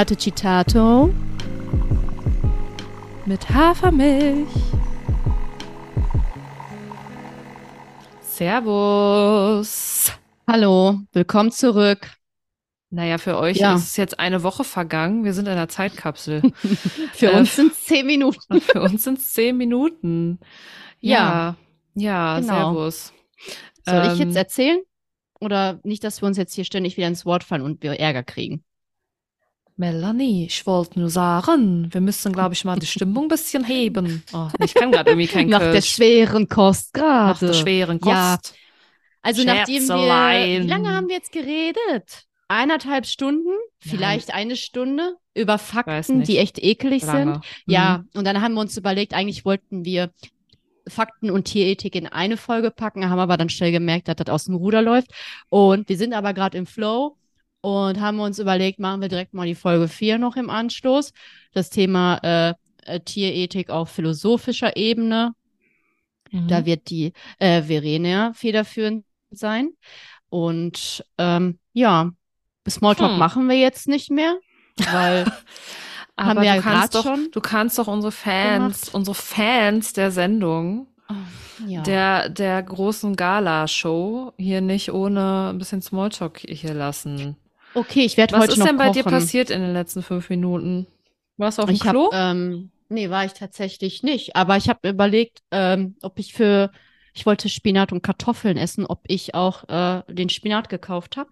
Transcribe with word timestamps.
Latte 0.00 0.16
Citato 0.16 1.12
mit 3.26 3.50
Hafermilch. 3.50 4.48
Servus. 8.80 10.12
Hallo, 10.46 11.00
willkommen 11.12 11.50
zurück. 11.52 12.12
Naja, 12.88 13.18
für 13.18 13.36
euch 13.36 13.58
Ja. 13.58 13.74
ist 13.74 13.98
jetzt 13.98 14.18
eine 14.18 14.42
Woche 14.42 14.64
vergangen. 14.64 15.22
Wir 15.24 15.34
sind 15.34 15.44
in 15.44 15.52
einer 15.52 15.68
Zeitkapsel. 15.68 16.40
Für 17.12 17.32
Äh, 17.32 17.36
uns 17.36 17.54
sind 17.54 17.72
es 17.72 17.84
zehn 17.84 18.06
Minuten. 18.06 18.58
für 18.62 18.80
uns 18.80 19.04
sind 19.04 19.18
es 19.18 19.34
zehn 19.34 19.58
Minuten. 19.58 20.40
Ja, 21.00 21.56
ja, 21.94 22.40
Genau. 22.40 22.54
Servus. 22.72 23.12
Soll 23.84 24.02
ich 24.14 24.18
Ähm, 24.18 24.28
jetzt 24.28 24.36
erzählen? 24.36 24.80
Oder 25.40 25.78
nicht, 25.82 26.02
dass 26.04 26.22
wir 26.22 26.26
uns 26.26 26.38
jetzt 26.38 26.54
hier 26.54 26.64
ständig 26.64 26.96
wieder 26.96 27.06
ins 27.08 27.26
Wort 27.26 27.44
fallen 27.44 27.60
und 27.60 27.82
wir 27.82 28.00
Ärger 28.00 28.22
kriegen? 28.22 28.64
Melanie, 29.76 30.46
ich 30.46 30.66
wollte 30.66 30.98
nur 30.98 31.08
sagen, 31.10 31.88
wir 31.92 32.00
müssen, 32.00 32.32
glaube 32.32 32.54
ich, 32.54 32.64
mal 32.64 32.78
die 32.78 32.86
Stimmung 32.86 33.24
ein 33.24 33.28
bisschen 33.28 33.64
heben. 33.64 34.22
Oh, 34.32 34.48
ich 34.62 34.74
kann 34.74 34.92
gerade 34.92 35.10
irgendwie 35.10 35.26
kein 35.28 35.48
Nach 35.48 35.58
der 35.60 35.72
Kölsch. 35.72 35.90
schweren 35.94 36.48
Kost 36.48 36.94
Nach 36.96 37.38
der 37.38 37.48
gerade. 37.48 37.58
schweren 37.60 38.00
Kost. 38.00 38.14
Ja. 38.14 38.38
Also 39.22 39.44
nachdem 39.44 39.82
wir, 39.88 40.62
wie 40.64 40.66
lange 40.68 40.90
haben 40.94 41.08
wir 41.08 41.16
jetzt 41.16 41.32
geredet? 41.32 42.24
Eineinhalb 42.48 43.06
Stunden, 43.06 43.50
vielleicht 43.80 44.34
eine 44.34 44.56
Stunde 44.56 45.16
über 45.34 45.56
Fakten, 45.58 46.22
die 46.24 46.38
echt 46.38 46.58
eklig 46.62 47.02
sind. 47.04 47.12
Lange. 47.14 47.40
Ja, 47.66 47.98
Mhm. 47.98 48.08
und 48.18 48.26
dann 48.26 48.40
haben 48.42 48.54
wir 48.54 48.60
uns 48.60 48.76
überlegt, 48.76 49.14
eigentlich 49.14 49.44
wollten 49.44 49.84
wir 49.84 50.10
Fakten 50.88 51.30
und 51.30 51.44
Tierethik 51.44 51.94
in 51.94 52.06
eine 52.08 52.36
Folge 52.36 52.70
packen, 52.72 53.08
haben 53.08 53.20
aber 53.20 53.36
dann 53.36 53.50
schnell 53.50 53.70
gemerkt, 53.70 54.08
dass 54.08 54.16
das 54.16 54.28
aus 54.28 54.44
dem 54.46 54.56
Ruder 54.56 54.82
läuft. 54.82 55.12
Und 55.48 55.88
wir 55.88 55.96
sind 55.96 56.12
aber 56.14 56.32
gerade 56.34 56.58
im 56.58 56.66
Flow 56.66 57.16
und 57.60 58.00
haben 58.00 58.20
uns 58.20 58.38
überlegt, 58.38 58.78
machen 58.78 59.00
wir 59.00 59.08
direkt 59.08 59.34
mal 59.34 59.46
die 59.46 59.54
Folge 59.54 59.88
4 59.88 60.18
noch 60.18 60.36
im 60.36 60.50
Anschluss. 60.50 61.12
Das 61.52 61.70
Thema 61.70 62.18
äh, 62.22 62.54
äh, 62.86 63.00
Tierethik 63.00 63.70
auf 63.70 63.90
philosophischer 63.90 64.76
Ebene. 64.76 65.34
Mhm. 66.30 66.48
Da 66.48 66.64
wird 66.64 66.90
die 66.90 67.12
äh, 67.38 67.62
Verena 67.62 68.32
federführend 68.34 69.04
sein. 69.30 69.70
Und 70.28 71.04
ähm, 71.18 71.58
ja, 71.72 72.10
Smalltalk 72.68 73.12
Hm. 73.12 73.18
machen 73.18 73.48
wir 73.48 73.58
jetzt 73.58 73.88
nicht 73.88 74.10
mehr, 74.10 74.38
weil 74.92 75.24
haben 76.18 76.38
Aber 76.38 76.42
wir 76.42 76.46
ja 76.48 76.56
du 76.56 76.62
kannst 76.62 76.92
grad 76.92 76.94
doch, 76.94 77.02
schon 77.04 77.28
du 77.32 77.40
kannst 77.40 77.78
doch 77.78 77.88
unsere 77.88 78.12
Fans, 78.12 78.82
gemacht. 78.82 78.94
unsere 78.94 79.14
Fans 79.14 79.92
der 79.92 80.10
Sendung, 80.12 80.86
ja. 81.66 81.82
der, 81.82 82.28
der 82.28 82.62
großen 82.62 83.16
Gala-Show 83.16 84.32
hier 84.38 84.60
nicht 84.60 84.92
ohne 84.92 85.50
ein 85.52 85.58
bisschen 85.58 85.82
Smalltalk 85.82 86.38
hier 86.48 86.74
lassen. 86.74 87.36
Okay, 87.74 88.04
ich 88.04 88.16
werde 88.16 88.34
Was 88.34 88.42
heute 88.42 88.52
ist 88.52 88.58
noch 88.58 88.66
denn 88.66 88.76
bei 88.76 88.88
kochen. 88.88 89.02
dir 89.02 89.04
passiert 89.04 89.50
in 89.50 89.60
den 89.60 89.72
letzten 89.72 90.02
fünf 90.02 90.28
Minuten? 90.30 90.86
Warst 91.36 91.58
du 91.58 91.62
auf 91.62 91.68
dem 91.68 91.74
Ich 91.74 91.82
hab, 91.84 91.92
Klo? 91.92 92.10
ähm, 92.12 92.70
nee, 92.88 93.10
war 93.10 93.24
ich 93.24 93.32
tatsächlich 93.32 94.02
nicht. 94.02 94.36
Aber 94.36 94.56
ich 94.56 94.68
habe 94.68 94.88
überlegt, 94.88 95.42
ähm, 95.50 95.96
ob 96.02 96.18
ich 96.18 96.32
für, 96.34 96.70
ich 97.14 97.26
wollte 97.26 97.48
Spinat 97.48 97.92
und 97.92 98.02
Kartoffeln 98.02 98.56
essen, 98.56 98.86
ob 98.86 99.00
ich 99.06 99.34
auch 99.34 99.68
äh, 99.68 100.02
den 100.12 100.28
Spinat 100.28 100.68
gekauft 100.68 101.16
habe, 101.16 101.30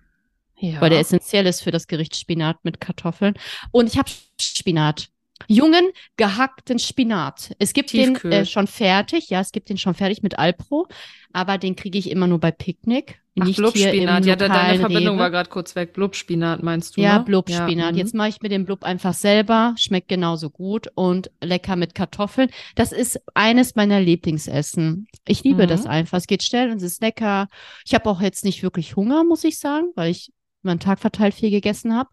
ja. 0.57 0.81
weil 0.81 0.91
der 0.91 1.01
essentiell 1.01 1.47
ist 1.47 1.63
für 1.63 1.73
das 1.73 1.87
Gericht 1.89 2.17
Spinat 2.17 2.65
mit 2.65 2.81
Kartoffeln. 2.81 3.35
Und 3.71 3.87
ich 3.89 3.99
habe 3.99 4.11
Spinat. 4.41 5.09
Jungen 5.47 5.91
gehackten 6.17 6.79
Spinat. 6.79 7.53
Es 7.59 7.73
gibt 7.73 7.91
Tiefkühl. 7.91 8.31
den 8.31 8.43
äh, 8.43 8.47
schon 8.47 8.67
fertig, 8.67 9.31
ja, 9.31 9.41
es 9.41 9.53
gibt 9.53 9.69
den 9.69 9.79
schon 9.79 9.95
fertig 9.95 10.23
mit 10.23 10.39
Alpro, 10.39 10.89
aber 11.33 11.59
den 11.59 11.77
kriege 11.77 11.97
ich 11.99 12.11
immer 12.11 12.27
nur 12.27 12.41
bei 12.41 12.51
Picknick, 12.51 13.21
Ach, 13.41 13.45
nicht 13.47 13.57
Blubspinat. 13.59 14.27
Ja, 14.27 14.35
de- 14.35 14.49
deine 14.49 14.81
Verbindung 14.81 15.15
Rewe. 15.15 15.23
war 15.23 15.31
gerade 15.31 15.49
kurz 15.49 15.77
weg. 15.77 15.93
Blubspinat 15.93 16.63
meinst 16.65 16.97
du, 16.97 17.03
Ja, 17.03 17.19
ne? 17.19 17.25
Blubspinat. 17.25 17.93
mhm. 17.93 17.99
Jetzt 17.99 18.15
mache 18.15 18.31
ich 18.31 18.41
mir 18.41 18.49
den 18.49 18.65
Blub 18.65 18.83
einfach 18.83 19.15
selber. 19.15 19.75
Schmeckt 19.79 20.09
genauso 20.09 20.51
gut 20.51 20.89
und 20.97 21.31
lecker 21.41 21.77
mit 21.77 21.95
Kartoffeln. 21.95 22.51
Das 22.75 22.91
ist 22.91 23.21
eines 23.35 23.77
meiner 23.77 24.01
Lieblingsessen. 24.01 25.07
Ich 25.27 25.45
liebe 25.45 25.65
Mhm. 25.65 25.69
das 25.69 25.87
einfach. 25.87 26.19
Es 26.19 26.27
geht 26.27 26.43
schnell 26.43 26.71
und 26.71 26.79
es 26.79 26.83
ist 26.83 27.03
lecker. 27.03 27.49
Ich 27.87 27.95
habe 27.95 28.11
auch 28.11 28.21
jetzt 28.21 28.45
nicht 28.45 28.63
wirklich 28.65 28.97
Hunger, 28.97 29.23
muss 29.23 29.45
ich 29.45 29.59
sagen, 29.61 29.93
weil 29.95 30.11
ich 30.11 30.33
meinen 30.63 30.81
Tag 30.81 30.99
verteilt 30.99 31.35
viel 31.35 31.51
gegessen 31.51 31.95
habe. 31.97 32.09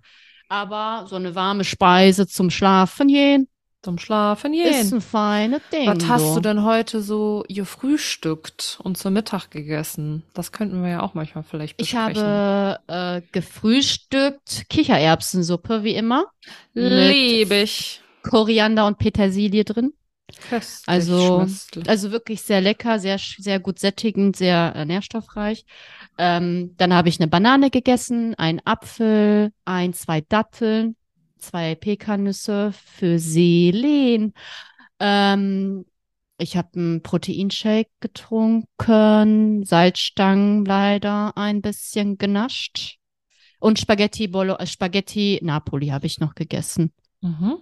Aber 0.49 1.05
so 1.09 1.15
eine 1.15 1.35
warme 1.35 1.63
Speise 1.63 2.27
zum 2.27 2.49
Schlafen 2.49 3.07
gehen 3.07 3.47
Zum 3.81 3.97
Schlafen 3.99 4.53
ist 4.53 4.89
gehen. 4.89 4.93
ein 4.95 5.01
feines 5.01 5.61
Ding. 5.71 5.87
Was 5.87 6.07
hast 6.07 6.21
so. 6.23 6.35
du 6.35 6.41
denn 6.41 6.63
heute 6.63 7.01
so 7.01 7.43
gefrühstückt 7.49 8.79
und 8.83 8.97
zu 8.97 9.11
Mittag 9.11 9.49
gegessen? 9.51 10.23
Das 10.33 10.51
könnten 10.51 10.81
wir 10.83 10.89
ja 10.89 11.01
auch 11.01 11.13
manchmal 11.13 11.43
vielleicht 11.43 11.79
Ich 11.81 11.91
besprechen. 11.91 12.21
habe 12.23 12.79
äh, 12.87 13.21
gefrühstückt 13.31 14.65
Kichererbsensuppe, 14.69 15.83
wie 15.83 15.95
immer. 15.95 16.25
Liebe 16.73 17.55
ich. 17.61 18.01
Koriander 18.23 18.87
und 18.87 18.97
Petersilie 18.97 19.63
drin. 19.63 19.93
Köstlich, 20.49 20.87
Also. 20.87 21.45
Also 21.87 22.11
wirklich 22.11 22.41
sehr 22.41 22.59
lecker, 22.59 22.97
sehr, 22.99 23.19
sehr 23.19 23.59
gut 23.59 23.77
sättigend, 23.79 24.35
sehr 24.35 24.73
äh, 24.75 24.83
nährstoffreich. 24.85 25.65
Ähm, 26.17 26.75
dann 26.77 26.93
habe 26.93 27.09
ich 27.09 27.19
eine 27.19 27.27
Banane 27.27 27.69
gegessen, 27.69 28.35
einen 28.35 28.61
Apfel, 28.65 29.51
ein, 29.65 29.93
zwei 29.93 30.21
Datteln, 30.21 30.95
zwei 31.37 31.75
Pekannüsse 31.75 32.71
für 32.73 33.19
Selen. 33.19 34.33
Ähm, 34.99 35.85
ich 36.37 36.57
habe 36.57 36.69
einen 36.75 37.01
Proteinshake 37.01 37.89
getrunken, 37.99 39.63
Salzstangen 39.63 40.65
leider 40.65 41.37
ein 41.37 41.61
bisschen 41.61 42.17
genascht. 42.17 42.97
Und 43.59 43.79
Spaghetti 43.79 44.27
Bolo, 44.27 44.55
äh, 44.55 44.67
Spaghetti 44.67 45.39
Napoli 45.41 45.87
habe 45.87 46.05
ich 46.05 46.19
noch 46.19 46.35
gegessen. 46.35 46.91
Mhm. 47.21 47.57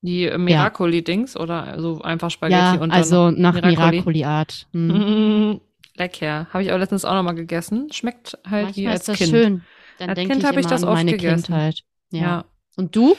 Die 0.00 0.30
Miracoli-Dings 0.30 1.36
oder 1.36 1.64
also 1.64 2.00
einfach 2.02 2.30
Spaghetti 2.30 2.60
ja, 2.60 2.72
und 2.74 2.90
dann 2.90 2.98
also 2.98 3.30
nach 3.30 3.54
Miracoli. 3.54 3.90
Miracoli-Art. 3.96 4.68
Hm. 4.72 4.88
Mhm. 4.88 5.60
Lecker. 5.98 6.46
Habe 6.52 6.62
ich 6.62 6.72
auch 6.72 6.78
letztens 6.78 7.04
auch 7.04 7.14
nochmal 7.14 7.34
gegessen. 7.34 7.92
Schmeckt 7.92 8.38
halt 8.48 8.76
wie 8.76 8.84
Manchmal 8.86 8.92
als 8.92 9.00
ist 9.02 9.08
das 9.08 9.18
Kind. 9.18 9.30
schön. 9.30 9.62
Dann 9.98 10.10
Als 10.10 10.18
Kind 10.18 10.36
ich 10.36 10.44
hab 10.44 10.56
ich 10.56 10.66
das 10.66 10.84
oft 10.84 10.92
meine 10.94 11.10
gegessen. 11.12 11.44
Kindheit. 11.46 11.80
Ja. 12.10 12.20
Ja. 12.20 12.44
Und 12.76 12.94
du? 12.94 13.16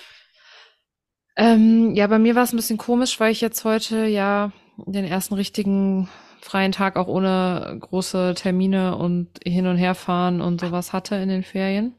Ähm, 1.35 1.93
ja, 1.95 2.07
bei 2.07 2.19
mir 2.19 2.35
war 2.35 2.43
es 2.43 2.53
ein 2.53 2.57
bisschen 2.57 2.77
komisch, 2.77 3.19
weil 3.19 3.31
ich 3.31 3.41
jetzt 3.41 3.63
heute 3.63 4.05
ja 4.05 4.51
den 4.77 5.05
ersten 5.05 5.33
richtigen 5.35 6.09
freien 6.41 6.71
Tag 6.71 6.95
auch 6.95 7.07
ohne 7.07 7.77
große 7.79 8.33
Termine 8.35 8.95
und 8.95 9.27
hin 9.45 9.67
und 9.67 9.77
her 9.77 9.95
fahren 9.95 10.41
und 10.41 10.61
sowas 10.61 10.93
hatte 10.93 11.15
in 11.15 11.29
den 11.29 11.43
Ferien. 11.43 11.93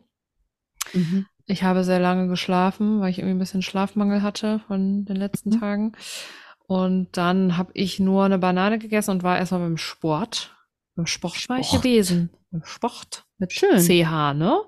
Mhm. 0.93 1.27
Ich 1.47 1.63
habe 1.63 1.85
sehr 1.85 1.99
lange 1.99 2.29
geschlafen, 2.29 3.01
weil 3.01 3.11
ich 3.11 3.19
irgendwie 3.19 3.35
ein 3.35 3.39
bisschen 3.41 3.63
Schlafmangel 3.63 4.23
hatte 4.23 4.61
von 4.67 5.05
den 5.05 5.17
letzten 5.17 5.51
Mhm. 5.51 5.61
Tagen. 5.61 5.93
Und 6.67 7.17
dann 7.17 7.57
habe 7.57 7.73
ich 7.75 7.99
nur 7.99 8.25
eine 8.25 8.39
Banane 8.39 8.79
gegessen 8.79 9.11
und 9.11 9.23
war 9.23 9.39
erstmal 9.39 9.61
beim 9.63 9.77
Sport. 9.77 10.55
Beim 11.01 11.07
Sport, 11.07 11.49
war 11.49 11.59
ich 11.59 11.67
Sport. 11.69 11.83
gewesen. 11.83 12.31
Sport 12.65 13.25
mit 13.39 13.53
Schön. 13.53 13.79
CH, 13.81 14.35
ne? 14.35 14.61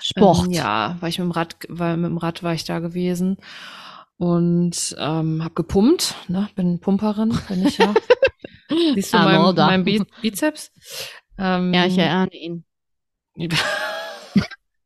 Sport. 0.00 0.46
Ähm, 0.46 0.50
ja, 0.52 0.96
war 1.00 1.08
ich 1.08 1.18
mit 1.18 1.24
dem 1.26 1.30
Rad, 1.30 1.56
weil 1.68 1.96
mit 1.96 2.10
dem 2.10 2.18
Rad 2.18 2.42
war 2.42 2.52
ich 2.54 2.64
da 2.64 2.78
gewesen 2.80 3.38
und 4.18 4.94
ähm, 4.98 5.42
habe 5.42 5.54
gepumpt, 5.54 6.14
ne? 6.28 6.48
Bin 6.54 6.80
Pumperin, 6.80 7.38
bin 7.48 7.66
ich 7.66 7.78
ja. 7.78 7.94
Siehst 8.94 9.14
du 9.14 9.18
Ah, 9.18 9.24
meinen 9.24 9.42
Molda. 9.42 9.66
mein 9.66 9.84
Bi 9.84 10.02
Bizeps? 10.20 10.70
Ähm, 11.38 11.72
Ja, 11.72 11.86
ich 11.86 11.96
erahne 11.98 12.34
ihn. 12.34 12.64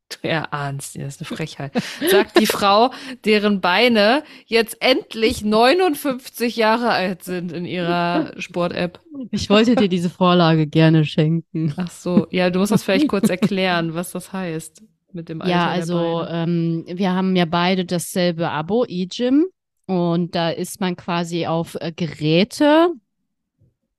Du 0.09 0.27
erahnst 0.27 0.95
ihn, 0.95 1.01
das 1.01 1.15
ist 1.15 1.21
eine 1.21 1.35
Frechheit. 1.37 1.71
Sagt 2.09 2.39
die 2.39 2.45
Frau, 2.45 2.91
deren 3.25 3.59
Beine 3.59 4.23
jetzt 4.45 4.77
endlich 4.79 5.43
59 5.43 6.55
Jahre 6.55 6.89
alt 6.91 7.23
sind 7.23 7.51
in 7.51 7.65
ihrer 7.65 8.33
Sport-App. 8.37 8.99
Ich 9.31 9.49
wollte 9.49 9.75
dir 9.75 9.89
diese 9.89 10.11
Vorlage 10.11 10.67
gerne 10.67 11.05
schenken. 11.05 11.73
Ach 11.77 11.89
so, 11.89 12.27
ja, 12.29 12.51
du 12.51 12.59
musst 12.59 12.71
das 12.71 12.83
vielleicht 12.83 13.07
kurz 13.07 13.29
erklären, 13.29 13.95
was 13.95 14.11
das 14.11 14.31
heißt 14.31 14.83
mit 15.15 15.29
dem 15.29 15.41
Alter 15.41 15.51
Ja, 15.51 15.69
also 15.69 16.23
ähm, 16.29 16.85
wir 16.87 17.13
haben 17.13 17.35
ja 17.35 17.45
beide 17.45 17.85
dasselbe 17.85 18.51
Abo, 18.51 18.85
eGym. 18.85 19.45
Und 19.87 20.35
da 20.35 20.49
ist 20.49 20.81
man 20.81 20.95
quasi 20.95 21.45
auf 21.45 21.75
äh, 21.79 21.91
Geräte 21.91 22.89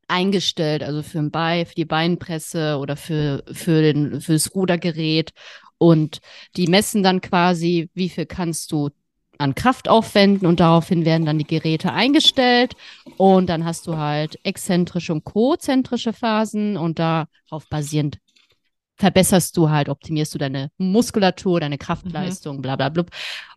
eingestellt, 0.09 0.83
also 0.83 1.03
für 1.03 1.19
ein 1.19 1.31
Bein, 1.31 1.67
für 1.67 1.75
die 1.75 1.85
Beinpresse 1.85 2.79
oder 2.79 2.97
für, 2.97 3.43
für, 3.51 3.83
den, 3.83 4.21
für 4.21 4.35
das 4.35 4.55
Rudergerät. 4.55 5.33
Und 5.79 6.21
die 6.57 6.67
messen 6.69 7.03
dann 7.03 7.21
quasi, 7.21 7.91
wie 7.95 8.09
viel 8.09 8.27
kannst 8.27 8.73
du 8.73 8.91
an 9.39 9.55
Kraft 9.55 9.89
aufwenden 9.89 10.47
und 10.47 10.61
daraufhin 10.61 11.05
werden 11.05 11.27
dann 11.27 11.39
die 11.39 11.47
Geräte 11.47 11.93
eingestellt. 11.93 12.75
Und 13.17 13.49
dann 13.49 13.65
hast 13.65 13.87
du 13.87 13.97
halt 13.97 14.39
exzentrische 14.45 15.13
und 15.13 15.25
konzentrische 15.25 16.13
Phasen 16.13 16.77
und 16.77 16.99
darauf 16.99 17.69
basierend 17.69 18.19
verbesserst 18.97 19.57
du 19.57 19.71
halt, 19.71 19.89
optimierst 19.89 20.35
du 20.35 20.39
deine 20.39 20.71
Muskulatur, 20.79 21.61
deine 21.61 21.79
Kraftleistung, 21.79 22.57
mhm. 22.57 22.63
bla 22.63 22.77
bla 22.77 22.89
bla. 22.89 23.05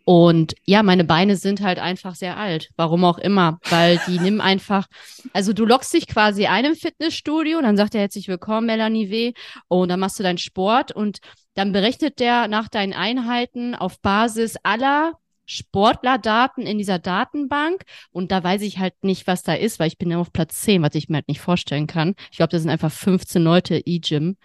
Und 0.04 0.54
ja, 0.64 0.82
meine 0.82 1.04
Beine 1.04 1.36
sind 1.36 1.60
halt 1.60 1.78
einfach 1.78 2.14
sehr 2.14 2.36
alt. 2.36 2.70
Warum 2.76 3.04
auch 3.04 3.18
immer. 3.18 3.58
Weil 3.68 4.00
die 4.06 4.18
nehmen 4.20 4.40
einfach, 4.40 4.86
also 5.32 5.52
du 5.52 5.64
lockst 5.64 5.92
dich 5.94 6.06
quasi 6.06 6.46
ein 6.46 6.64
im 6.64 6.74
Fitnessstudio, 6.74 7.60
dann 7.60 7.76
sagt 7.76 7.94
er 7.94 8.02
herzlich 8.02 8.28
willkommen, 8.28 8.66
Melanie 8.66 9.10
W. 9.10 9.32
Und 9.68 9.88
dann 9.88 10.00
machst 10.00 10.18
du 10.18 10.22
deinen 10.22 10.38
Sport 10.38 10.92
und 10.92 11.20
dann 11.54 11.72
berechnet 11.72 12.20
der 12.20 12.48
nach 12.48 12.68
deinen 12.68 12.92
Einheiten 12.92 13.74
auf 13.74 14.00
Basis 14.00 14.56
aller 14.62 15.14
Sportlerdaten 15.50 16.64
in 16.64 16.78
dieser 16.78 17.00
Datenbank 17.00 17.84
und 18.12 18.30
da 18.30 18.42
weiß 18.42 18.62
ich 18.62 18.78
halt 18.78 18.94
nicht, 19.02 19.26
was 19.26 19.42
da 19.42 19.54
ist, 19.54 19.80
weil 19.80 19.88
ich 19.88 19.98
bin 19.98 20.10
ja 20.10 20.18
auf 20.18 20.32
Platz 20.32 20.60
10, 20.62 20.82
was 20.82 20.94
ich 20.94 21.08
mir 21.08 21.16
halt 21.16 21.28
nicht 21.28 21.40
vorstellen 21.40 21.88
kann. 21.88 22.14
Ich 22.30 22.36
glaube, 22.36 22.52
das 22.52 22.62
sind 22.62 22.70
einfach 22.70 22.92
15 22.92 23.42
Leute 23.42 23.82
E-Gym 23.84 24.36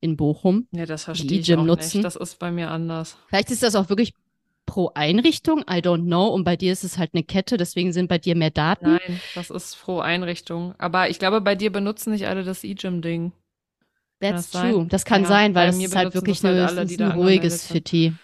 in 0.00 0.16
Bochum. 0.16 0.66
Ja, 0.72 0.86
das 0.86 1.04
verstehe 1.04 1.40
ich 1.40 1.54
auch 1.54 1.62
nutzen. 1.62 1.98
nicht. 1.98 2.04
Das 2.04 2.16
ist 2.16 2.38
bei 2.38 2.50
mir 2.50 2.70
anders. 2.70 3.18
Vielleicht 3.28 3.50
ist 3.50 3.62
das 3.62 3.74
auch 3.74 3.90
wirklich 3.90 4.14
pro 4.64 4.90
Einrichtung, 4.94 5.60
I 5.70 5.80
don't 5.80 6.04
know. 6.04 6.28
Und 6.28 6.44
bei 6.44 6.56
dir 6.56 6.72
ist 6.72 6.82
es 6.82 6.96
halt 6.96 7.10
eine 7.12 7.24
Kette, 7.24 7.58
deswegen 7.58 7.92
sind 7.92 8.08
bei 8.08 8.16
dir 8.16 8.34
mehr 8.34 8.50
Daten. 8.50 8.92
Nein, 8.92 9.20
das 9.34 9.50
ist 9.50 9.78
pro 9.78 10.00
Einrichtung. 10.00 10.74
Aber 10.78 11.10
ich 11.10 11.18
glaube, 11.18 11.42
bei 11.42 11.54
dir 11.54 11.70
benutzen 11.70 12.12
nicht 12.12 12.26
alle 12.26 12.42
das 12.42 12.64
E-Gym-Ding. 12.64 13.32
That's 14.20 14.50
das 14.50 14.62
true. 14.62 14.72
Sein? 14.72 14.88
Das 14.88 15.04
kann 15.04 15.22
ja, 15.22 15.28
sein, 15.28 15.54
weil 15.54 15.68
es 15.68 15.78
ist 15.78 15.94
halt 15.94 16.14
wirklich 16.14 16.42
halt 16.42 16.56
eine, 16.56 16.66
alle, 16.66 16.80
ein 16.82 17.12
ruhiges 17.12 17.66
Fitti. 17.66 18.14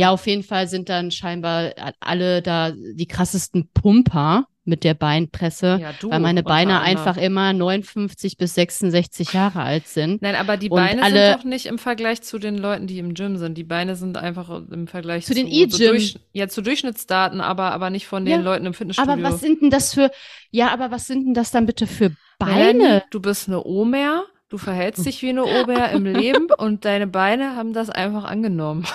Ja. 0.00 0.10
auf 0.10 0.26
jeden 0.26 0.42
Fall 0.42 0.68
sind 0.68 0.88
dann 0.88 1.10
scheinbar 1.10 1.72
alle 2.00 2.42
da 2.42 2.72
die 2.72 3.06
krassesten 3.06 3.70
Pumper 3.72 4.46
mit 4.64 4.82
der 4.82 4.94
Beinpresse, 4.94 5.78
ja, 5.80 5.92
du, 6.00 6.10
weil 6.10 6.20
meine 6.20 6.42
Beine 6.42 6.80
einfach 6.80 7.16
immer 7.16 7.52
59 7.52 8.38
bis 8.38 8.54
66 8.54 9.32
Jahre 9.32 9.60
alt 9.60 9.86
sind. 9.86 10.22
Nein, 10.22 10.34
aber 10.34 10.56
die 10.56 10.70
Beine 10.70 11.02
alle, 11.02 11.26
sind 11.26 11.38
doch 11.38 11.44
nicht 11.44 11.66
im 11.66 11.78
Vergleich 11.78 12.22
zu 12.22 12.38
den 12.38 12.56
Leuten, 12.56 12.86
die 12.86 12.98
im 12.98 13.14
Gym 13.14 13.36
sind. 13.36 13.58
Die 13.58 13.64
Beine 13.64 13.94
sind 13.94 14.16
einfach 14.16 14.62
im 14.70 14.86
Vergleich 14.86 15.26
zu, 15.26 15.34
zu 15.34 15.34
den 15.34 15.48
E-Gym. 15.48 15.98
So 15.98 16.18
ja, 16.32 16.48
zu 16.48 16.62
Durchschnittsdaten, 16.62 17.40
aber, 17.40 17.72
aber 17.72 17.90
nicht 17.90 18.06
von 18.06 18.24
den 18.24 18.40
ja, 18.40 18.40
Leuten 18.40 18.64
im 18.66 18.74
Fitnessstudio. 18.74 19.12
Aber 19.12 19.22
was 19.22 19.40
sind 19.40 19.60
denn 19.60 19.70
das 19.70 19.92
für, 19.92 20.10
ja, 20.50 20.72
aber 20.72 20.90
was 20.90 21.06
sind 21.06 21.26
denn 21.26 21.34
das 21.34 21.50
dann 21.50 21.66
bitte 21.66 21.86
für 21.86 22.12
Beine? 22.38 22.78
Melanie, 22.78 23.02
du 23.10 23.20
bist 23.20 23.48
eine 23.48 23.62
Omer, 23.64 24.24
du 24.48 24.58
verhältst 24.58 25.04
dich 25.06 25.22
wie 25.22 25.30
eine 25.30 25.44
Omer 25.44 25.90
im 25.90 26.04
Leben 26.06 26.48
und 26.58 26.84
deine 26.84 27.06
Beine 27.06 27.56
haben 27.56 27.72
das 27.72 27.90
einfach 27.90 28.24
angenommen. 28.24 28.86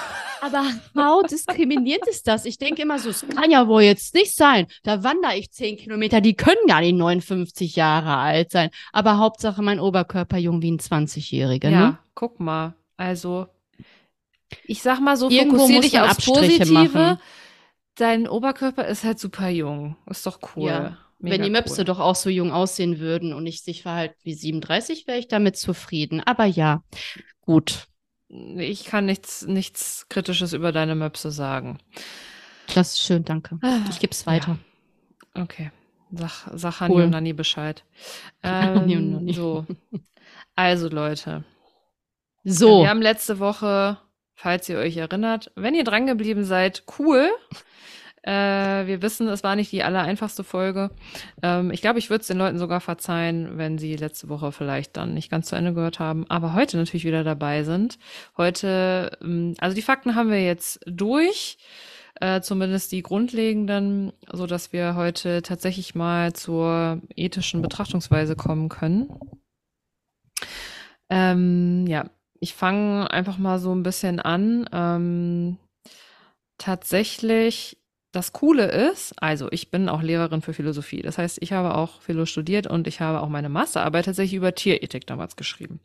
Aber 0.42 0.64
how 0.96 1.24
diskriminiert 1.28 2.08
ist 2.08 2.28
das? 2.28 2.46
Ich 2.46 2.58
denke 2.58 2.82
immer 2.82 2.98
so, 3.00 3.10
es 3.10 3.26
kann 3.28 3.52
ja 3.52 3.68
wohl 3.68 3.82
jetzt 3.82 4.14
nicht 4.14 4.36
sein. 4.36 4.68
Da 4.84 5.04
wandere 5.04 5.36
ich 5.36 5.52
zehn 5.52 5.78
Kilometer, 5.78 6.22
die 6.22 6.34
können 6.34 6.66
gar 6.68 6.80
nicht 6.82 6.96
59 6.96 7.76
Jahre 7.76 8.16
alt 8.18 8.52
sein. 8.52 8.70
Aber 8.94 9.18
Hauptsache 9.18 9.62
mein 9.62 9.80
Oberkörper 9.80 10.38
jung 10.38 10.62
wie 10.62 10.72
ein 10.72 10.80
20-Jähriger. 10.80 11.70
Ja, 11.70 11.88
ne? 11.88 11.98
guck 12.16 12.40
mal. 12.40 12.74
Also, 12.96 13.48
ich 14.64 14.82
sag 14.82 15.00
mal 15.00 15.18
so, 15.18 15.30
Irgendwo 15.30 15.60
fokussier 15.60 15.82
dich 15.82 16.00
aufs 16.00 16.12
Abstriche 16.12 16.60
Positive. 16.60 16.74
Machen. 16.74 17.20
Dein 17.96 18.28
Oberkörper 18.28 18.88
ist 18.88 19.04
halt 19.04 19.20
super 19.20 19.50
jung. 19.50 19.98
Ist 20.06 20.26
doch 20.26 20.40
cool. 20.56 20.70
Ja. 20.70 20.98
Wenn 21.20 21.44
die 21.44 21.50
Möpse 21.50 21.82
cool. 21.82 21.86
doch 21.86 22.00
auch 22.00 22.16
so 22.16 22.30
jung 22.30 22.52
aussehen 22.52 23.00
würden 23.00 23.34
und 23.34 23.46
ich 23.46 23.62
sich 23.62 23.82
verhalten 23.82 24.16
wie 24.24 24.34
37, 24.34 25.06
wäre 25.06 25.18
ich 25.20 25.28
damit 25.28 25.58
zufrieden. 25.58 26.22
Aber 26.22 26.46
ja, 26.46 26.84
gut 27.42 27.90
ich 28.30 28.86
kann 28.86 29.06
nichts, 29.06 29.46
nichts 29.46 30.06
Kritisches 30.10 30.54
über 30.54 30.72
deine 30.72 30.96
Möpse 30.96 31.32
sagen. 31.32 31.80
Das 32.76 32.94
ist 32.94 33.00
schön, 33.00 33.26
danke. 33.26 33.58
Ah, 33.62 33.80
ich 33.90 34.00
gebe 34.00 34.12
es 34.12 34.28
weiter. 34.28 34.58
Ja. 35.36 35.42
Okay. 35.44 35.72
Sag, 36.12 36.50
sag 36.54 36.80
Hani 36.80 36.94
cool. 36.94 37.04
und 37.04 37.10
Nani 37.12 37.34
Bescheid. 37.34 37.84
Ähm, 38.42 39.34
so. 39.34 39.66
Also, 40.56 40.88
Leute. 40.88 41.44
So. 42.46 42.84
Wir 42.84 42.90
haben 42.90 43.02
letzte 43.02 43.40
Woche, 43.40 43.98
falls 44.34 44.70
ihr 44.70 44.78
euch 44.78 44.96
erinnert, 44.96 45.52
wenn 45.56 45.76
ihr 45.76 45.84
drangeblieben 45.84 46.46
seid, 46.46 46.84
cool. 46.98 47.30
Äh, 48.24 48.86
wir 48.88 49.02
wissen, 49.02 49.28
es 49.28 49.44
war 49.44 49.56
nicht 49.56 49.72
die 49.72 49.84
allereinfachste 49.84 50.44
Folge. 50.44 50.92
Ähm, 51.42 51.72
ich 51.72 51.82
glaube, 51.82 52.00
ich 52.00 52.10
würde 52.10 52.22
es 52.22 52.28
den 52.28 52.38
Leuten 52.38 52.60
sogar 52.60 52.82
verzeihen, 52.82 53.58
wenn 53.58 53.78
sie 53.78 53.96
letzte 53.96 54.30
Woche 54.30 54.52
vielleicht 54.52 54.98
dann 54.98 55.14
nicht 55.14 55.30
ganz 55.32 55.48
zu 55.48 55.56
Ende 55.56 55.74
gehört 55.74 56.00
haben, 56.00 56.26
aber 56.30 56.54
heute 56.54 56.78
natürlich 56.78 57.06
wieder 57.06 57.24
dabei 57.24 57.64
sind. 57.64 57.98
Heute, 58.38 59.18
ähm, 59.22 59.56
also 59.60 59.76
die 59.76 59.82
Fakten 59.82 60.16
haben 60.16 60.30
wir 60.30 60.44
jetzt 60.44 60.80
durch. 60.86 61.58
Äh, 62.22 62.42
zumindest 62.42 62.92
die 62.92 63.02
grundlegenden, 63.02 64.12
so 64.30 64.46
dass 64.46 64.74
wir 64.74 64.96
heute 64.96 65.42
tatsächlich 65.42 65.96
mal 65.96 66.34
zur 66.34 67.02
ethischen 67.16 67.62
Betrachtungsweise 67.62 68.36
kommen 68.36 68.68
können. 68.68 69.10
Ähm, 71.10 71.86
ja, 71.88 72.10
ich 72.42 72.56
fange 72.56 73.10
einfach 73.12 73.38
mal 73.38 73.60
so 73.60 73.74
ein 73.74 73.84
bisschen 73.84 74.20
an. 74.20 74.70
Ähm, 74.74 75.58
tatsächlich 76.58 77.78
das 78.12 78.34
Coole 78.34 78.66
ist, 78.66 79.14
also 79.22 79.48
ich 79.52 79.70
bin 79.70 79.88
auch 79.88 80.02
Lehrerin 80.02 80.42
für 80.42 80.54
Philosophie. 80.54 81.02
Das 81.02 81.18
heißt, 81.18 81.38
ich 81.42 81.54
habe 81.54 81.76
auch 81.76 82.02
Philo 82.02 82.26
studiert 82.26 82.66
und 82.66 82.88
ich 82.88 83.02
habe 83.02 83.22
auch 83.22 83.30
meine 83.30 83.50
Masterarbeit 83.50 84.06
tatsächlich 84.06 84.36
über 84.36 84.56
Tierethik 84.56 85.06
damals 85.06 85.36
geschrieben. 85.36 85.80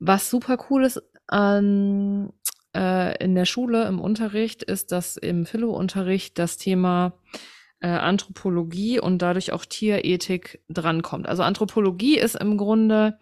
Was 0.00 0.30
super 0.30 0.58
cool 0.68 0.84
ist 0.84 1.02
an, 1.28 2.32
äh, 2.74 3.22
in 3.22 3.34
der 3.34 3.44
Schule 3.44 3.86
im 3.86 4.00
Unterricht, 4.00 4.62
ist, 4.64 4.90
dass 4.90 5.16
im 5.16 5.46
Philo-Unterricht 5.46 6.38
das 6.38 6.56
Thema 6.56 7.12
äh, 7.80 7.88
Anthropologie 7.88 8.98
und 8.98 9.22
dadurch 9.22 9.52
auch 9.52 9.64
Tierethik 9.64 10.60
drankommt. 10.68 11.28
Also 11.28 11.44
Anthropologie 11.44 12.18
ist 12.18 12.34
im 12.34 12.56
Grunde 12.56 13.18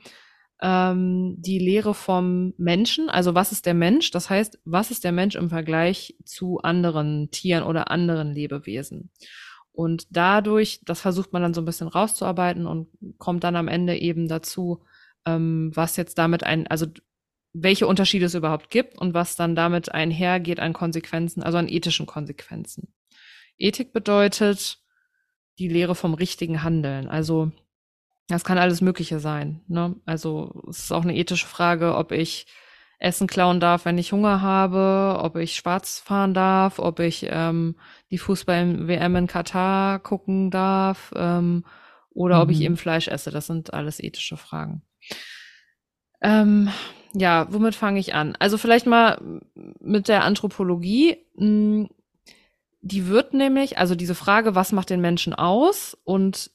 ähm, 0.63 1.37
die 1.39 1.59
Lehre 1.59 1.95
vom 1.95 2.55
Menschen. 2.57 3.09
Also 3.11 3.35
was 3.35 3.53
ist 3.53 3.67
der 3.67 3.75
Mensch? 3.75 4.11
Das 4.11 4.31
heißt, 4.31 4.59
was 4.65 4.91
ist 4.91 5.05
der 5.05 5.13
Mensch 5.13 5.35
im 5.35 5.51
Vergleich 5.51 6.17
zu 6.25 6.59
anderen 6.59 7.31
Tieren 7.31 7.65
oder 7.65 7.91
anderen 7.91 8.33
Lebewesen? 8.33 9.11
Und 9.73 10.07
dadurch, 10.11 10.81
das 10.85 11.03
versucht 11.03 11.33
man 11.35 11.43
dann 11.43 11.53
so 11.53 11.61
ein 11.61 11.67
bisschen 11.67 11.89
rauszuarbeiten 11.89 12.67
und 12.67 12.89
kommt 13.19 13.45
dann 13.45 13.57
am 13.57 13.69
Ende 13.69 13.99
eben 13.99 14.27
dazu, 14.27 14.83
ähm, 15.27 15.71
was 15.75 15.97
jetzt 15.97 16.17
damit 16.17 16.45
ein, 16.45 16.67
also 16.67 16.87
welche 17.53 17.87
Unterschiede 17.87 18.27
es 18.27 18.35
überhaupt 18.35 18.71
gibt 18.71 18.97
und 18.99 19.13
was 19.13 19.37
dann 19.37 19.55
damit 19.55 19.93
einhergeht 19.93 20.61
an 20.61 20.73
Konsequenzen, 20.73 21.43
also 21.43 21.59
an 21.59 21.69
ethischen 21.69 22.07
Konsequenzen. 22.07 22.95
Ethik 23.59 23.93
bedeutet 23.93 24.79
die 25.59 25.69
Lehre 25.69 25.95
vom 25.95 26.15
richtigen 26.15 26.63
Handeln. 26.63 27.09
Also 27.09 27.53
das 28.29 28.45
kann 28.45 28.59
alles 28.59 28.81
Mögliche 28.81 29.21
sein. 29.21 29.61
Ne? 29.69 29.97
Also 30.05 30.63
es 30.69 30.81
ist 30.81 30.93
auch 30.93 31.03
eine 31.03 31.17
ethische 31.17 31.47
Frage, 31.47 31.95
ob 31.97 32.13
ich 32.13 32.47
Essen 32.99 33.27
klauen 33.27 33.61
darf, 33.61 33.85
wenn 33.85 33.99
ich 33.99 34.13
Hunger 34.13 34.41
habe, 34.41 35.19
ob 35.21 35.37
ich 35.37 35.55
schwarz 35.55 35.99
fahren 35.99 36.35
darf, 36.35 36.79
ob 36.79 36.99
ich 37.01 37.27
ähm, 37.29 37.77
die 38.11 38.19
Fußball-WM 38.19 39.17
in 39.17 39.27
Katar 39.27 39.99
gucken 39.99 40.51
darf 40.51 41.13
ähm, 41.15 41.65
oder 42.11 42.37
mhm. 42.37 42.43
ob 42.43 42.51
ich 42.51 42.59
mhm. 42.59 42.65
eben 42.65 42.77
Fleisch 42.77 43.09
esse. 43.09 43.31
Das 43.31 43.47
sind 43.47 43.75
alles 43.75 44.03
ethische 44.03 44.37
Fragen. 44.37 44.83
Ähm, 46.23 46.71
ja, 47.13 47.47
womit 47.51 47.75
fange 47.75 48.01
ich 48.01 48.15
an? 48.15 48.35
Also 48.39 48.57
vielleicht 48.57 48.87
mal 48.87 49.21
mit 49.81 50.09
der 50.09 50.25
Anthropologie. 50.25 51.19
Hm, 51.37 51.89
die 52.81 53.09
wird 53.09 53.35
nämlich, 53.35 53.79
also 53.79 53.95
diese 53.95 54.15
Frage, 54.15 54.55
was 54.55 54.73
macht 54.73 54.91
den 54.91 55.01
Menschen 55.01 55.35
aus? 55.35 55.99
Und 56.05 56.51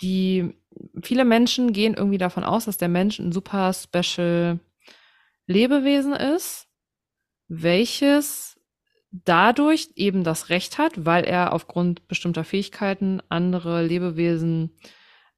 die 0.00 0.54
viele 1.02 1.24
Menschen 1.24 1.72
gehen 1.72 1.94
irgendwie 1.94 2.18
davon 2.18 2.44
aus, 2.44 2.64
dass 2.64 2.76
der 2.76 2.88
Mensch 2.88 3.18
ein 3.18 3.32
super 3.32 3.72
special 3.72 4.60
Lebewesen 5.46 6.12
ist, 6.12 6.68
welches 7.48 8.60
dadurch 9.10 9.90
eben 9.96 10.24
das 10.24 10.48
Recht 10.48 10.78
hat, 10.78 11.04
weil 11.04 11.24
er 11.24 11.52
aufgrund 11.52 12.08
bestimmter 12.08 12.44
Fähigkeiten 12.44 13.20
andere 13.28 13.84
Lebewesen 13.84 14.76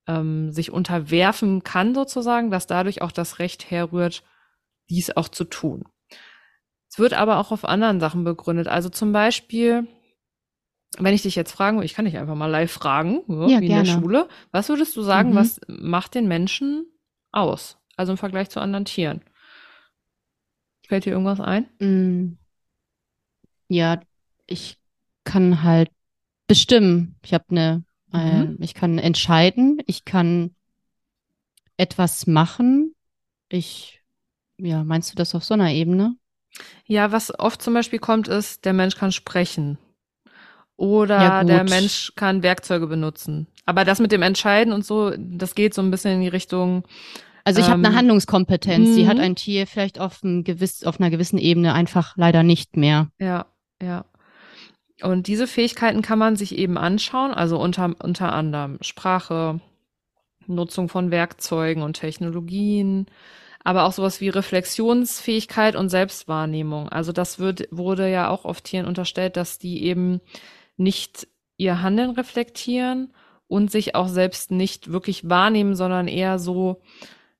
ähm, 0.06 0.52
sich 0.52 0.70
unterwerfen 0.70 1.64
kann, 1.64 1.94
sozusagen, 1.94 2.50
dass 2.50 2.66
dadurch 2.66 3.02
auch 3.02 3.12
das 3.12 3.38
Recht 3.38 3.70
herrührt, 3.70 4.22
dies 4.88 5.16
auch 5.16 5.28
zu 5.28 5.44
tun. 5.44 5.84
Es 6.88 6.98
wird 6.98 7.14
aber 7.14 7.38
auch 7.38 7.50
auf 7.50 7.64
anderen 7.64 7.98
Sachen 7.98 8.22
begründet. 8.22 8.68
Also 8.68 8.88
zum 8.88 9.12
Beispiel 9.12 9.88
wenn 10.98 11.14
ich 11.14 11.22
dich 11.22 11.34
jetzt 11.34 11.52
fragen, 11.52 11.82
ich 11.82 11.94
kann 11.94 12.04
dich 12.04 12.18
einfach 12.18 12.34
mal 12.34 12.46
live 12.46 12.70
fragen, 12.70 13.22
so, 13.26 13.48
ja, 13.48 13.60
wie 13.60 13.68
gerne. 13.68 13.80
in 13.80 13.86
der 13.86 13.92
Schule, 14.00 14.28
was 14.50 14.68
würdest 14.68 14.96
du 14.96 15.02
sagen, 15.02 15.30
mhm. 15.30 15.34
was 15.34 15.60
macht 15.66 16.14
den 16.14 16.28
Menschen 16.28 16.86
aus? 17.32 17.78
Also 17.96 18.12
im 18.12 18.18
Vergleich 18.18 18.50
zu 18.50 18.60
anderen 18.60 18.84
Tieren. 18.84 19.22
Fällt 20.86 21.06
dir 21.06 21.10
irgendwas 21.10 21.40
ein? 21.40 21.66
Mm. 21.78 22.38
Ja, 23.68 24.00
ich 24.46 24.78
kann 25.24 25.62
halt 25.62 25.90
bestimmen. 26.46 27.16
Ich 27.24 27.32
habe 27.32 27.44
eine, 27.50 27.84
äh, 28.12 28.44
mhm. 28.44 28.58
ich 28.60 28.74
kann 28.74 28.98
entscheiden, 28.98 29.82
ich 29.86 30.04
kann 30.04 30.54
etwas 31.76 32.26
machen. 32.26 32.94
Ich, 33.48 34.02
ja, 34.58 34.84
meinst 34.84 35.10
du 35.12 35.16
das 35.16 35.34
auf 35.34 35.44
so 35.44 35.54
einer 35.54 35.70
Ebene? 35.70 36.16
Ja, 36.86 37.10
was 37.12 37.36
oft 37.38 37.62
zum 37.62 37.74
Beispiel 37.74 37.98
kommt, 37.98 38.28
ist, 38.28 38.64
der 38.64 38.72
Mensch 38.74 38.96
kann 38.96 39.12
sprechen. 39.12 39.78
Oder 40.76 41.22
ja, 41.22 41.44
der 41.44 41.64
Mensch 41.64 42.12
kann 42.16 42.42
Werkzeuge 42.42 42.86
benutzen. 42.86 43.46
Aber 43.64 43.84
das 43.84 44.00
mit 44.00 44.12
dem 44.12 44.22
Entscheiden 44.22 44.72
und 44.72 44.84
so, 44.84 45.12
das 45.16 45.54
geht 45.54 45.72
so 45.72 45.82
ein 45.82 45.90
bisschen 45.90 46.12
in 46.12 46.20
die 46.20 46.28
Richtung, 46.28 46.84
Also 47.44 47.60
ich 47.60 47.66
habe 47.66 47.78
eine 47.78 47.88
Ähm, 47.88 47.94
Handlungskompetenz, 47.96 48.96
die 48.96 49.06
hat 49.06 49.18
mhm. 49.18 49.22
ein 49.22 49.36
Tier 49.36 49.66
vielleicht 49.66 50.00
auf, 50.00 50.22
ein 50.22 50.44
gewiss, 50.44 50.84
auf 50.84 50.98
einer 50.98 51.10
gewissen 51.10 51.38
Ebene 51.38 51.74
einfach 51.74 52.16
leider 52.16 52.42
nicht 52.42 52.76
mehr. 52.76 53.08
Ja, 53.18 53.46
ja. 53.82 54.04
Und 55.02 55.26
diese 55.26 55.46
Fähigkeiten 55.46 56.02
kann 56.02 56.18
man 56.18 56.36
sich 56.36 56.56
eben 56.56 56.78
anschauen, 56.78 57.32
also 57.32 57.60
unter, 57.60 57.94
unter 58.02 58.32
anderem 58.32 58.78
Sprache, 58.80 59.60
Nutzung 60.46 60.88
von 60.88 61.10
Werkzeugen 61.10 61.82
und 61.82 61.94
Technologien, 61.94 63.06
aber 63.62 63.84
auch 63.84 63.92
sowas 63.92 64.20
wie 64.20 64.28
Reflexionsfähigkeit 64.28 65.76
und 65.76 65.88
Selbstwahrnehmung. 65.88 66.88
Also 66.88 67.12
das 67.12 67.38
wird, 67.38 67.68
wurde 67.70 68.10
ja 68.10 68.28
auch 68.28 68.44
oft 68.44 68.64
Tieren 68.64 68.86
unterstellt, 68.86 69.36
dass 69.36 69.58
die 69.58 69.84
eben 69.84 70.20
nicht 70.76 71.28
ihr 71.56 71.82
Handeln 71.82 72.10
reflektieren 72.10 73.12
und 73.46 73.70
sich 73.70 73.94
auch 73.94 74.08
selbst 74.08 74.50
nicht 74.50 74.90
wirklich 74.90 75.28
wahrnehmen, 75.28 75.74
sondern 75.76 76.08
eher 76.08 76.38
so, 76.38 76.82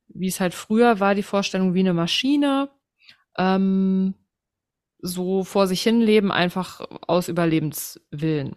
wie 0.09 0.29
es 0.29 0.41
halt 0.41 0.55
früher 0.55 1.00
war, 1.00 1.14
die 1.14 1.23
Vorstellung 1.23 1.75
wie 1.75 1.81
eine 1.81 1.95
Maschine, 1.95 2.71
ähm, 3.37 4.14
so 5.00 5.45
vor 5.45 5.67
sich 5.67 5.83
hin 5.83 6.00
leben, 6.00 6.33
einfach 6.33 6.81
aus 7.07 7.29
Überlebenswillen. 7.29 8.57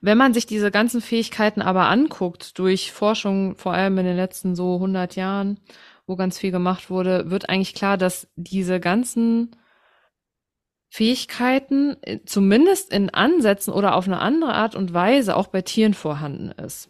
Wenn 0.00 0.18
man 0.18 0.34
sich 0.34 0.44
diese 0.44 0.70
ganzen 0.70 1.00
Fähigkeiten 1.00 1.62
aber 1.62 1.88
anguckt, 1.88 2.58
durch 2.58 2.92
Forschung, 2.92 3.56
vor 3.56 3.72
allem 3.72 3.96
in 3.98 4.04
den 4.04 4.16
letzten 4.16 4.54
so 4.54 4.74
100 4.74 5.16
Jahren, 5.16 5.60
wo 6.06 6.16
ganz 6.16 6.38
viel 6.38 6.50
gemacht 6.50 6.90
wurde, 6.90 7.30
wird 7.30 7.48
eigentlich 7.48 7.74
klar, 7.74 7.96
dass 7.96 8.28
diese 8.36 8.80
ganzen 8.80 9.56
Fähigkeiten 10.94 11.96
äh, 12.02 12.20
zumindest 12.24 12.92
in 12.92 13.10
Ansätzen 13.10 13.72
oder 13.72 13.96
auf 13.96 14.06
eine 14.06 14.20
andere 14.20 14.54
Art 14.54 14.76
und 14.76 14.94
Weise 14.94 15.34
auch 15.34 15.48
bei 15.48 15.60
Tieren 15.60 15.92
vorhanden 15.92 16.52
ist. 16.52 16.88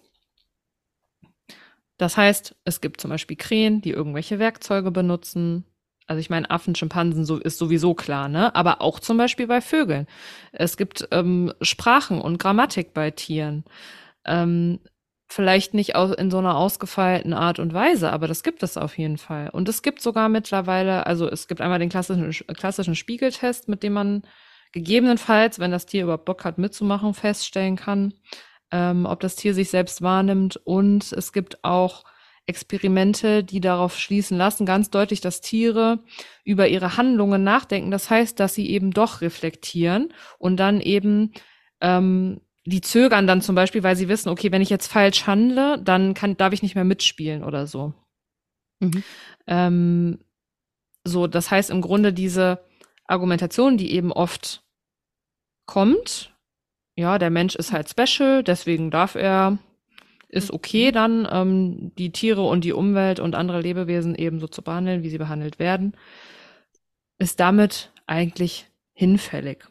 Das 1.97 2.19
heißt, 2.19 2.55
es 2.67 2.83
gibt 2.83 3.01
zum 3.01 3.09
Beispiel 3.09 3.39
Krähen, 3.39 3.81
die 3.81 3.93
irgendwelche 3.93 4.39
Werkzeuge 4.39 4.91
benutzen. 4.91 5.65
Also 6.07 6.21
ich 6.21 6.29
meine, 6.29 6.51
Affen, 6.51 6.75
Schimpansen 6.75 7.25
so, 7.25 7.39
ist 7.39 7.57
sowieso 7.57 7.95
klar, 7.95 8.29
ne? 8.29 8.55
Aber 8.55 8.83
auch 8.83 9.01
zum 9.01 9.17
Beispiel 9.17 9.47
bei 9.47 9.63
Vögeln. 9.63 10.07
Es 10.53 10.77
gibt 10.77 11.09
ähm, 11.11 11.55
Sprachen 11.63 12.21
und 12.21 12.37
Grammatik 12.37 12.93
bei 12.93 13.11
Tieren. 13.11 13.65
Ähm, 14.27 14.81
vielleicht 15.35 15.75
nicht 15.75 15.95
in 15.97 16.31
so 16.31 16.39
einer 16.39 16.57
ausgefeilten 16.57 17.33
Art 17.33 17.59
und 17.59 17.75
Weise, 17.75 18.13
aber 18.13 18.29
das 18.29 18.45
gibt 18.45 18.63
es 18.63 18.77
auf 18.77 18.97
jeden 18.97 19.19
Fall. 19.19 19.51
Und 19.51 19.69
es 19.69 19.83
gibt 19.83 20.01
sogar 20.01 20.29
mittlerweile, 20.29 21.07
also 21.07 21.29
es 21.29 21.49
gibt 21.49 21.61
einmal 21.61 21.81
den 21.81 21.89
klassischen, 21.89 22.31
klassischen 22.55 22.95
Spiegeltest, 22.95 23.69
mit 23.69 23.83
dem 23.83 23.95
man 23.95 24.23
gegebenenfalls, 24.71 25.59
wenn 25.59 25.73
das 25.73 25.87
Tier 25.87 26.05
überhaupt 26.05 26.25
Bock 26.25 26.45
hat 26.45 26.59
mitzumachen, 26.59 27.15
feststellen 27.15 27.75
kann, 27.75 28.15
ähm, 28.71 29.07
ob 29.07 29.19
das 29.21 29.35
Tier 29.35 29.55
sich 29.55 29.71
selbst 29.71 30.03
wahrnimmt. 30.03 30.57
Und 30.65 31.13
es 31.13 31.33
gibt 31.33 31.65
auch 31.65 32.05
Experimente, 32.47 33.43
die 33.43 33.61
darauf 33.61 33.99
schließen 33.99 34.39
lassen, 34.39 34.67
ganz 34.67 34.91
deutlich, 34.91 35.21
dass 35.21 35.41
Tiere 35.41 35.99
über 36.45 36.69
ihre 36.69 36.97
Handlungen 36.97 37.43
nachdenken. 37.43 37.91
Das 37.91 38.09
heißt, 38.09 38.39
dass 38.39 38.55
sie 38.55 38.71
eben 38.71 38.93
doch 38.93 39.21
reflektieren 39.21 40.13
und 40.39 40.59
dann 40.59 40.81
eben 40.81 41.33
ähm, 41.81 42.41
die 42.67 42.81
zögern 42.81 43.27
dann 43.27 43.43
zum 43.43 43.55
Beispiel, 43.55 43.83
weil 43.83 43.97
sie 43.97 44.09
wissen, 44.09 44.29
okay, 44.29 44.51
wenn 44.51 44.63
ich 44.63 44.71
jetzt 44.71 44.87
falsch 44.87 45.27
handle, 45.27 45.79
dann 45.83 46.15
kann, 46.15 46.37
darf 46.37 46.53
ich 46.53 46.63
nicht 46.63 46.75
mehr 46.75 46.85
mitspielen 46.85 47.45
oder 47.45 47.67
so. 47.67 47.93
Mhm. 48.81 49.03
Ähm, 49.47 50.19
so, 51.05 51.27
das 51.27 51.51
heißt 51.51 51.71
im 51.71 51.83
Grunde 51.83 52.13
diese 52.13 52.65
Argumentation, 53.07 53.77
die 53.77 53.93
eben 53.93 54.13
oft 54.13 54.63
kommt, 55.67 56.35
ja, 56.97 57.19
der 57.19 57.31
Mensch 57.31 57.55
ist 57.55 57.73
halt 57.73 57.91
special, 57.91 58.43
deswegen 58.43 58.91
darf 58.91 59.15
er, 59.15 59.59
ist 60.29 60.53
okay 60.53 60.91
dann, 60.91 61.29
ähm, 61.31 61.93
die 61.99 62.13
Tiere 62.13 62.43
und 62.43 62.65
die 62.65 62.73
Umwelt 62.73 63.21
und 63.21 63.35
andere 63.35 63.61
Lebewesen 63.61 64.15
ebenso 64.15 64.47
zu 64.47 64.63
behandeln, 64.63 65.03
wie 65.03 65.11
sie 65.11 65.19
behandelt 65.19 65.59
werden, 65.59 65.97
ist 67.19 67.41
damit 67.41 67.93
eigentlich 68.07 68.67
hinfällig. 68.93 69.65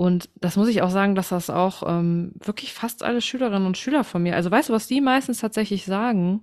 Und 0.00 0.30
das 0.34 0.56
muss 0.56 0.68
ich 0.68 0.80
auch 0.80 0.88
sagen, 0.88 1.14
dass 1.14 1.28
das 1.28 1.50
auch 1.50 1.82
ähm, 1.86 2.32
wirklich 2.42 2.72
fast 2.72 3.02
alle 3.02 3.20
Schülerinnen 3.20 3.66
und 3.66 3.76
Schüler 3.76 4.02
von 4.02 4.22
mir, 4.22 4.34
also 4.34 4.50
weißt 4.50 4.70
du, 4.70 4.72
was 4.72 4.86
die 4.86 5.02
meistens 5.02 5.40
tatsächlich 5.40 5.84
sagen, 5.84 6.42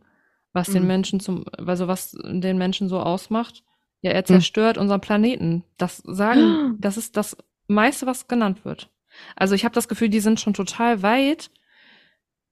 was 0.54 0.70
den 0.70 0.84
Mhm. 0.84 0.88
Menschen 0.88 1.20
zum, 1.20 1.44
also 1.66 1.88
was 1.88 2.12
den 2.12 2.60
Menschen 2.60 2.88
so 2.88 3.00
ausmacht? 3.00 3.64
Ja, 4.02 4.12
er 4.12 4.26
zerstört 4.26 4.78
unseren 4.78 5.02
Planeten. 5.02 5.64
Das 5.80 6.04
sagen, 6.06 6.76
das 6.80 6.98
ist 6.98 7.18
das 7.18 7.36
meiste, 7.66 8.06
was 8.06 8.28
genannt 8.28 8.64
wird. 8.64 8.92
Also 9.36 9.56
ich 9.56 9.66
habe 9.66 9.74
das 9.74 9.88
Gefühl, 9.88 10.10
die 10.10 10.20
sind 10.20 10.40
schon 10.40 10.54
total 10.54 11.02
weit, 11.02 11.50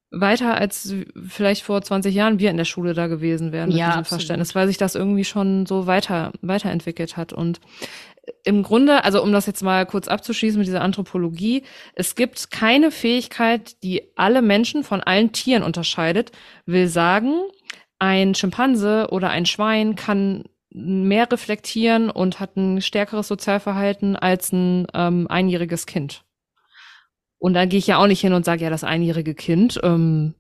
weiter 0.10 0.56
als 0.56 0.92
vielleicht 1.28 1.62
vor 1.64 1.84
20 1.84 2.16
Jahren 2.16 2.40
wir 2.40 2.50
in 2.50 2.58
der 2.58 2.66
Schule 2.66 2.96
da 2.96 3.06
gewesen 3.06 3.52
wären 3.52 3.70
mit 3.70 3.78
Ja, 3.78 3.88
diesem 3.90 4.00
absolut. 4.00 4.22
Verständnis, 4.22 4.56
weil 4.56 4.68
sich 4.68 4.78
das 4.78 4.96
irgendwie 4.96 5.26
schon 5.26 5.68
so 5.68 5.86
weiter, 5.86 6.32
weiterentwickelt 6.42 7.16
hat. 7.16 7.32
Und 7.32 7.60
im 8.44 8.64
Grunde, 8.64 9.04
also 9.04 9.22
um 9.22 9.32
das 9.32 9.46
jetzt 9.46 9.64
mal 9.64 9.86
kurz 9.86 10.08
abzuschließen 10.08 10.58
mit 10.58 10.68
dieser 10.68 10.82
Anthropologie, 10.82 11.64
es 11.94 12.16
gibt 12.16 12.52
keine 12.52 12.92
Fähigkeit, 12.92 13.82
die 13.84 14.04
alle 14.16 14.42
Menschen 14.42 14.84
von 14.84 15.02
allen 15.02 15.32
Tieren 15.32 15.64
unterscheidet, 15.64 16.32
will 16.66 16.88
sagen, 16.88 17.42
ein 18.00 18.36
Schimpanse 18.36 19.08
oder 19.12 19.30
ein 19.30 19.46
Schwein 19.46 19.96
kann 19.96 20.44
mehr 20.70 21.32
reflektieren 21.32 22.10
und 22.10 22.40
hat 22.40 22.58
ein 22.58 22.82
stärkeres 22.82 23.28
Sozialverhalten 23.28 24.16
als 24.16 24.52
ein 24.52 24.88
ähm, 24.94 25.28
einjähriges 25.30 25.86
Kind. 25.86 26.24
Und 27.38 27.54
dann 27.54 27.70
gehe 27.70 27.80
ich 27.80 27.88
ja 27.88 27.98
auch 27.98 28.08
nicht 28.08 28.22
hin 28.22 28.34
und 28.34 28.44
sage, 28.44 28.64
ja, 28.64 28.70
das 28.70 28.84
einjährige 28.84 29.36
Kind, 29.36 29.80
ähm, 29.84 30.34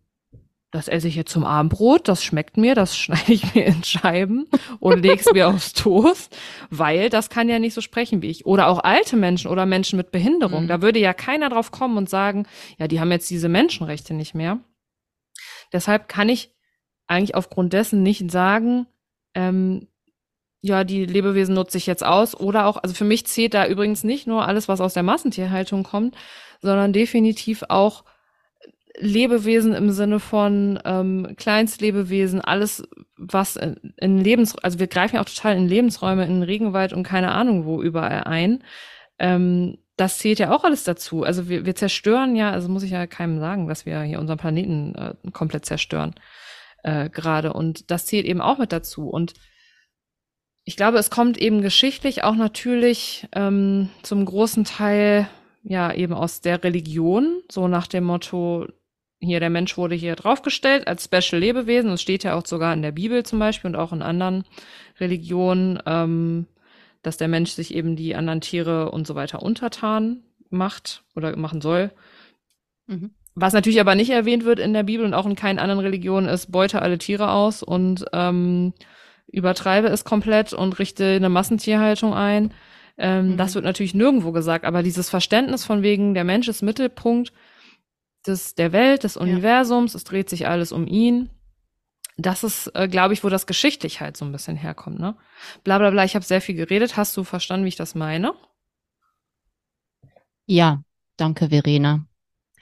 das 0.75 0.89
esse 0.89 1.07
ich 1.07 1.15
jetzt 1.15 1.31
zum 1.31 1.45
Abendbrot, 1.45 2.09
das 2.09 2.21
schmeckt 2.21 2.57
mir, 2.57 2.75
das 2.75 2.97
schneide 2.97 3.31
ich 3.31 3.55
mir 3.55 3.65
in 3.65 3.83
Scheiben 3.83 4.47
und 4.79 5.01
leg's 5.01 5.31
mir 5.31 5.47
aufs 5.47 5.73
Toast, 5.73 6.35
weil 6.69 7.09
das 7.09 7.29
kann 7.29 7.47
ja 7.47 7.59
nicht 7.59 7.73
so 7.73 7.81
sprechen 7.81 8.21
wie 8.21 8.29
ich. 8.29 8.45
Oder 8.45 8.67
auch 8.67 8.83
alte 8.83 9.15
Menschen 9.15 9.49
oder 9.49 9.65
Menschen 9.65 9.95
mit 9.95 10.11
Behinderung. 10.11 10.63
Mhm. 10.63 10.67
Da 10.67 10.81
würde 10.81 10.99
ja 10.99 11.13
keiner 11.13 11.49
drauf 11.49 11.71
kommen 11.71 11.97
und 11.97 12.09
sagen, 12.09 12.45
ja, 12.77 12.87
die 12.87 12.99
haben 12.99 13.11
jetzt 13.11 13.29
diese 13.29 13.47
Menschenrechte 13.47 14.13
nicht 14.13 14.35
mehr. 14.35 14.59
Deshalb 15.71 16.09
kann 16.09 16.27
ich 16.27 16.53
eigentlich 17.07 17.35
aufgrund 17.35 17.71
dessen 17.71 18.03
nicht 18.03 18.29
sagen, 18.29 18.87
ähm, 19.33 19.87
ja, 20.61 20.83
die 20.83 21.05
Lebewesen 21.05 21.55
nutze 21.55 21.77
ich 21.77 21.85
jetzt 21.85 22.03
aus. 22.03 22.35
Oder 22.35 22.65
auch, 22.65 22.77
also 22.77 22.95
für 22.95 23.05
mich 23.05 23.27
zählt 23.27 23.53
da 23.53 23.65
übrigens 23.65 24.03
nicht 24.03 24.27
nur 24.27 24.45
alles, 24.45 24.67
was 24.67 24.81
aus 24.81 24.93
der 24.93 25.03
Massentierhaltung 25.03 25.83
kommt, 25.83 26.15
sondern 26.61 26.91
definitiv 26.91 27.63
auch 27.69 28.03
Lebewesen 28.97 29.73
im 29.73 29.91
Sinne 29.91 30.19
von 30.19 30.79
ähm, 30.85 31.35
Kleinstlebewesen, 31.37 32.41
alles, 32.41 32.83
was 33.17 33.55
in, 33.55 33.93
in 33.97 34.17
Lebens, 34.19 34.57
also 34.57 34.79
wir 34.79 34.87
greifen 34.87 35.15
ja 35.15 35.21
auch 35.21 35.29
total 35.29 35.57
in 35.57 35.67
Lebensräume, 35.67 36.25
in 36.25 36.43
Regenwald 36.43 36.93
und 36.93 37.03
keine 37.03 37.31
Ahnung 37.31 37.65
wo 37.65 37.81
überall 37.81 38.23
ein. 38.23 38.63
Ähm, 39.19 39.77
das 39.97 40.17
zählt 40.17 40.39
ja 40.39 40.51
auch 40.51 40.63
alles 40.63 40.83
dazu. 40.83 41.23
Also 41.23 41.47
wir, 41.47 41.65
wir 41.65 41.75
zerstören 41.75 42.35
ja, 42.35 42.51
also 42.51 42.67
muss 42.69 42.83
ich 42.83 42.91
ja 42.91 43.07
keinem 43.07 43.39
sagen, 43.39 43.67
dass 43.67 43.85
wir 43.85 44.01
hier 44.01 44.19
unseren 44.19 44.37
Planeten 44.37 44.95
äh, 44.95 45.15
komplett 45.31 45.65
zerstören 45.65 46.15
äh, 46.83 47.09
gerade. 47.09 47.53
Und 47.53 47.91
das 47.91 48.05
zählt 48.05 48.25
eben 48.25 48.41
auch 48.41 48.57
mit 48.57 48.71
dazu. 48.71 49.09
Und 49.09 49.33
ich 50.65 50.75
glaube, 50.75 50.97
es 50.97 51.09
kommt 51.09 51.37
eben 51.37 51.61
geschichtlich 51.61 52.23
auch 52.23 52.35
natürlich 52.35 53.27
ähm, 53.33 53.89
zum 54.03 54.25
großen 54.25 54.65
Teil 54.65 55.29
ja 55.63 55.93
eben 55.93 56.13
aus 56.13 56.41
der 56.41 56.63
Religion, 56.63 57.41
so 57.49 57.67
nach 57.67 57.87
dem 57.87 58.03
Motto, 58.03 58.67
hier 59.25 59.39
der 59.39 59.49
Mensch 59.49 59.77
wurde 59.77 59.95
hier 59.95 60.15
draufgestellt 60.15 60.87
als 60.87 61.05
Special 61.05 61.39
Lebewesen. 61.39 61.91
Es 61.91 62.01
steht 62.01 62.23
ja 62.23 62.35
auch 62.35 62.45
sogar 62.45 62.73
in 62.73 62.81
der 62.81 62.91
Bibel 62.91 63.23
zum 63.23 63.39
Beispiel 63.39 63.69
und 63.69 63.75
auch 63.75 63.91
in 63.91 64.01
anderen 64.01 64.45
Religionen, 64.99 65.79
ähm, 65.85 66.47
dass 67.01 67.17
der 67.17 67.27
Mensch 67.27 67.51
sich 67.51 67.73
eben 67.73 67.95
die 67.95 68.15
anderen 68.15 68.41
Tiere 68.41 68.91
und 68.91 69.05
so 69.05 69.15
weiter 69.15 69.41
untertan 69.41 70.23
macht 70.49 71.03
oder 71.15 71.35
machen 71.35 71.61
soll. 71.61 71.91
Mhm. 72.87 73.11
Was 73.35 73.53
natürlich 73.53 73.81
aber 73.81 73.95
nicht 73.95 74.11
erwähnt 74.11 74.45
wird 74.45 74.59
in 74.59 74.73
der 74.73 74.83
Bibel 74.83 75.05
und 75.05 75.13
auch 75.13 75.25
in 75.25 75.35
keinen 75.35 75.59
anderen 75.59 75.81
Religionen 75.81 76.27
ist, 76.27 76.51
beute 76.51 76.81
alle 76.81 76.97
Tiere 76.97 77.31
aus 77.31 77.63
und 77.63 78.05
ähm, 78.13 78.73
übertreibe 79.27 79.87
es 79.87 80.05
komplett 80.05 80.53
und 80.53 80.79
richte 80.79 81.05
eine 81.05 81.29
Massentierhaltung 81.29 82.13
ein. 82.13 82.53
Ähm, 82.97 83.31
Mhm. 83.31 83.37
Das 83.37 83.55
wird 83.55 83.65
natürlich 83.65 83.93
nirgendwo 83.93 84.31
gesagt, 84.31 84.65
aber 84.65 84.83
dieses 84.83 85.09
Verständnis 85.09 85.65
von 85.65 85.81
wegen, 85.81 86.13
der 86.13 86.23
Mensch 86.23 86.47
ist 86.47 86.61
Mittelpunkt 86.61 87.33
des, 88.27 88.55
der 88.55 88.71
Welt, 88.71 89.03
des 89.03 89.17
Universums, 89.17 89.95
es 89.95 90.03
dreht 90.03 90.29
sich 90.29 90.47
alles 90.47 90.71
um 90.71 90.87
ihn. 90.87 91.29
Das 92.17 92.43
ist, 92.43 92.67
äh, 92.75 92.87
glaube 92.87 93.13
ich, 93.13 93.23
wo 93.23 93.29
das 93.29 93.45
geschichtlich 93.45 93.99
halt 94.01 94.15
so 94.17 94.23
ein 94.25 94.31
bisschen 94.31 94.55
herkommt, 94.55 94.99
ne? 94.99 95.15
Bla 95.63 95.77
bla 95.79 95.89
bla, 95.91 96.05
ich 96.05 96.15
habe 96.15 96.23
sehr 96.25 96.41
viel 96.41 96.55
geredet. 96.55 96.95
Hast 96.97 97.15
du 97.17 97.23
verstanden, 97.23 97.65
wie 97.65 97.69
ich 97.69 97.75
das 97.75 97.93
meine? 97.95 98.33
Ja, 100.45 100.83
danke, 101.17 101.49
Verena. 101.49 102.05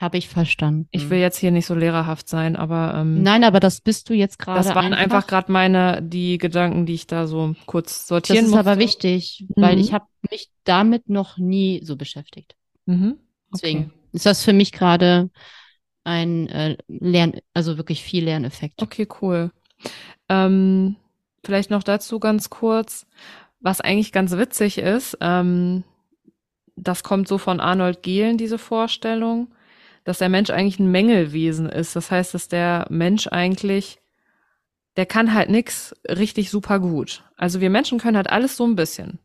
Habe 0.00 0.18
ich 0.18 0.28
verstanden. 0.28 0.88
Ich 0.90 1.08
will 1.08 1.18
jetzt 1.18 1.38
hier 1.38 1.52
nicht 1.52 1.66
so 1.66 1.74
lehrerhaft 1.74 2.28
sein, 2.28 2.56
aber 2.56 2.94
ähm, 2.96 3.22
Nein, 3.22 3.44
aber 3.44 3.60
das 3.60 3.80
bist 3.80 4.08
du 4.10 4.14
jetzt 4.14 4.38
gerade 4.38 4.64
das 4.64 4.74
waren 4.74 4.92
einfach 4.92 5.26
gerade 5.26 5.52
meine, 5.52 6.02
die 6.02 6.38
Gedanken, 6.38 6.84
die 6.84 6.94
ich 6.94 7.06
da 7.06 7.26
so 7.26 7.54
kurz 7.66 8.00
Das 8.00 8.06
sortieren 8.08 8.46
ist 8.46 8.50
musste. 8.50 8.58
aber 8.70 8.78
wichtig, 8.80 9.46
weil 9.54 9.76
Mhm. 9.76 9.80
ich 9.80 9.92
habe 9.92 10.06
mich 10.30 10.50
damit 10.64 11.08
noch 11.08 11.38
nie 11.38 11.80
so 11.84 11.96
beschäftigt. 11.96 12.56
Mhm. 12.86 13.18
Deswegen 13.52 13.84
Okay. 13.84 13.90
Ist 14.14 14.26
das 14.26 14.44
für 14.44 14.52
mich 14.52 14.72
gerade 14.72 15.28
ein 16.04 16.48
äh, 16.48 16.76
Lern, 16.86 17.34
also 17.52 17.76
wirklich 17.76 18.02
viel 18.02 18.24
Lerneffekt. 18.24 18.82
Okay, 18.82 19.08
cool. 19.20 19.50
Ähm, 20.28 20.96
vielleicht 21.44 21.70
noch 21.70 21.82
dazu 21.82 22.20
ganz 22.20 22.48
kurz, 22.48 23.06
was 23.60 23.80
eigentlich 23.80 24.12
ganz 24.12 24.32
witzig 24.36 24.78
ist, 24.78 25.18
ähm, 25.20 25.84
das 26.76 27.02
kommt 27.02 27.28
so 27.28 27.38
von 27.38 27.60
Arnold 27.60 28.02
Gehlen, 28.02 28.38
diese 28.38 28.58
Vorstellung, 28.58 29.48
dass 30.04 30.18
der 30.18 30.28
Mensch 30.28 30.50
eigentlich 30.50 30.78
ein 30.78 30.90
Mängelwesen 30.90 31.68
ist. 31.68 31.96
Das 31.96 32.10
heißt, 32.10 32.34
dass 32.34 32.48
der 32.48 32.86
Mensch 32.90 33.28
eigentlich, 33.28 34.00
der 34.96 35.06
kann 35.06 35.34
halt 35.34 35.50
nix 35.50 35.94
richtig 36.08 36.50
super 36.50 36.78
gut. 36.78 37.24
Also 37.36 37.60
wir 37.60 37.70
Menschen 37.70 37.98
können 37.98 38.16
halt 38.16 38.30
alles 38.30 38.56
so 38.56 38.66
ein 38.66 38.76
bisschen. 38.76 39.18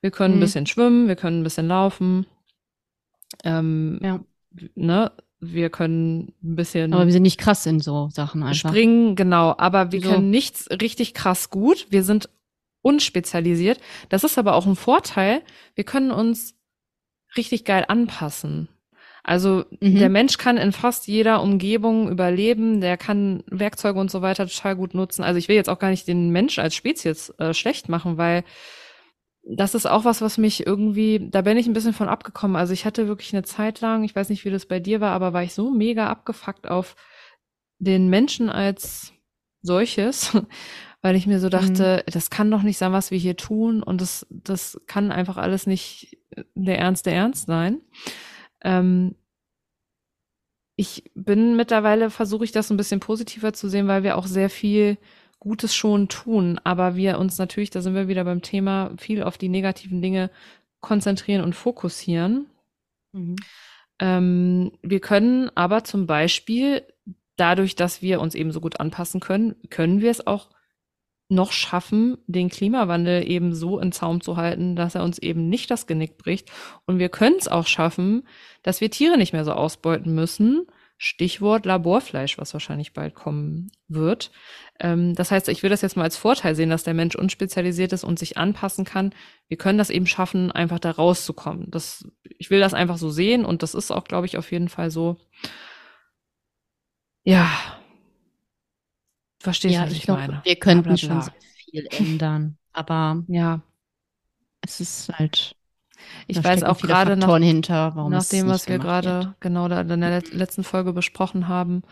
Wir 0.00 0.10
können 0.10 0.34
mhm. 0.34 0.38
ein 0.38 0.44
bisschen 0.44 0.66
schwimmen, 0.66 1.08
wir 1.08 1.16
können 1.16 1.40
ein 1.40 1.44
bisschen 1.44 1.68
laufen. 1.68 2.26
Ähm, 3.44 3.98
ja. 4.02 4.20
Ne? 4.74 5.12
Wir 5.40 5.68
können 5.68 6.32
ein 6.42 6.56
bisschen. 6.56 6.94
Aber 6.94 7.04
wir 7.04 7.12
sind 7.12 7.22
nicht 7.22 7.38
krass 7.38 7.66
in 7.66 7.80
so 7.80 8.08
Sachen 8.10 8.42
einfach. 8.42 8.70
Springen, 8.70 9.14
genau. 9.14 9.54
Aber 9.58 9.92
wir 9.92 10.00
so. 10.00 10.10
können 10.10 10.30
nichts 10.30 10.68
richtig 10.70 11.12
krass 11.12 11.50
gut. 11.50 11.86
Wir 11.90 12.02
sind 12.02 12.30
unspezialisiert. 12.80 13.80
Das 14.08 14.24
ist 14.24 14.38
aber 14.38 14.54
auch 14.54 14.66
ein 14.66 14.76
Vorteil. 14.76 15.42
Wir 15.74 15.84
können 15.84 16.10
uns 16.10 16.54
richtig 17.36 17.64
geil 17.64 17.84
anpassen. 17.88 18.68
Also 19.22 19.64
mhm. 19.80 19.98
der 19.98 20.10
Mensch 20.10 20.36
kann 20.36 20.58
in 20.58 20.72
fast 20.72 21.08
jeder 21.08 21.42
Umgebung 21.42 22.10
überleben, 22.10 22.82
der 22.82 22.98
kann 22.98 23.42
Werkzeuge 23.46 23.98
und 23.98 24.10
so 24.10 24.20
weiter 24.20 24.46
total 24.46 24.76
gut 24.76 24.92
nutzen. 24.92 25.24
Also 25.24 25.38
ich 25.38 25.48
will 25.48 25.56
jetzt 25.56 25.70
auch 25.70 25.78
gar 25.78 25.88
nicht 25.88 26.06
den 26.06 26.28
Mensch 26.28 26.58
als 26.58 26.74
Spezies 26.74 27.30
äh, 27.38 27.54
schlecht 27.54 27.88
machen, 27.88 28.18
weil 28.18 28.44
das 29.46 29.74
ist 29.74 29.86
auch 29.86 30.04
was, 30.04 30.22
was 30.22 30.38
mich 30.38 30.66
irgendwie, 30.66 31.28
da 31.30 31.42
bin 31.42 31.58
ich 31.58 31.66
ein 31.66 31.74
bisschen 31.74 31.92
von 31.92 32.08
abgekommen. 32.08 32.56
Also 32.56 32.72
ich 32.72 32.84
hatte 32.84 33.08
wirklich 33.08 33.34
eine 33.34 33.42
Zeit 33.42 33.80
lang, 33.80 34.04
ich 34.04 34.16
weiß 34.16 34.30
nicht, 34.30 34.44
wie 34.44 34.50
das 34.50 34.66
bei 34.66 34.80
dir 34.80 35.00
war, 35.00 35.12
aber 35.12 35.32
war 35.32 35.42
ich 35.42 35.54
so 35.54 35.70
mega 35.70 36.08
abgefuckt 36.08 36.66
auf 36.66 36.96
den 37.78 38.08
Menschen 38.08 38.48
als 38.48 39.12
solches, 39.60 40.36
weil 41.02 41.16
ich 41.16 41.26
mir 41.26 41.40
so 41.40 41.50
dachte, 41.50 42.02
mhm. 42.06 42.10
das 42.10 42.30
kann 42.30 42.50
doch 42.50 42.62
nicht 42.62 42.78
sein, 42.78 42.92
was 42.92 43.10
wir 43.10 43.18
hier 43.18 43.36
tun 43.36 43.82
und 43.82 44.00
das, 44.00 44.26
das 44.30 44.80
kann 44.86 45.12
einfach 45.12 45.36
alles 45.36 45.66
nicht 45.66 46.18
der 46.54 46.78
Ernst 46.78 47.04
der 47.04 47.14
Ernst 47.14 47.46
sein. 47.46 47.82
Ähm, 48.62 49.14
ich 50.76 51.10
bin 51.14 51.54
mittlerweile, 51.54 52.10
versuche 52.10 52.44
ich 52.44 52.52
das 52.52 52.70
ein 52.70 52.76
bisschen 52.76 53.00
positiver 53.00 53.52
zu 53.52 53.68
sehen, 53.68 53.86
weil 53.86 54.02
wir 54.02 54.16
auch 54.16 54.26
sehr 54.26 54.50
viel 54.50 54.98
Gutes 55.44 55.74
schon 55.74 56.08
tun, 56.08 56.58
aber 56.64 56.96
wir 56.96 57.18
uns 57.18 57.38
natürlich, 57.38 57.70
da 57.70 57.82
sind 57.82 57.94
wir 57.94 58.08
wieder 58.08 58.24
beim 58.24 58.42
Thema, 58.42 58.92
viel 58.98 59.22
auf 59.22 59.38
die 59.38 59.50
negativen 59.50 60.00
Dinge 60.00 60.30
konzentrieren 60.80 61.44
und 61.44 61.54
fokussieren. 61.54 62.46
Mhm. 63.12 63.36
Ähm, 64.00 64.72
wir 64.82 65.00
können 65.00 65.50
aber 65.54 65.84
zum 65.84 66.06
Beispiel 66.06 66.82
dadurch, 67.36 67.76
dass 67.76 68.00
wir 68.00 68.20
uns 68.20 68.34
eben 68.34 68.52
so 68.52 68.60
gut 68.60 68.80
anpassen 68.80 69.20
können, 69.20 69.54
können 69.68 70.00
wir 70.00 70.10
es 70.10 70.26
auch 70.26 70.48
noch 71.28 71.52
schaffen, 71.52 72.18
den 72.26 72.48
Klimawandel 72.48 73.28
eben 73.28 73.54
so 73.54 73.78
in 73.78 73.92
Zaum 73.92 74.20
zu 74.20 74.36
halten, 74.36 74.76
dass 74.76 74.94
er 74.94 75.04
uns 75.04 75.18
eben 75.18 75.48
nicht 75.48 75.70
das 75.70 75.86
Genick 75.86 76.18
bricht. 76.18 76.50
Und 76.86 76.98
wir 76.98 77.08
können 77.10 77.36
es 77.38 77.48
auch 77.48 77.66
schaffen, 77.66 78.26
dass 78.62 78.80
wir 78.80 78.90
Tiere 78.90 79.18
nicht 79.18 79.32
mehr 79.32 79.44
so 79.44 79.52
ausbeuten 79.52 80.14
müssen. 80.14 80.66
Stichwort 80.96 81.66
Laborfleisch, 81.66 82.38
was 82.38 82.52
wahrscheinlich 82.52 82.92
bald 82.92 83.14
kommen 83.14 83.70
wird. 83.88 84.30
Ähm, 84.80 85.14
das 85.14 85.30
heißt, 85.30 85.48
ich 85.48 85.62
will 85.62 85.70
das 85.70 85.82
jetzt 85.82 85.96
mal 85.96 86.04
als 86.04 86.16
Vorteil 86.16 86.54
sehen, 86.54 86.70
dass 86.70 86.84
der 86.84 86.94
Mensch 86.94 87.16
unspezialisiert 87.16 87.92
ist 87.92 88.04
und 88.04 88.18
sich 88.18 88.38
anpassen 88.38 88.84
kann. 88.84 89.14
Wir 89.48 89.56
können 89.56 89.78
das 89.78 89.90
eben 89.90 90.06
schaffen, 90.06 90.52
einfach 90.52 90.78
da 90.78 90.92
rauszukommen. 90.92 91.70
Das, 91.70 92.06
ich 92.38 92.50
will 92.50 92.60
das 92.60 92.74
einfach 92.74 92.96
so 92.96 93.10
sehen 93.10 93.44
und 93.44 93.62
das 93.62 93.74
ist 93.74 93.90
auch, 93.90 94.04
glaube 94.04 94.26
ich, 94.26 94.38
auf 94.38 94.52
jeden 94.52 94.68
Fall 94.68 94.90
so. 94.90 95.18
Ja, 97.24 97.50
Verstehst 99.44 99.74
du, 99.74 99.78
ja, 99.78 99.84
was 99.84 99.92
ich, 99.92 99.98
ich 99.98 100.04
glaub, 100.04 100.18
meine? 100.18 100.40
Wir 100.42 100.56
könnten 100.56 100.96
schon 100.96 101.20
sehr 101.20 101.34
viel 101.58 101.86
ändern, 101.90 102.56
aber 102.72 103.22
ja, 103.28 103.60
es 104.62 104.80
ist 104.80 105.10
halt. 105.12 105.54
Ich 106.26 106.42
weiß 106.42 106.62
auch 106.62 106.78
gerade 106.78 107.16
nach, 107.16 107.38
hinter, 107.38 107.94
nach 108.08 108.24
dem, 108.24 108.48
was 108.48 108.68
wir 108.68 108.78
gerade 108.78 109.34
genau 109.40 109.68
da 109.68 109.80
in 109.80 110.00
der 110.00 110.22
letzten 110.30 110.64
Folge 110.64 110.92
besprochen 110.92 111.48
haben, 111.48 111.82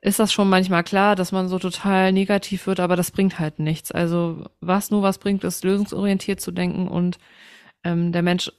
ist 0.00 0.18
das 0.18 0.32
schon 0.32 0.48
manchmal 0.48 0.84
klar, 0.84 1.16
dass 1.16 1.32
man 1.32 1.48
so 1.48 1.58
total 1.58 2.12
negativ 2.12 2.66
wird, 2.66 2.80
aber 2.80 2.96
das 2.96 3.10
bringt 3.10 3.38
halt 3.38 3.58
nichts. 3.58 3.90
Also 3.90 4.44
was 4.60 4.90
nur 4.90 5.02
was 5.02 5.18
bringt, 5.18 5.42
ist 5.44 5.64
lösungsorientiert 5.64 6.40
zu 6.40 6.52
denken 6.52 6.88
und 6.88 7.18
ähm, 7.84 8.12
der 8.12 8.22
Mensch 8.22 8.52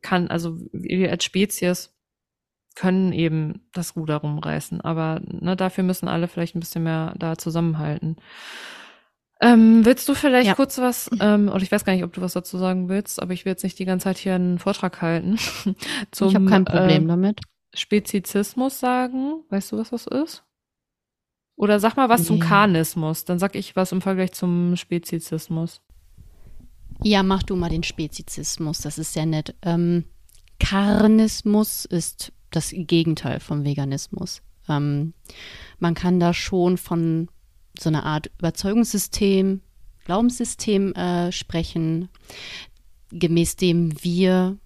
kann, 0.00 0.28
also 0.28 0.58
wir 0.72 1.10
als 1.10 1.24
Spezies 1.24 1.94
können 2.74 3.12
eben 3.12 3.68
das 3.72 3.96
Ruder 3.96 4.16
rumreißen. 4.16 4.80
Aber 4.80 5.20
ne, 5.24 5.56
dafür 5.56 5.84
müssen 5.84 6.08
alle 6.08 6.28
vielleicht 6.28 6.54
ein 6.54 6.60
bisschen 6.60 6.84
mehr 6.84 7.14
da 7.18 7.36
zusammenhalten. 7.36 8.16
Ähm, 9.42 9.84
willst 9.84 10.08
du 10.08 10.14
vielleicht 10.14 10.46
ja. 10.46 10.54
kurz 10.54 10.78
was, 10.78 11.10
ähm, 11.20 11.48
oder 11.48 11.62
ich 11.62 11.72
weiß 11.72 11.84
gar 11.84 11.92
nicht, 11.92 12.04
ob 12.04 12.12
du 12.12 12.20
was 12.20 12.32
dazu 12.32 12.58
sagen 12.58 12.88
willst, 12.88 13.20
aber 13.20 13.32
ich 13.32 13.44
will 13.44 13.50
jetzt 13.50 13.64
nicht 13.64 13.76
die 13.76 13.84
ganze 13.84 14.04
Zeit 14.04 14.18
hier 14.18 14.36
einen 14.36 14.60
Vortrag 14.60 15.02
halten. 15.02 15.36
zum, 16.12 16.28
ich 16.28 16.34
habe 16.36 16.46
kein 16.46 16.64
Problem 16.64 17.04
äh, 17.04 17.08
damit. 17.08 17.40
Spezizismus 17.74 18.78
sagen. 18.78 19.42
Weißt 19.50 19.72
du, 19.72 19.78
was 19.78 19.90
das 19.90 20.06
ist? 20.06 20.44
Oder 21.56 21.80
sag 21.80 21.96
mal 21.96 22.08
was 22.08 22.20
nee. 22.20 22.26
zum 22.28 22.38
Karnismus. 22.38 23.24
Dann 23.24 23.40
sag 23.40 23.56
ich 23.56 23.74
was 23.74 23.90
im 23.90 24.00
Vergleich 24.00 24.32
zum 24.32 24.76
Spezizismus. 24.76 25.80
Ja, 27.02 27.24
mach 27.24 27.42
du 27.42 27.56
mal 27.56 27.68
den 27.68 27.82
Spezizismus. 27.82 28.78
Das 28.78 28.96
ist 28.96 29.12
sehr 29.12 29.26
nett. 29.26 29.56
Ähm, 29.62 30.04
Karnismus 30.60 31.84
ist 31.84 32.32
das 32.50 32.70
Gegenteil 32.72 33.40
vom 33.40 33.64
Veganismus. 33.64 34.42
Ähm, 34.68 35.14
man 35.80 35.94
kann 35.94 36.20
da 36.20 36.32
schon 36.32 36.76
von 36.76 37.28
so 37.82 37.88
einer 37.88 38.04
Art 38.04 38.30
Überzeugungssystem, 38.38 39.60
Glaubenssystem 40.04 40.92
äh, 40.94 41.32
sprechen, 41.32 42.08
gemäß 43.10 43.56
dem 43.56 44.02
wir 44.02 44.56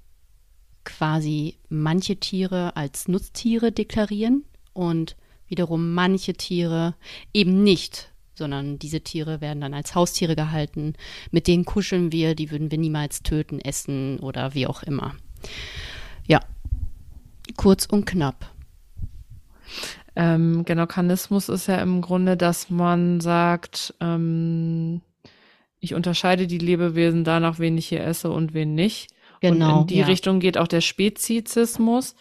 quasi 0.84 1.56
manche 1.68 2.16
Tiere 2.16 2.76
als 2.76 3.08
Nutztiere 3.08 3.72
deklarieren 3.72 4.44
und 4.72 5.16
wiederum 5.48 5.94
manche 5.94 6.34
Tiere 6.34 6.94
eben 7.34 7.62
nicht, 7.62 8.12
sondern 8.34 8.78
diese 8.78 9.00
Tiere 9.00 9.40
werden 9.40 9.60
dann 9.60 9.74
als 9.74 9.94
Haustiere 9.94 10.36
gehalten. 10.36 10.94
Mit 11.30 11.48
denen 11.48 11.64
kuscheln 11.64 12.12
wir, 12.12 12.34
die 12.34 12.50
würden 12.50 12.70
wir 12.70 12.78
niemals 12.78 13.22
töten, 13.22 13.60
essen 13.60 14.20
oder 14.20 14.54
wie 14.54 14.66
auch 14.66 14.82
immer. 14.82 15.14
Ja, 16.26 16.40
Kurz 17.54 17.86
und 17.86 18.04
knapp. 18.04 18.50
Ähm, 20.16 20.64
genau, 20.64 20.86
Kanismus 20.86 21.50
ist 21.50 21.66
ja 21.66 21.76
im 21.76 22.00
Grunde, 22.00 22.38
dass 22.38 22.70
man 22.70 23.20
sagt, 23.20 23.94
ähm, 24.00 25.02
ich 25.78 25.94
unterscheide 25.94 26.46
die 26.46 26.58
Lebewesen 26.58 27.22
danach, 27.22 27.58
wen 27.58 27.76
ich 27.76 27.86
hier 27.86 28.02
esse 28.02 28.30
und 28.30 28.54
wen 28.54 28.74
nicht. 28.74 29.10
Genau. 29.42 29.80
Und 29.80 29.80
in 29.82 29.86
die 29.88 30.00
ja. 30.00 30.06
Richtung 30.06 30.40
geht 30.40 30.56
auch 30.56 30.68
der 30.68 30.80
Spezizismus. 30.80 32.16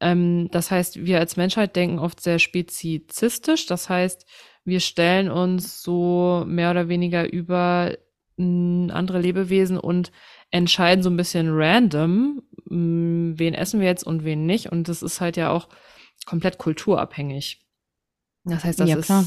Ähm, 0.00 0.48
das 0.50 0.70
heißt, 0.70 1.04
wir 1.04 1.18
als 1.18 1.36
Menschheit 1.36 1.76
denken 1.76 1.98
oft 1.98 2.20
sehr 2.20 2.38
spezizistisch. 2.38 3.66
Das 3.66 3.90
heißt, 3.90 4.26
wir 4.64 4.80
stellen 4.80 5.30
uns 5.30 5.82
so 5.82 6.44
mehr 6.46 6.70
oder 6.70 6.88
weniger 6.88 7.30
über 7.30 7.96
mh, 8.38 8.94
andere 8.94 9.20
Lebewesen 9.20 9.76
und 9.78 10.10
entscheiden 10.50 11.02
so 11.02 11.10
ein 11.10 11.16
bisschen 11.18 11.48
random, 11.50 12.42
mh, 12.64 12.76
mm, 12.76 13.38
wen 13.38 13.54
essen 13.54 13.80
wir 13.80 13.88
jetzt 13.88 14.04
und 14.04 14.24
wen 14.24 14.46
nicht. 14.46 14.72
Und 14.72 14.88
das 14.88 15.02
ist 15.02 15.20
halt 15.20 15.36
ja 15.36 15.50
auch 15.50 15.68
komplett 16.26 16.58
kulturabhängig. 16.58 17.60
Das 18.44 18.64
heißt, 18.64 18.80
das 18.80 18.88
ja, 18.88 18.96
ist 18.96 19.06
klar. 19.06 19.24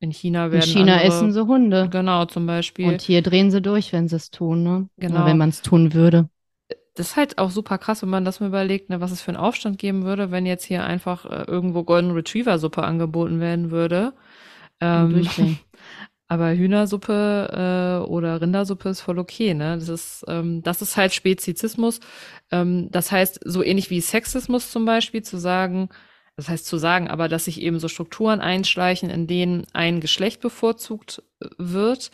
in 0.00 0.10
China 0.10 0.50
werden. 0.50 0.64
In 0.64 0.76
China 0.76 0.92
andere, 0.94 1.08
essen 1.08 1.32
sie 1.32 1.46
Hunde. 1.46 1.88
Genau, 1.90 2.24
zum 2.26 2.46
Beispiel. 2.46 2.88
Und 2.88 3.00
hier 3.00 3.22
drehen 3.22 3.50
sie 3.50 3.62
durch, 3.62 3.92
wenn 3.92 4.08
sie 4.08 4.16
es 4.16 4.30
tun, 4.30 4.62
ne? 4.62 4.88
Genau. 4.98 5.16
Oder 5.16 5.26
wenn 5.26 5.38
man 5.38 5.48
es 5.48 5.62
tun 5.62 5.94
würde. 5.94 6.28
Das 6.94 7.10
ist 7.10 7.16
halt 7.16 7.38
auch 7.38 7.50
super 7.50 7.78
krass, 7.78 8.02
wenn 8.02 8.10
man 8.10 8.24
das 8.24 8.38
mal 8.38 8.46
überlegt, 8.46 8.88
ne, 8.88 9.00
was 9.00 9.10
es 9.10 9.20
für 9.20 9.30
einen 9.30 9.38
Aufstand 9.38 9.78
geben 9.78 10.04
würde, 10.04 10.30
wenn 10.30 10.46
jetzt 10.46 10.64
hier 10.64 10.84
einfach 10.84 11.24
äh, 11.24 11.44
irgendwo 11.48 11.82
Golden 11.82 12.12
Retriever 12.12 12.58
Suppe 12.58 12.84
angeboten 12.84 13.40
werden 13.40 13.70
würde. 13.70 14.12
Ähm, 14.80 15.26
Aber 16.26 16.52
Hühnersuppe 16.52 18.02
äh, 18.02 18.08
oder 18.08 18.40
Rindersuppe 18.40 18.88
ist 18.88 19.02
voll 19.02 19.18
okay, 19.18 19.52
ne? 19.52 19.76
Das 19.78 19.88
ist, 19.88 20.24
ähm, 20.26 20.62
das 20.62 20.80
ist 20.80 20.96
halt 20.96 21.12
Spezizismus. 21.12 22.00
Ähm, 22.50 22.90
das 22.90 23.12
heißt, 23.12 23.40
so 23.44 23.62
ähnlich 23.62 23.90
wie 23.90 24.00
Sexismus 24.00 24.70
zum 24.70 24.86
Beispiel, 24.86 25.22
zu 25.22 25.36
sagen, 25.36 25.90
das 26.36 26.48
heißt 26.48 26.66
zu 26.66 26.78
sagen, 26.78 27.08
aber 27.08 27.28
dass 27.28 27.44
sich 27.44 27.60
eben 27.60 27.78
so 27.78 27.88
Strukturen 27.88 28.40
einschleichen, 28.40 29.10
in 29.10 29.26
denen 29.26 29.66
ein 29.72 30.00
Geschlecht 30.00 30.40
bevorzugt 30.40 31.22
äh, 31.40 31.48
wird, 31.58 32.10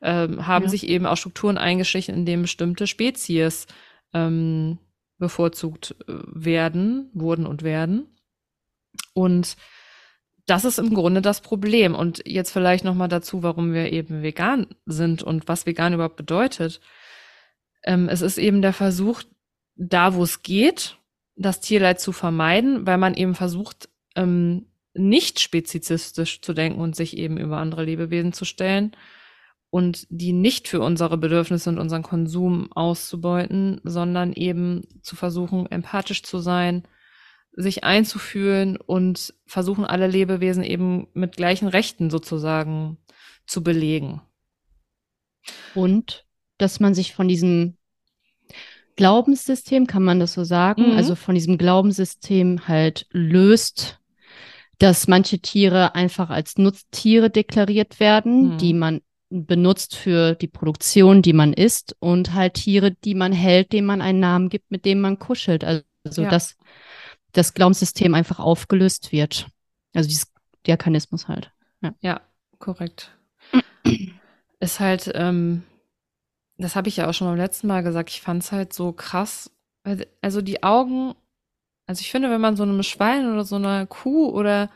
ähm, 0.00 0.46
haben 0.46 0.64
ja. 0.64 0.70
sich 0.70 0.88
eben 0.88 1.06
auch 1.06 1.16
Strukturen 1.16 1.58
eingeschlichen, 1.58 2.14
in 2.14 2.26
denen 2.26 2.42
bestimmte 2.42 2.86
Spezies 2.86 3.66
ähm, 4.12 4.78
bevorzugt 5.18 5.96
äh, 6.06 6.12
werden, 6.26 7.10
wurden 7.14 7.46
und 7.46 7.62
werden. 7.62 8.16
Und 9.12 9.56
das 10.46 10.64
ist 10.64 10.78
im 10.78 10.94
Grunde 10.94 11.22
das 11.22 11.40
Problem. 11.40 11.94
Und 11.94 12.22
jetzt 12.26 12.52
vielleicht 12.52 12.84
noch 12.84 12.94
mal 12.94 13.08
dazu, 13.08 13.42
warum 13.42 13.72
wir 13.72 13.92
eben 13.92 14.22
vegan 14.22 14.66
sind 14.86 15.22
und 15.22 15.48
was 15.48 15.66
vegan 15.66 15.94
überhaupt 15.94 16.16
bedeutet. 16.16 16.80
Ähm, 17.82 18.08
es 18.08 18.20
ist 18.20 18.38
eben 18.38 18.62
der 18.62 18.72
Versuch, 18.72 19.22
da 19.74 20.14
wo 20.14 20.22
es 20.22 20.42
geht, 20.42 20.98
das 21.36 21.60
Tierleid 21.60 22.00
zu 22.00 22.12
vermeiden, 22.12 22.86
weil 22.86 22.98
man 22.98 23.14
eben 23.14 23.34
versucht, 23.34 23.88
ähm, 24.16 24.66
nicht 24.94 25.40
spezifistisch 25.40 26.40
zu 26.40 26.54
denken 26.54 26.80
und 26.80 26.94
sich 26.94 27.16
eben 27.16 27.36
über 27.36 27.58
andere 27.58 27.84
Lebewesen 27.84 28.32
zu 28.32 28.44
stellen 28.44 28.92
und 29.70 30.06
die 30.08 30.32
nicht 30.32 30.68
für 30.68 30.80
unsere 30.80 31.18
Bedürfnisse 31.18 31.68
und 31.68 31.78
unseren 31.78 32.04
Konsum 32.04 32.70
auszubeuten, 32.72 33.80
sondern 33.82 34.32
eben 34.32 34.82
zu 35.02 35.16
versuchen, 35.16 35.66
empathisch 35.66 36.22
zu 36.22 36.38
sein, 36.38 36.86
sich 37.56 37.82
einzufühlen 37.82 38.76
und 38.76 39.34
versuchen, 39.46 39.84
alle 39.84 40.06
Lebewesen 40.06 40.62
eben 40.62 41.08
mit 41.12 41.36
gleichen 41.36 41.66
Rechten 41.66 42.08
sozusagen 42.10 42.98
zu 43.46 43.64
belegen. 43.64 44.22
Und 45.74 46.24
dass 46.58 46.78
man 46.78 46.94
sich 46.94 47.14
von 47.14 47.26
diesem 47.26 47.76
Glaubenssystem, 48.96 49.86
kann 49.86 50.02
man 50.02 50.20
das 50.20 50.32
so 50.34 50.44
sagen, 50.44 50.90
Mhm. 50.92 50.96
also 50.96 51.14
von 51.14 51.34
diesem 51.34 51.58
Glaubenssystem 51.58 52.68
halt 52.68 53.06
löst, 53.10 53.98
dass 54.78 55.08
manche 55.08 55.38
Tiere 55.38 55.94
einfach 55.94 56.30
als 56.30 56.58
Nutztiere 56.58 57.30
deklariert 57.30 58.00
werden, 58.00 58.54
Mhm. 58.54 58.58
die 58.58 58.74
man 58.74 59.00
benutzt 59.30 59.96
für 59.96 60.34
die 60.34 60.46
Produktion, 60.46 61.22
die 61.22 61.32
man 61.32 61.52
isst, 61.52 61.96
und 61.98 62.34
halt 62.34 62.54
Tiere, 62.54 62.92
die 62.92 63.14
man 63.14 63.32
hält, 63.32 63.72
denen 63.72 63.86
man 63.86 64.00
einen 64.00 64.20
Namen 64.20 64.48
gibt, 64.48 64.70
mit 64.70 64.84
dem 64.84 65.00
man 65.00 65.18
kuschelt. 65.18 65.64
Also, 65.64 65.82
Ja. 66.22 66.28
dass 66.28 66.56
das 67.32 67.54
Glaubenssystem 67.54 68.14
einfach 68.14 68.38
aufgelöst 68.38 69.10
wird. 69.10 69.48
Also 69.92 70.08
dieses 70.08 70.30
Diakonismus 70.66 71.26
halt. 71.26 71.50
Ja, 72.00 72.20
korrekt. 72.58 73.10
Ist 74.60 74.80
halt, 74.80 75.10
ähm, 75.14 75.64
das 76.58 76.76
habe 76.76 76.88
ich 76.88 76.96
ja 76.96 77.08
auch 77.08 77.14
schon 77.14 77.26
beim 77.28 77.36
letzten 77.36 77.66
Mal 77.66 77.82
gesagt, 77.82 78.10
ich 78.10 78.20
fand 78.20 78.42
es 78.42 78.52
halt 78.52 78.72
so 78.72 78.92
krass. 78.92 79.50
weil- 79.82 80.06
Also 80.22 80.40
die 80.40 80.62
Augen, 80.62 81.14
also 81.86 82.00
ich 82.00 82.10
finde, 82.10 82.30
wenn 82.30 82.40
man 82.40 82.56
so 82.56 82.62
einem 82.62 82.82
Schwein 82.82 83.30
oder 83.32 83.44
so 83.44 83.56
einer 83.56 83.86
Kuh 83.86 84.28
oder 84.30 84.70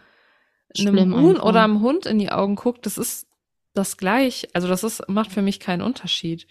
einem 0.76 0.94
Schlimm 0.94 1.14
Huhn 1.14 1.30
einfach. 1.36 1.44
oder 1.44 1.64
einem 1.64 1.80
Hund 1.80 2.04
in 2.06 2.18
die 2.18 2.30
Augen 2.30 2.56
guckt, 2.56 2.84
das 2.84 2.98
ist 2.98 3.26
das 3.74 3.96
gleich. 3.96 4.48
Also 4.54 4.66
das 4.66 4.82
ist, 4.82 5.08
macht 5.08 5.30
für 5.32 5.40
mich 5.42 5.60
keinen 5.60 5.82
Unterschied. 5.82 6.46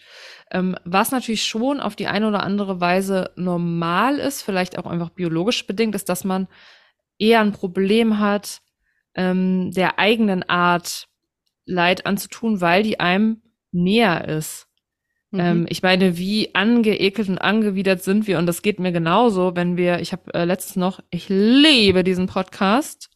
Ähm, 0.50 0.76
was 0.84 1.10
natürlich 1.10 1.44
schon 1.44 1.78
auf 1.80 1.94
die 1.94 2.06
eine 2.06 2.26
oder 2.26 2.42
andere 2.42 2.80
Weise 2.80 3.30
normal 3.36 4.18
ist, 4.18 4.42
vielleicht 4.42 4.78
auch 4.78 4.86
einfach 4.86 5.10
biologisch 5.10 5.66
bedingt, 5.66 5.94
ist, 5.94 6.08
dass 6.08 6.24
man 6.24 6.48
eher 7.18 7.40
ein 7.40 7.52
Problem 7.52 8.18
hat, 8.18 8.60
ähm, 9.14 9.70
der 9.72 9.98
eigenen 9.98 10.48
Art 10.48 11.06
Leid 11.66 12.06
anzutun, 12.06 12.60
weil 12.62 12.82
die 12.82 12.98
einem 12.98 13.42
näher 13.72 14.26
ist. 14.26 14.67
Mhm. 15.30 15.40
Ähm, 15.40 15.66
ich 15.68 15.82
meine, 15.82 16.16
wie 16.16 16.54
angeekelt 16.54 17.28
und 17.28 17.38
angewidert 17.38 18.02
sind 18.02 18.26
wir 18.26 18.38
und 18.38 18.46
das 18.46 18.62
geht 18.62 18.78
mir 18.80 18.92
genauso, 18.92 19.54
wenn 19.56 19.76
wir, 19.76 20.00
ich 20.00 20.12
habe 20.12 20.32
äh, 20.34 20.44
letztens 20.44 20.76
noch, 20.76 21.00
ich 21.10 21.28
liebe 21.28 22.02
diesen 22.02 22.26
Podcast, 22.26 23.10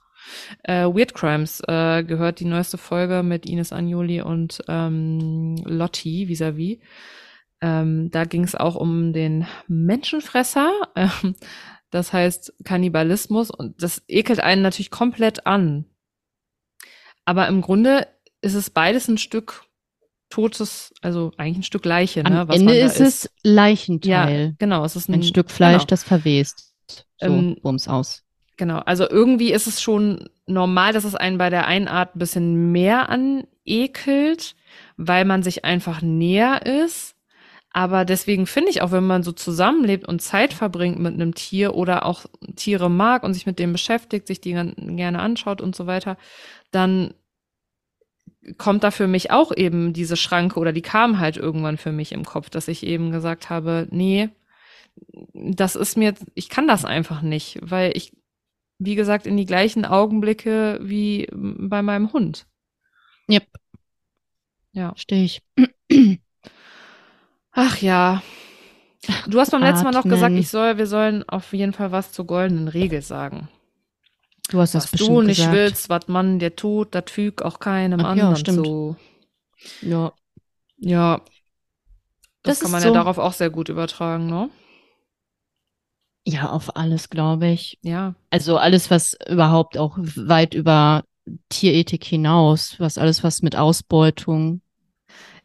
äh, 0.64 0.84
Weird 0.84 1.14
Crimes 1.14 1.62
äh, 1.66 2.04
gehört, 2.04 2.40
die 2.40 2.44
neueste 2.44 2.78
Folge 2.78 3.22
mit 3.22 3.46
Ines 3.46 3.72
Anjoli 3.72 4.20
und 4.20 4.62
ähm, 4.68 5.56
Lotti 5.64 6.28
vis-à-vis. 6.28 6.78
Ähm, 7.60 8.10
da 8.10 8.24
ging 8.24 8.44
es 8.44 8.54
auch 8.54 8.74
um 8.74 9.12
den 9.12 9.46
Menschenfresser, 9.68 10.70
ähm, 10.96 11.34
das 11.90 12.12
heißt 12.12 12.54
Kannibalismus 12.64 13.50
und 13.50 13.82
das 13.82 14.02
ekelt 14.08 14.40
einen 14.40 14.62
natürlich 14.62 14.90
komplett 14.90 15.46
an. 15.46 15.86
Aber 17.24 17.46
im 17.48 17.60
Grunde 17.60 18.08
ist 18.40 18.54
es 18.54 18.70
beides 18.70 19.08
ein 19.08 19.18
Stück 19.18 19.64
totes, 20.32 20.94
also 21.02 21.30
eigentlich 21.36 21.58
ein 21.58 21.62
Stück 21.62 21.84
Leiche, 21.84 22.22
ne, 22.22 22.40
Am 22.40 22.48
was 22.48 22.56
Ende 22.56 22.74
ist 22.74 23.00
es 23.00 23.30
Leichenteil. 23.42 24.46
Ja, 24.46 24.52
genau, 24.58 24.82
es 24.84 24.96
ist 24.96 25.08
ein, 25.08 25.16
ein 25.16 25.22
Stück 25.22 25.50
Fleisch, 25.50 25.78
genau. 25.78 25.86
das 25.86 26.04
verwest. 26.04 26.72
So, 26.88 27.26
Ähm, 27.26 27.56
bums 27.62 27.86
aus. 27.86 28.22
Genau, 28.56 28.78
also 28.78 29.08
irgendwie 29.08 29.52
ist 29.52 29.66
es 29.66 29.82
schon 29.82 30.30
normal, 30.46 30.94
dass 30.94 31.04
es 31.04 31.14
einen 31.14 31.36
bei 31.36 31.50
der 31.50 31.66
einen 31.66 31.86
Art 31.86 32.16
ein 32.16 32.18
bisschen 32.18 32.72
mehr 32.72 33.10
anekelt, 33.10 34.54
weil 34.96 35.26
man 35.26 35.42
sich 35.42 35.66
einfach 35.66 36.00
näher 36.00 36.64
ist. 36.64 37.14
Aber 37.74 38.04
deswegen 38.04 38.46
finde 38.46 38.70
ich 38.70 38.80
auch, 38.82 38.90
wenn 38.90 39.06
man 39.06 39.22
so 39.22 39.32
zusammenlebt 39.32 40.06
und 40.06 40.20
Zeit 40.20 40.52
verbringt 40.54 40.98
mit 40.98 41.14
einem 41.14 41.34
Tier 41.34 41.74
oder 41.74 42.06
auch 42.06 42.24
Tiere 42.56 42.90
mag 42.90 43.22
und 43.22 43.34
sich 43.34 43.46
mit 43.46 43.58
dem 43.58 43.72
beschäftigt, 43.72 44.26
sich 44.26 44.40
die 44.40 44.52
gerne 44.52 45.18
anschaut 45.18 45.60
und 45.60 45.74
so 45.76 45.86
weiter, 45.86 46.16
dann 46.70 47.14
kommt 48.58 48.82
da 48.84 48.90
für 48.90 49.06
mich 49.06 49.30
auch 49.30 49.52
eben 49.56 49.92
diese 49.92 50.16
Schranke 50.16 50.58
oder 50.58 50.72
die 50.72 50.82
kam 50.82 51.18
halt 51.18 51.36
irgendwann 51.36 51.76
für 51.78 51.92
mich 51.92 52.12
im 52.12 52.24
Kopf, 52.24 52.50
dass 52.50 52.68
ich 52.68 52.84
eben 52.84 53.12
gesagt 53.12 53.50
habe, 53.50 53.86
nee, 53.90 54.30
das 55.32 55.76
ist 55.76 55.96
mir, 55.96 56.14
ich 56.34 56.48
kann 56.48 56.66
das 56.68 56.84
einfach 56.84 57.22
nicht, 57.22 57.58
weil 57.62 57.96
ich, 57.96 58.12
wie 58.78 58.94
gesagt, 58.94 59.26
in 59.26 59.36
die 59.36 59.46
gleichen 59.46 59.84
Augenblicke 59.84 60.80
wie 60.82 61.28
bei 61.32 61.82
meinem 61.82 62.12
Hund. 62.12 62.46
Yep, 63.30 63.46
Ja. 64.72 64.90
verstehe 64.90 65.24
ich. 65.24 65.42
Ach 67.52 67.78
ja. 67.78 68.22
Du 69.26 69.40
hast 69.40 69.50
beim 69.50 69.62
letzten 69.62 69.84
Mal 69.84 69.92
noch 69.92 70.04
gesagt, 70.04 70.24
Atmen. 70.24 70.38
ich 70.38 70.48
soll, 70.48 70.78
wir 70.78 70.86
sollen 70.86 71.28
auf 71.28 71.52
jeden 71.52 71.72
Fall 71.72 71.90
was 71.92 72.12
zur 72.12 72.26
goldenen 72.26 72.68
Regel 72.68 73.02
sagen. 73.02 73.48
Du 74.52 74.60
hast 74.60 74.74
das 74.74 74.84
Was 74.84 74.90
bestimmt 74.90 75.10
du 75.16 75.22
nicht 75.22 75.38
gesagt. 75.38 75.54
willst, 75.54 75.88
was 75.88 76.08
man 76.08 76.38
dir 76.38 76.54
tut, 76.54 76.94
das 76.94 77.04
füg 77.08 77.40
auch 77.40 77.58
keinem 77.58 78.00
Ach 78.00 78.04
ja, 78.04 78.10
anderen 78.10 78.36
stimmt. 78.36 78.66
zu. 78.66 78.96
Ja. 79.80 80.12
Ja. 80.76 81.22
Das, 82.42 82.58
Das 82.58 82.60
kann 82.60 82.72
man 82.72 82.82
so. 82.82 82.88
ja 82.88 82.94
darauf 82.94 83.16
auch 83.16 83.32
sehr 83.32 83.48
gut 83.48 83.70
übertragen, 83.70 84.26
ne? 84.26 84.50
ja, 86.26 86.50
auf 86.50 86.76
alles, 86.76 87.08
glaube 87.08 87.48
ich. 87.48 87.78
Ja. 87.82 88.14
Also 88.28 88.58
alles, 88.58 88.90
was 88.90 89.16
überhaupt 89.26 89.78
auch 89.78 89.96
weit 89.98 90.52
über 90.52 91.02
Tierethik 91.48 92.04
hinaus, 92.04 92.76
was 92.78 92.98
alles, 92.98 93.24
was 93.24 93.40
mit 93.40 93.56
Ausbeutung, 93.56 94.60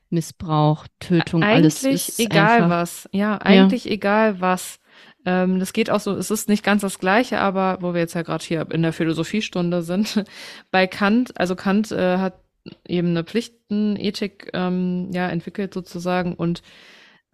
Missbrauch, 0.09 0.85
Tötung, 0.99 1.43
alles 1.43 1.83
Eigentlich 1.85 2.09
ist 2.09 2.19
egal 2.19 2.63
einfach, 2.63 2.69
was. 2.69 3.09
Ja, 3.13 3.37
eigentlich 3.37 3.89
egal 3.89 4.41
was. 4.41 4.79
Ähm, 5.27 5.59
das 5.59 5.73
geht 5.73 5.89
auch 5.89 5.99
so, 5.99 6.13
es 6.15 6.31
ist 6.31 6.47
nicht 6.47 6.63
ganz 6.63 6.83
das 6.83 6.99
Gleiche, 6.99 7.39
aber 7.39 7.79
wo 7.81 7.93
wir 7.93 7.99
jetzt 7.99 8.13
ja 8.13 8.21
gerade 8.21 8.45
hier 8.45 8.65
in 8.71 8.81
der 8.81 8.93
Philosophiestunde 8.93 9.81
sind, 9.81 10.23
bei 10.71 10.87
Kant, 10.87 11.37
also 11.37 11.53
Kant 11.53 11.91
äh, 11.91 12.17
hat 12.17 12.39
eben 12.87 13.09
eine 13.09 13.25
Pflichtenethik 13.25 14.51
ähm, 14.53 15.09
ja, 15.11 15.27
entwickelt 15.27 15.73
sozusagen 15.73 16.33
und 16.33 16.63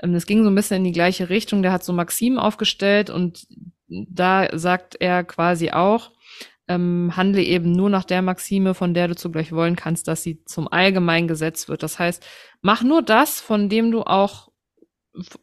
ähm, 0.01 0.15
es 0.15 0.25
ging 0.25 0.43
so 0.43 0.49
ein 0.49 0.55
bisschen 0.55 0.77
in 0.77 0.83
die 0.85 0.91
gleiche 0.91 1.29
Richtung. 1.29 1.61
Der 1.61 1.71
hat 1.71 1.83
so 1.83 1.93
Maximen 1.93 2.39
aufgestellt 2.39 3.11
und 3.11 3.45
da 3.87 4.47
sagt 4.57 4.97
er 4.99 5.23
quasi 5.23 5.69
auch, 5.69 6.11
ähm, 6.67 7.15
handle 7.15 7.43
eben 7.43 7.73
nur 7.73 7.91
nach 7.91 8.05
der 8.05 8.23
Maxime, 8.23 8.73
von 8.73 8.95
der 8.95 9.07
du 9.07 9.15
zugleich 9.15 9.51
wollen 9.51 9.75
kannst, 9.75 10.07
dass 10.07 10.23
sie 10.23 10.43
zum 10.45 10.67
allgemeinen 10.67 11.27
Gesetz 11.27 11.69
wird. 11.69 11.83
Das 11.83 11.99
heißt, 11.99 12.25
mach 12.61 12.81
nur 12.81 13.03
das, 13.03 13.39
von 13.39 13.69
dem 13.69 13.91
du 13.91 14.01
auch, 14.01 14.49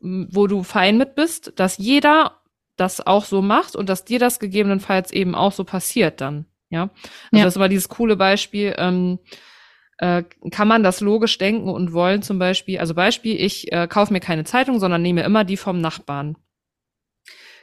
wo 0.00 0.48
du 0.48 0.64
fein 0.64 0.98
mit 0.98 1.14
bist, 1.14 1.52
dass 1.54 1.78
jeder 1.78 2.39
das 2.80 3.06
auch 3.06 3.24
so 3.24 3.42
macht 3.42 3.76
und 3.76 3.88
dass 3.88 4.04
dir 4.04 4.18
das 4.18 4.38
gegebenenfalls 4.40 5.12
eben 5.12 5.34
auch 5.34 5.52
so 5.52 5.64
passiert 5.64 6.20
dann. 6.20 6.46
Ja. 6.70 6.82
Also 7.32 7.38
Ja. 7.38 7.44
das 7.44 7.58
war 7.58 7.68
dieses 7.68 7.88
coole 7.88 8.16
Beispiel, 8.16 8.74
ähm, 8.78 9.18
äh, 9.98 10.22
kann 10.50 10.66
man 10.68 10.82
das 10.82 11.00
logisch 11.00 11.36
denken 11.38 11.68
und 11.68 11.92
wollen 11.92 12.22
zum 12.22 12.38
Beispiel, 12.38 12.78
also 12.78 12.94
Beispiel, 12.94 13.38
ich 13.38 13.70
äh, 13.72 13.86
kaufe 13.86 14.12
mir 14.12 14.20
keine 14.20 14.44
Zeitung, 14.44 14.78
sondern 14.80 15.02
nehme 15.02 15.22
immer 15.22 15.44
die 15.44 15.56
vom 15.58 15.80
Nachbarn. 15.80 16.36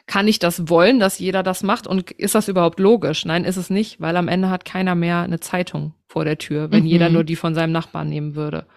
Kann 0.06 0.28
ich 0.30 0.40
das 0.40 0.70
wollen, 0.70 1.00
dass 1.00 1.20
jeder 1.20 1.44
das 1.44 1.64
macht? 1.64 1.86
Und 1.86 2.12
ist 2.12 2.34
das 2.36 2.48
überhaupt 2.48 2.80
logisch? 2.80 3.26
Nein, 3.26 3.44
ist 3.44 3.58
es 3.58 3.70
nicht, 3.70 4.00
weil 4.00 4.16
am 4.16 4.30
Ende 4.30 4.50
hat 4.50 4.64
keiner 4.64 4.96
mehr 4.96 5.20
eine 5.22 5.42
Zeitung 5.42 5.94
vor 6.08 6.24
der 6.24 6.38
Tür, 6.38 6.72
wenn 6.72 6.84
Mhm. 6.84 6.90
jeder 6.90 7.10
nur 7.10 7.26
die 7.26 7.36
von 7.36 7.54
seinem 7.56 7.74
Nachbarn 7.74 8.08
nehmen 8.08 8.36
würde. 8.36 8.68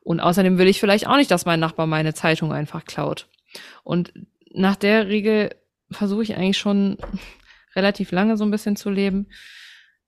Und 0.00 0.20
außerdem 0.20 0.56
will 0.56 0.66
ich 0.68 0.80
vielleicht 0.80 1.06
auch 1.06 1.16
nicht, 1.16 1.30
dass 1.30 1.44
mein 1.44 1.60
Nachbar 1.60 1.86
meine 1.86 2.14
Zeitung 2.14 2.52
einfach 2.52 2.84
klaut. 2.86 3.26
Und 3.84 4.12
nach 4.54 4.76
der 4.76 5.08
Regel 5.08 5.50
versuche 5.90 6.22
ich 6.22 6.36
eigentlich 6.36 6.58
schon 6.58 6.98
relativ 7.76 8.10
lange 8.12 8.36
so 8.36 8.44
ein 8.44 8.50
bisschen 8.50 8.76
zu 8.76 8.90
leben. 8.90 9.28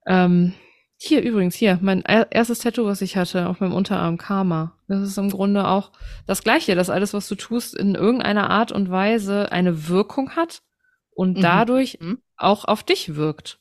Ähm, 0.07 0.55
hier 1.03 1.23
übrigens, 1.23 1.55
hier, 1.55 1.79
mein 1.81 2.05
er- 2.05 2.31
erstes 2.31 2.59
Tattoo, 2.59 2.85
was 2.85 3.01
ich 3.01 3.17
hatte, 3.17 3.49
auf 3.49 3.61
meinem 3.61 3.73
Unterarm, 3.73 4.19
Karma. 4.19 4.77
Das 4.89 5.03
ist 5.03 5.17
im 5.17 5.31
Grunde 5.31 5.67
auch 5.67 5.93
das 6.27 6.43
Gleiche, 6.43 6.75
dass 6.75 6.91
alles, 6.91 7.15
was 7.15 7.27
du 7.29 7.35
tust, 7.37 7.75
in 7.75 7.95
irgendeiner 7.95 8.51
Art 8.51 8.71
und 8.73 8.91
Weise 8.91 9.51
eine 9.51 9.89
Wirkung 9.89 10.37
hat 10.37 10.63
und 11.13 11.39
Mhm. 11.39 11.43
dadurch 11.43 11.99
Mhm. 12.01 12.19
auch 12.37 12.65
auf 12.67 12.83
dich 12.83 13.15
wirkt. 13.17 13.59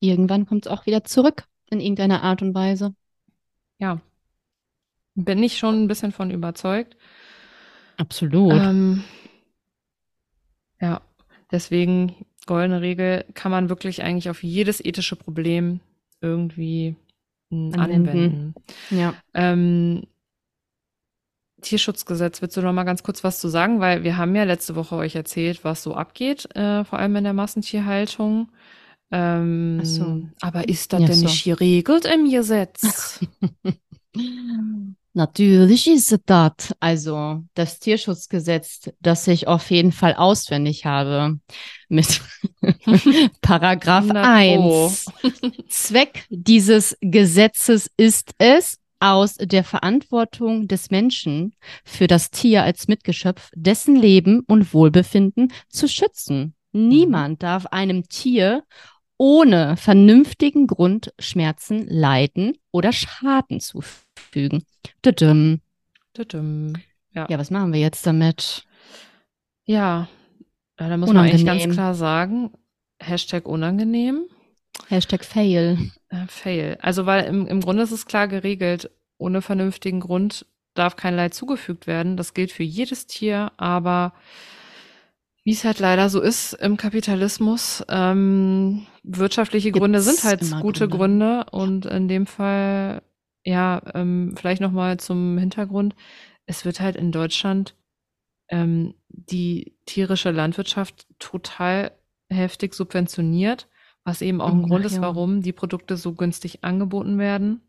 irgendwann 0.00 0.46
kommt 0.46 0.64
es 0.66 0.70
auch 0.72 0.86
wieder 0.86 1.02
zurück 1.02 1.44
in 1.70 1.80
irgendeiner 1.80 2.22
Art 2.22 2.40
und 2.40 2.54
Weise. 2.54 2.94
Ja. 3.80 4.00
Bin 5.16 5.42
ich 5.42 5.58
schon 5.58 5.82
ein 5.82 5.88
bisschen 5.88 6.12
von 6.12 6.30
überzeugt. 6.30 6.96
Absolut. 7.96 8.52
Ähm, 8.52 9.02
deswegen 11.50 12.14
goldene 12.46 12.80
Regel 12.80 13.24
kann 13.34 13.50
man 13.52 13.68
wirklich 13.68 14.02
eigentlich 14.02 14.30
auf 14.30 14.42
jedes 14.42 14.84
ethische 14.84 15.16
Problem 15.16 15.80
irgendwie 16.20 16.96
mh, 17.50 17.76
Anwenden. 17.76 18.08
anwenden. 18.08 18.54
ja. 18.90 19.14
Ähm, 19.34 20.04
Tierschutzgesetz, 21.60 22.40
willst 22.40 22.56
du 22.56 22.62
noch 22.62 22.72
mal 22.72 22.84
ganz 22.84 23.02
kurz 23.02 23.24
was 23.24 23.40
zu 23.40 23.48
sagen? 23.48 23.80
Weil 23.80 24.04
wir 24.04 24.16
haben 24.16 24.34
ja 24.36 24.44
letzte 24.44 24.76
Woche 24.76 24.94
euch 24.94 25.16
erzählt, 25.16 25.64
was 25.64 25.82
so 25.82 25.94
abgeht, 25.94 26.54
äh, 26.54 26.84
vor 26.84 26.98
allem 27.00 27.16
in 27.16 27.24
der 27.24 27.32
Massentierhaltung. 27.32 28.50
Ähm, 29.10 29.80
so. 29.84 30.22
Aber 30.40 30.68
ist 30.68 30.92
das 30.92 31.00
Ja, 31.00 31.06
denn 31.08 31.16
so. 31.16 31.26
nicht 31.26 31.44
geregelt 31.44 32.04
im 32.06 32.30
Gesetz? 32.30 33.20
Natürlich 35.18 35.88
ist 35.88 36.12
es 36.12 36.20
das. 36.26 36.72
Also 36.78 37.42
das 37.54 37.80
Tierschutzgesetz, 37.80 38.88
das 39.00 39.26
ich 39.26 39.48
auf 39.48 39.68
jeden 39.72 39.90
Fall 39.90 40.14
auswendig 40.14 40.84
habe, 40.84 41.40
mit 41.88 42.20
Paragraph 43.40 44.08
100 44.08 44.24
Pro. 44.60 44.86
1. 44.86 45.06
Zweck 45.68 46.24
dieses 46.30 46.96
Gesetzes 47.00 47.90
ist 47.96 48.30
es, 48.38 48.78
aus 49.00 49.34
der 49.34 49.64
Verantwortung 49.64 50.68
des 50.68 50.92
Menschen 50.92 51.54
für 51.84 52.06
das 52.06 52.30
Tier 52.30 52.62
als 52.62 52.86
Mitgeschöpf 52.86 53.50
dessen 53.56 53.96
Leben 53.96 54.44
und 54.46 54.72
Wohlbefinden 54.72 55.52
zu 55.68 55.88
schützen. 55.88 56.54
Niemand 56.70 57.42
darf 57.42 57.66
einem 57.66 58.08
Tier 58.08 58.62
ohne 59.16 59.76
vernünftigen 59.76 60.68
Grund 60.68 61.12
Schmerzen, 61.18 61.88
Leiden 61.88 62.56
oder 62.70 62.92
Schaden 62.92 63.58
zufügen. 63.58 64.07
Tudum. 65.02 65.60
Tudum. 66.14 66.74
Ja, 67.12 67.26
was 67.38 67.50
machen 67.50 67.72
wir 67.72 67.80
jetzt 67.80 68.06
damit? 68.06 68.64
Ja, 69.64 70.08
ja, 70.78 70.88
da 70.88 70.96
muss 70.96 71.08
man 71.08 71.18
eigentlich 71.24 71.44
ganz 71.44 71.62
Unangenehm. 71.62 71.72
klar 71.72 71.94
sagen, 71.94 72.50
Hashtag 73.00 73.46
unangenehm, 73.46 74.24
Hashtag 74.88 75.24
Fail. 75.24 75.78
äh, 76.10 76.26
fail. 76.28 76.78
Also 76.80 77.06
weil 77.06 77.24
im, 77.24 77.46
im 77.46 77.60
Grunde 77.60 77.82
ist 77.82 77.90
es 77.92 78.06
klar 78.06 78.28
geregelt, 78.28 78.90
ohne 79.18 79.42
vernünftigen 79.42 80.00
Grund 80.00 80.46
darf 80.74 80.94
kein 80.96 81.16
Leid 81.16 81.34
zugefügt 81.34 81.86
werden. 81.86 82.16
Das 82.16 82.34
gilt 82.34 82.52
für 82.52 82.62
jedes 82.62 83.06
Tier, 83.06 83.50
aber 83.56 84.12
wie 85.44 85.52
es 85.52 85.64
halt 85.64 85.80
leider 85.80 86.08
so 86.10 86.20
ist 86.20 86.52
im 86.52 86.76
Kapitalismus, 86.76 87.82
ähm, 87.88 88.86
wirtschaftliche 89.02 89.72
Gründe 89.72 89.98
Gibt's 89.98 90.20
sind 90.20 90.28
halt 90.28 90.62
gute 90.62 90.88
Gründe. 90.88 91.44
Gründe 91.44 91.46
und 91.50 91.86
in 91.86 92.06
dem 92.06 92.26
Fall, 92.26 93.02
ja, 93.48 93.80
ähm, 93.94 94.34
vielleicht 94.36 94.60
nochmal 94.60 95.00
zum 95.00 95.38
Hintergrund. 95.38 95.94
Es 96.44 96.66
wird 96.66 96.80
halt 96.80 96.96
in 96.96 97.12
Deutschland 97.12 97.74
ähm, 98.50 98.94
die 99.08 99.74
tierische 99.86 100.32
Landwirtschaft 100.32 101.06
total 101.18 101.92
heftig 102.28 102.74
subventioniert, 102.74 103.66
was 104.04 104.20
eben 104.20 104.42
auch 104.42 104.52
ein 104.52 104.64
Ach 104.64 104.68
Grund 104.68 104.84
ist, 104.84 104.96
ja. 104.96 105.00
warum 105.00 105.40
die 105.40 105.54
Produkte 105.54 105.96
so 105.96 106.12
günstig 106.12 106.62
angeboten 106.62 107.18
werden 107.18 107.62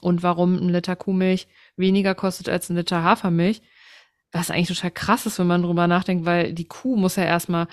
und 0.00 0.22
warum 0.22 0.56
ein 0.56 0.70
Liter 0.70 0.96
Kuhmilch 0.96 1.48
weniger 1.76 2.14
kostet 2.14 2.48
als 2.48 2.70
ein 2.70 2.76
Liter 2.76 3.04
Hafermilch. 3.04 3.60
Was 4.32 4.50
eigentlich 4.50 4.68
total 4.68 4.90
krass 4.90 5.26
ist, 5.26 5.38
wenn 5.38 5.46
man 5.46 5.62
drüber 5.62 5.86
nachdenkt, 5.86 6.24
weil 6.24 6.54
die 6.54 6.66
Kuh 6.66 6.96
muss 6.96 7.16
ja 7.16 7.24
erstmal, 7.24 7.68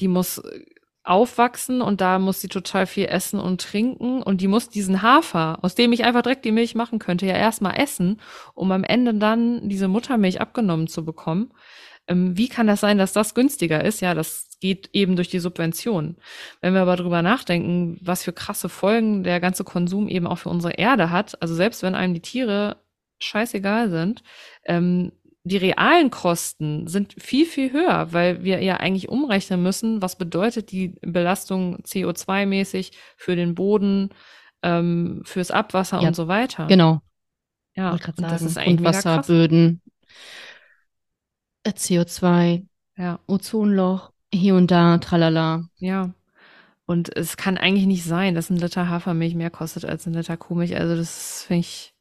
die 0.00 0.08
muss 0.08 0.36
äh, 0.36 0.64
aufwachsen 1.04 1.82
und 1.82 2.00
da 2.00 2.18
muss 2.18 2.40
sie 2.40 2.48
total 2.48 2.86
viel 2.86 3.06
essen 3.06 3.38
und 3.38 3.60
trinken 3.60 4.22
und 4.22 4.40
die 4.40 4.48
muss 4.48 4.70
diesen 4.70 5.02
Hafer, 5.02 5.58
aus 5.62 5.74
dem 5.74 5.92
ich 5.92 6.04
einfach 6.04 6.22
direkt 6.22 6.44
die 6.46 6.52
Milch 6.52 6.74
machen 6.74 6.98
könnte, 6.98 7.26
ja 7.26 7.34
erstmal 7.34 7.78
essen, 7.78 8.20
um 8.54 8.72
am 8.72 8.84
Ende 8.84 9.14
dann 9.14 9.68
diese 9.68 9.86
Muttermilch 9.86 10.40
abgenommen 10.40 10.88
zu 10.88 11.04
bekommen. 11.04 11.52
Ähm, 12.08 12.36
wie 12.36 12.48
kann 12.48 12.66
das 12.66 12.80
sein, 12.80 12.98
dass 12.98 13.12
das 13.12 13.34
günstiger 13.34 13.84
ist? 13.84 14.00
Ja, 14.00 14.14
das 14.14 14.48
geht 14.60 14.90
eben 14.92 15.16
durch 15.16 15.28
die 15.28 15.38
Subvention. 15.40 16.16
Wenn 16.60 16.74
wir 16.74 16.82
aber 16.82 16.96
drüber 16.96 17.22
nachdenken, 17.22 17.98
was 18.02 18.24
für 18.24 18.32
krasse 18.32 18.68
Folgen 18.68 19.24
der 19.24 19.40
ganze 19.40 19.64
Konsum 19.64 20.08
eben 20.08 20.26
auch 20.26 20.38
für 20.38 20.48
unsere 20.48 20.74
Erde 20.74 21.10
hat, 21.10 21.40
also 21.42 21.54
selbst 21.54 21.82
wenn 21.82 21.94
einem 21.94 22.14
die 22.14 22.20
Tiere 22.20 22.76
scheißegal 23.20 23.90
sind, 23.90 24.22
ähm, 24.64 25.12
die 25.44 25.58
realen 25.58 26.10
Kosten 26.10 26.86
sind 26.86 27.14
viel, 27.18 27.44
viel 27.46 27.72
höher, 27.72 28.12
weil 28.12 28.42
wir 28.44 28.62
ja 28.62 28.78
eigentlich 28.78 29.08
umrechnen 29.10 29.62
müssen, 29.62 30.00
was 30.00 30.16
bedeutet 30.16 30.70
die 30.72 30.94
Belastung 31.02 31.76
CO2-mäßig 31.82 32.92
für 33.16 33.36
den 33.36 33.54
Boden, 33.54 34.08
ähm, 34.62 35.20
fürs 35.24 35.50
Abwasser 35.50 36.00
Ja, 36.00 36.08
und 36.08 36.16
so 36.16 36.28
weiter. 36.28 36.66
Genau. 36.66 37.00
Ja, 37.76 37.92
und 37.92 38.00
das 38.06 38.16
sagen. 38.16 38.46
ist 38.46 38.56
eigentlich 38.58 38.80
mega 38.80 38.90
krass. 38.92 39.02
Grundwasserböden, 39.04 39.82
äh, 41.64 41.70
CO2, 41.70 42.66
Ja, 42.96 43.18
Ozonloch, 43.26 44.12
hier 44.32 44.54
und 44.54 44.70
da, 44.70 44.98
tralala. 44.98 45.68
ja. 45.76 46.14
Und 46.86 47.16
es 47.16 47.38
kann 47.38 47.56
eigentlich 47.56 47.86
nicht 47.86 48.04
sein, 48.04 48.34
dass 48.34 48.50
ein 48.50 48.58
Liter 48.58 48.90
Hafermilch 48.90 49.34
mehr 49.34 49.48
kostet 49.48 49.86
als 49.86 50.06
ein 50.06 50.12
Liter 50.12 50.36
Kuhmilch. 50.36 50.76
Also 50.76 50.94
das 50.96 51.44
finde 51.44 51.60
ich. 51.60 51.93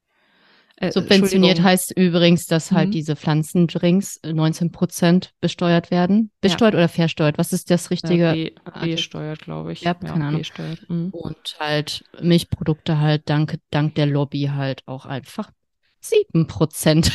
Äh, 0.87 0.91
Subventioniert 0.91 1.61
heißt 1.61 1.91
übrigens, 1.97 2.45
dass 2.47 2.71
halt 2.71 2.87
Mhm. 2.89 2.91
diese 2.91 3.15
Pflanzendrinks 3.15 4.17
äh, 4.17 4.33
19 4.33 4.71
Prozent 4.71 5.33
besteuert 5.41 5.91
werden. 5.91 6.31
Besteuert 6.41 6.73
oder 6.75 6.87
versteuert? 6.89 7.37
Was 7.37 7.53
ist 7.53 7.69
das 7.71 7.89
richtige? 7.91 8.23
Ja, 8.23 8.33
B, 8.33 8.51
Adjektiv? 8.65 8.95
B-steuert, 8.95 9.39
glaube 9.39 9.73
ich. 9.73 9.81
Ja, 9.81 9.93
keine 9.93 10.25
Ahnung. 10.25 10.41
Mhm. 10.87 11.09
Und 11.11 11.55
halt 11.59 12.03
Milchprodukte 12.21 12.99
halt 12.99 13.29
dank, 13.29 13.59
dank 13.71 13.95
der 13.95 14.05
Lobby 14.05 14.51
halt 14.53 14.83
auch 14.87 15.05
einfach 15.05 15.51
7 15.99 16.47
Prozent. 16.47 17.11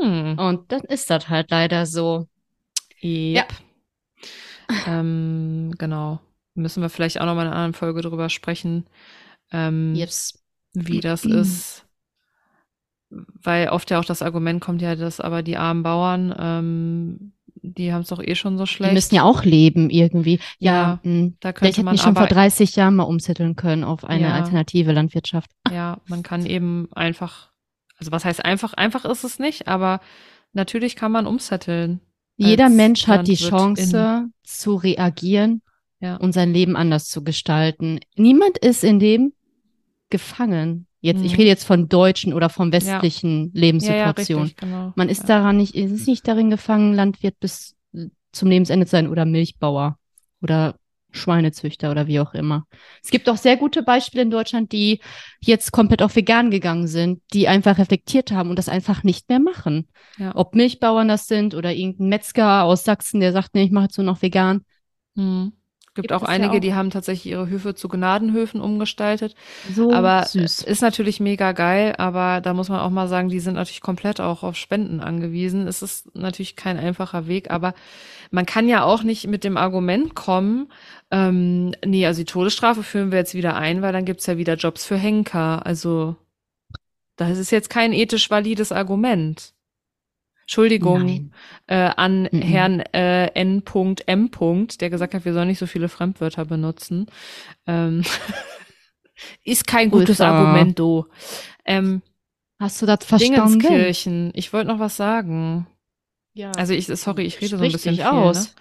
Hm. 0.00 0.38
Und 0.38 0.70
dann 0.72 0.82
ist 0.82 1.08
das 1.10 1.28
halt 1.28 1.50
leider 1.50 1.86
so. 1.86 2.28
Yep. 3.02 3.48
Ähm, 4.86 5.72
genau. 5.78 6.20
Müssen 6.54 6.82
wir 6.82 6.88
vielleicht 6.88 7.20
auch 7.20 7.26
noch 7.26 7.34
mal 7.34 7.42
in 7.42 7.48
einer 7.48 7.56
anderen 7.56 7.74
Folge 7.74 8.00
drüber 8.02 8.28
sprechen, 8.28 8.86
ähm, 9.52 9.94
Yes. 9.94 10.42
wie 10.74 11.00
das 11.00 11.24
ist. 11.24 11.85
Weil 13.42 13.68
oft 13.68 13.90
ja 13.90 13.98
auch 14.00 14.04
das 14.04 14.22
Argument 14.22 14.60
kommt 14.60 14.82
ja, 14.82 14.96
dass 14.96 15.20
aber 15.20 15.42
die 15.42 15.56
armen 15.56 15.82
Bauern, 15.82 16.34
ähm, 16.38 17.32
die 17.62 17.92
haben 17.92 18.02
es 18.02 18.08
doch 18.08 18.22
eh 18.22 18.34
schon 18.36 18.58
so 18.58 18.64
Die 18.64 18.70
schlecht. 18.70 18.92
müssen 18.94 19.14
ja 19.16 19.22
auch 19.24 19.42
leben 19.44 19.90
irgendwie. 19.90 20.38
Ja, 20.58 20.72
Ja, 20.72 21.00
mh. 21.02 21.32
da 21.40 21.52
vielleicht 21.52 21.56
könnte 21.56 21.66
hätten 21.78 21.84
man 21.86 21.94
die 21.96 22.00
schon 22.02 22.14
vor 22.14 22.22
aber, 22.24 22.34
30 22.34 22.76
Jahren 22.76 22.94
mal 22.96 23.02
umzetteln 23.04 23.56
können 23.56 23.82
auf 23.84 24.04
eine 24.04 24.28
Ja. 24.28 24.34
alternative 24.34 24.92
Landwirtschaft. 24.92 25.50
ja, 25.72 25.98
man 26.06 26.22
kann 26.22 26.46
eben 26.46 26.88
einfach, 26.94 27.50
also 27.98 28.12
was 28.12 28.24
heißt 28.24 28.44
einfach? 28.44 28.72
Einfach 28.74 29.04
ist 29.04 29.24
es 29.24 29.38
nicht, 29.38 29.66
aber 29.68 30.00
natürlich 30.52 30.94
kann 30.96 31.12
man 31.12 31.26
umsetteln. 31.26 32.00
Jeder 32.36 32.68
Mensch 32.68 33.06
hat 33.08 33.26
die. 33.26 33.34
Chance 33.34 34.28
zu 34.44 34.74
reagieren 34.76 35.62
Ja. 36.00 36.16
und 36.16 36.32
sein 36.32 36.52
Leben 36.52 36.76
anders 36.76 37.08
zu 37.08 37.24
gestalten. 37.24 37.98
Niemand 38.16 38.58
ist 38.58 38.84
in 38.84 38.98
dem 38.98 39.32
gefangen. 40.10 40.86
Jetzt, 41.06 41.24
ich 41.24 41.32
Mhm. 41.32 41.38
rede 41.38 41.48
jetzt 41.48 41.64
von 41.64 41.88
deutschen 41.88 42.32
oder 42.34 42.48
von 42.48 42.72
westlichen 42.72 43.44
Ja, 43.44 43.50
ja, 43.52 43.60
Lebenssituationen. 43.60 44.44
richtig, 44.48 44.60
genau. 44.60 44.92
Man 44.96 45.08
ist 45.08 45.20
ja. 45.20 45.26
daran 45.38 45.56
nicht, 45.56 45.74
ist 45.74 46.06
nicht 46.08 46.26
darin 46.26 46.50
gefangen, 46.50 46.94
Landwirt 46.94 47.38
bis 47.40 47.76
zum 48.32 48.50
Lebensende 48.50 48.86
zu 48.86 48.90
sein 48.90 49.08
oder 49.08 49.24
Milchbauer 49.24 49.98
oder 50.42 50.74
Schweinezüchter 51.12 51.90
oder 51.90 52.08
wie 52.08 52.20
auch 52.20 52.34
immer. 52.34 52.66
Es 53.02 53.10
gibt 53.10 53.28
auch 53.28 53.36
sehr 53.36 53.56
gute 53.56 53.82
Beispiele 53.82 54.22
in 54.22 54.30
Deutschland, 54.30 54.72
die 54.72 55.00
jetzt 55.40 55.72
komplett 55.72 56.02
auf 56.02 56.14
vegan 56.16 56.50
gegangen 56.50 56.88
sind, 56.88 57.22
die 57.32 57.48
einfach 57.48 57.78
reflektiert 57.78 58.32
haben 58.32 58.50
und 58.50 58.56
das 58.58 58.68
einfach 58.68 59.02
nicht 59.02 59.28
mehr 59.28 59.38
machen. 59.38 59.88
Ja. 60.18 60.34
Ob 60.34 60.54
Milchbauern 60.54 61.08
das 61.08 61.26
sind 61.26 61.54
oder 61.54 61.72
irgendein 61.72 62.08
Metzger 62.08 62.64
aus 62.64 62.84
Sachsen, 62.84 63.20
der 63.20 63.32
sagt, 63.32 63.54
nee, 63.54 63.62
ich 63.62 63.70
mache 63.70 63.84
jetzt 63.84 63.96
nur 63.96 64.04
noch 64.04 64.20
vegan. 64.20 64.64
Mhm. 65.14 65.52
Gibt, 65.96 66.08
Gibt 66.08 66.12
auch 66.12 66.22
es 66.22 66.28
ja 66.28 66.34
einige, 66.34 66.56
auch. 66.56 66.60
die 66.60 66.74
haben 66.74 66.90
tatsächlich 66.90 67.32
ihre 67.32 67.48
Höfe 67.48 67.74
zu 67.74 67.88
Gnadenhöfen 67.88 68.60
umgestaltet. 68.60 69.34
So 69.74 69.92
aber 69.92 70.24
süß. 70.24 70.60
ist 70.62 70.82
natürlich 70.82 71.18
mega 71.18 71.52
geil, 71.52 71.94
aber 71.98 72.40
da 72.40 72.54
muss 72.54 72.68
man 72.68 72.80
auch 72.80 72.90
mal 72.90 73.08
sagen, 73.08 73.28
die 73.28 73.40
sind 73.40 73.54
natürlich 73.54 73.80
komplett 73.80 74.20
auch 74.20 74.42
auf 74.42 74.56
Spenden 74.56 75.00
angewiesen. 75.00 75.66
Es 75.66 75.82
ist 75.82 76.14
natürlich 76.14 76.54
kein 76.54 76.78
einfacher 76.78 77.26
Weg, 77.26 77.50
aber 77.50 77.74
man 78.30 78.46
kann 78.46 78.68
ja 78.68 78.84
auch 78.84 79.02
nicht 79.02 79.26
mit 79.26 79.42
dem 79.42 79.56
Argument 79.56 80.14
kommen, 80.14 80.68
ähm, 81.10 81.72
nee, 81.84 82.06
also 82.06 82.20
die 82.20 82.24
Todesstrafe 82.24 82.82
führen 82.82 83.10
wir 83.10 83.18
jetzt 83.18 83.34
wieder 83.34 83.56
ein, 83.56 83.82
weil 83.82 83.92
dann 83.92 84.04
gibt's 84.04 84.26
ja 84.26 84.38
wieder 84.38 84.54
Jobs 84.54 84.84
für 84.84 84.96
Henker. 84.96 85.64
Also 85.64 86.16
das 87.16 87.38
ist 87.38 87.50
jetzt 87.50 87.70
kein 87.70 87.92
ethisch 87.92 88.30
valides 88.30 88.72
Argument. 88.72 89.54
Entschuldigung 90.46 91.32
äh, 91.66 91.74
an 91.96 92.28
Mhm. 92.30 92.40
Herrn 92.42 92.80
äh, 92.92 93.26
N.M. 93.34 94.30
der 94.80 94.90
gesagt 94.90 95.14
hat, 95.14 95.24
wir 95.24 95.32
sollen 95.32 95.48
nicht 95.48 95.58
so 95.58 95.66
viele 95.66 95.88
Fremdwörter 95.88 96.44
benutzen. 96.44 97.06
Ähm, 97.66 98.04
ist 99.44 99.66
kein 99.66 99.90
gutes 99.90 100.18
Grüße. 100.18 100.26
Argument, 100.26 100.78
du. 100.78 101.06
Ähm, 101.64 102.02
Hast 102.60 102.80
du 102.80 102.86
das 102.86 103.04
verstanden? 103.04 103.58
Dingenskirchen, 103.58 104.30
ich 104.34 104.52
wollte 104.52 104.68
noch 104.68 104.78
was 104.78 104.96
sagen. 104.96 105.66
Ja. 106.32 106.52
Also 106.52 106.74
ich, 106.74 106.86
sorry, 106.86 107.24
ich 107.24 107.40
rede 107.40 107.56
so 107.58 107.64
ein 107.64 107.72
bisschen 107.72 107.96
viel, 107.96 108.04
aus. 108.04 108.54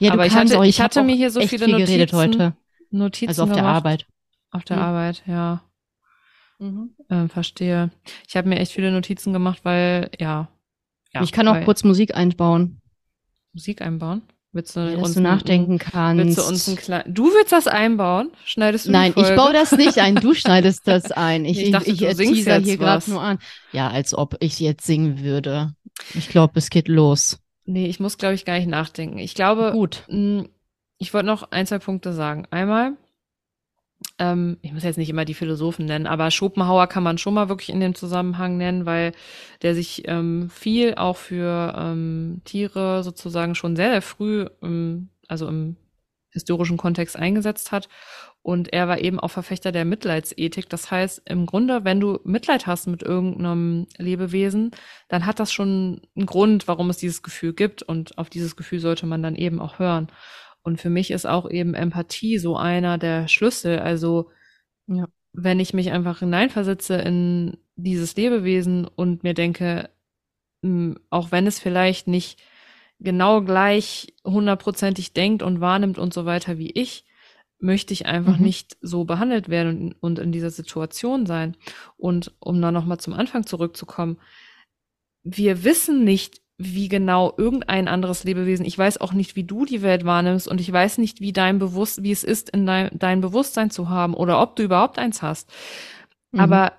Ne? 0.00 0.06
Ja, 0.06 0.10
du 0.10 0.14
Aber 0.14 0.26
ich 0.26 0.34
hatte- 0.34 0.58
auch, 0.58 0.64
ich 0.64 0.80
hab 0.80 0.86
hatte 0.90 1.04
mir 1.04 1.14
hier 1.14 1.30
so 1.30 1.40
viele 1.40 1.66
viel 1.66 1.76
geredet 1.76 2.12
Notizen 2.12 2.16
heute. 2.40 2.56
Notizen 2.90 3.28
Also 3.28 3.42
auf 3.44 3.48
der 3.50 3.58
gemacht. 3.58 3.76
Arbeit. 3.76 4.06
Auf 4.50 4.64
der 4.64 4.76
Mhm. 4.78 4.82
Arbeit, 4.82 5.22
ja. 5.26 5.62
Mhm. 6.58 6.90
Äh, 7.08 7.28
verstehe. 7.28 7.90
Ich 8.26 8.36
habe 8.36 8.48
mir 8.48 8.58
echt 8.58 8.72
viele 8.72 8.90
Notizen 8.90 9.32
gemacht, 9.32 9.60
weil, 9.62 10.10
ja. 10.18 10.48
Ja 11.14 11.22
ich 11.22 11.32
kann 11.32 11.48
auch 11.48 11.64
kurz 11.64 11.84
Musik 11.84 12.14
einbauen, 12.14 12.80
Musik 13.52 13.82
einbauen. 13.82 14.22
Willst 14.52 14.74
du 14.76 14.80
ja, 14.80 14.92
dass 14.96 15.02
uns 15.02 15.12
du 15.14 15.20
ein- 15.20 15.24
nachdenken 15.24 15.78
kannst. 15.78 16.24
Willst 16.24 16.38
du 16.38 16.42
uns 16.42 16.68
ein 16.68 16.76
klein 16.76 17.02
Du 17.14 17.24
willst 17.26 17.52
das 17.52 17.66
einbauen? 17.66 18.30
Schneidest 18.44 18.86
du 18.86 18.90
Nein, 18.92 19.12
ich 19.14 19.34
baue 19.36 19.52
das 19.52 19.72
nicht 19.72 19.98
ein. 19.98 20.14
Du 20.14 20.32
schneidest 20.34 20.88
das 20.88 21.12
ein. 21.12 21.44
Ich, 21.44 21.60
ich 21.62 21.70
dachte, 21.70 21.90
ich, 21.90 22.00
ich 22.00 22.16
teaser 22.16 22.56
jetzt 22.56 22.64
hier 22.66 22.78
gerade 22.78 23.10
nur 23.10 23.20
an. 23.20 23.38
Ja, 23.72 23.88
als 23.90 24.14
ob 24.14 24.36
ich 24.40 24.58
jetzt 24.58 24.86
singen 24.86 25.20
würde. 25.22 25.74
Ich 26.14 26.28
glaube, 26.30 26.54
es 26.56 26.70
geht 26.70 26.88
los. 26.88 27.38
Nee, 27.66 27.86
ich 27.88 28.00
muss, 28.00 28.16
glaube 28.16 28.34
ich, 28.34 28.46
gar 28.46 28.56
nicht 28.58 28.68
nachdenken. 28.68 29.18
Ich 29.18 29.34
glaube, 29.34 29.72
Gut. 29.72 30.04
mh, 30.08 30.44
ich 30.96 31.12
wollte 31.12 31.26
noch 31.26 31.50
ein, 31.50 31.66
zwei 31.66 31.78
Punkte 31.78 32.14
sagen. 32.14 32.46
Einmal, 32.50 32.96
ähm, 34.18 34.58
ich 34.62 34.72
muss 34.72 34.84
jetzt 34.84 34.98
nicht 34.98 35.10
immer 35.10 35.24
die 35.24 35.34
Philosophen 35.34 35.86
nennen, 35.86 36.06
aber 36.06 36.30
Schopenhauer 36.30 36.86
kann 36.86 37.02
man 37.02 37.18
schon 37.18 37.34
mal 37.34 37.48
wirklich 37.48 37.70
in 37.70 37.80
dem 37.80 37.94
Zusammenhang 37.94 38.56
nennen, 38.56 38.86
weil 38.86 39.12
der 39.62 39.74
sich 39.74 40.02
ähm, 40.06 40.50
viel 40.50 40.94
auch 40.94 41.16
für 41.16 41.74
ähm, 41.76 42.42
Tiere 42.44 43.02
sozusagen 43.02 43.54
schon 43.54 43.76
sehr, 43.76 43.90
sehr 43.90 44.02
früh, 44.02 44.46
also 45.28 45.48
im 45.48 45.76
historischen 46.30 46.76
Kontext 46.76 47.16
eingesetzt 47.16 47.72
hat. 47.72 47.88
Und 48.42 48.72
er 48.72 48.88
war 48.88 49.00
eben 49.00 49.20
auch 49.20 49.30
Verfechter 49.30 49.72
der 49.72 49.84
Mitleidsethik. 49.84 50.68
Das 50.68 50.90
heißt, 50.90 51.22
im 51.26 51.44
Grunde, 51.44 51.84
wenn 51.84 52.00
du 52.00 52.20
Mitleid 52.24 52.66
hast 52.66 52.86
mit 52.86 53.02
irgendeinem 53.02 53.86
Lebewesen, 53.98 54.70
dann 55.08 55.26
hat 55.26 55.40
das 55.40 55.52
schon 55.52 56.00
einen 56.16 56.26
Grund, 56.26 56.66
warum 56.66 56.88
es 56.88 56.96
dieses 56.96 57.22
Gefühl 57.22 57.52
gibt. 57.52 57.82
Und 57.82 58.16
auf 58.16 58.30
dieses 58.30 58.56
Gefühl 58.56 58.78
sollte 58.78 59.06
man 59.06 59.22
dann 59.22 59.34
eben 59.34 59.60
auch 59.60 59.78
hören. 59.78 60.08
Und 60.62 60.80
für 60.80 60.90
mich 60.90 61.10
ist 61.10 61.26
auch 61.26 61.50
eben 61.50 61.74
Empathie 61.74 62.38
so 62.38 62.56
einer 62.56 62.98
der 62.98 63.28
Schlüssel. 63.28 63.78
Also, 63.78 64.30
ja. 64.86 65.06
wenn 65.32 65.60
ich 65.60 65.74
mich 65.74 65.90
einfach 65.90 66.18
hineinversetze 66.20 66.96
in 66.96 67.56
dieses 67.76 68.16
Lebewesen 68.16 68.86
und 68.86 69.22
mir 69.22 69.34
denke, 69.34 69.90
hm, 70.62 70.98
auch 71.10 71.30
wenn 71.30 71.46
es 71.46 71.58
vielleicht 71.58 72.08
nicht 72.08 72.40
genau 73.00 73.42
gleich 73.42 74.14
hundertprozentig 74.24 75.12
denkt 75.12 75.42
und 75.42 75.60
wahrnimmt 75.60 75.98
und 75.98 76.12
so 76.12 76.24
weiter 76.24 76.58
wie 76.58 76.70
ich, 76.70 77.04
möchte 77.60 77.92
ich 77.92 78.06
einfach 78.06 78.38
mhm. 78.38 78.44
nicht 78.44 78.76
so 78.80 79.04
behandelt 79.04 79.48
werden 79.48 79.78
und, 79.78 79.94
und 80.00 80.18
in 80.18 80.32
dieser 80.32 80.50
Situation 80.50 81.26
sein. 81.26 81.56
Und 81.96 82.32
um 82.40 82.60
dann 82.60 82.74
nochmal 82.74 82.98
zum 82.98 83.14
Anfang 83.14 83.46
zurückzukommen, 83.46 84.18
wir 85.22 85.64
wissen 85.64 86.04
nicht, 86.04 86.40
wie 86.58 86.88
genau 86.88 87.32
irgendein 87.36 87.86
anderes 87.86 88.24
Lebewesen. 88.24 88.66
Ich 88.66 88.76
weiß 88.76 89.00
auch 89.00 89.12
nicht, 89.12 89.36
wie 89.36 89.44
du 89.44 89.64
die 89.64 89.80
Welt 89.80 90.04
wahrnimmst 90.04 90.48
und 90.48 90.60
ich 90.60 90.70
weiß 90.70 90.98
nicht, 90.98 91.20
wie 91.20 91.32
dein 91.32 91.60
Bewusst, 91.60 92.02
wie 92.02 92.10
es 92.10 92.24
ist, 92.24 92.50
in 92.50 92.66
dein, 92.66 92.90
dein 92.92 93.20
Bewusstsein 93.20 93.70
zu 93.70 93.88
haben 93.88 94.12
oder 94.14 94.42
ob 94.42 94.56
du 94.56 94.64
überhaupt 94.64 94.98
eins 94.98 95.22
hast. 95.22 95.48
Mhm. 96.32 96.40
Aber 96.40 96.72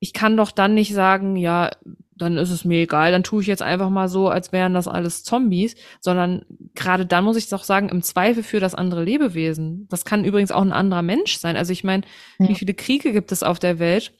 ich 0.00 0.12
kann 0.12 0.36
doch 0.36 0.50
dann 0.50 0.74
nicht 0.74 0.92
sagen, 0.92 1.36
ja, 1.36 1.70
dann 2.16 2.36
ist 2.36 2.50
es 2.50 2.64
mir 2.64 2.82
egal, 2.82 3.12
dann 3.12 3.22
tue 3.22 3.42
ich 3.42 3.46
jetzt 3.46 3.62
einfach 3.62 3.90
mal 3.90 4.08
so, 4.08 4.28
als 4.28 4.52
wären 4.52 4.74
das 4.74 4.88
alles 4.88 5.22
Zombies, 5.22 5.76
sondern 6.00 6.44
gerade 6.74 7.06
dann 7.06 7.24
muss 7.24 7.36
ich 7.36 7.48
doch 7.48 7.62
sagen, 7.62 7.88
im 7.88 8.02
Zweifel 8.02 8.42
für 8.42 8.58
das 8.60 8.74
andere 8.74 9.04
Lebewesen. 9.04 9.86
Das 9.88 10.04
kann 10.04 10.24
übrigens 10.24 10.50
auch 10.50 10.62
ein 10.62 10.72
anderer 10.72 11.02
Mensch 11.02 11.38
sein. 11.38 11.56
Also 11.56 11.72
ich 11.72 11.84
meine, 11.84 12.02
ja. 12.38 12.48
wie 12.48 12.54
viele 12.56 12.74
Kriege 12.74 13.12
gibt 13.12 13.30
es 13.30 13.44
auf 13.44 13.60
der 13.60 13.78
Welt? 13.78 14.12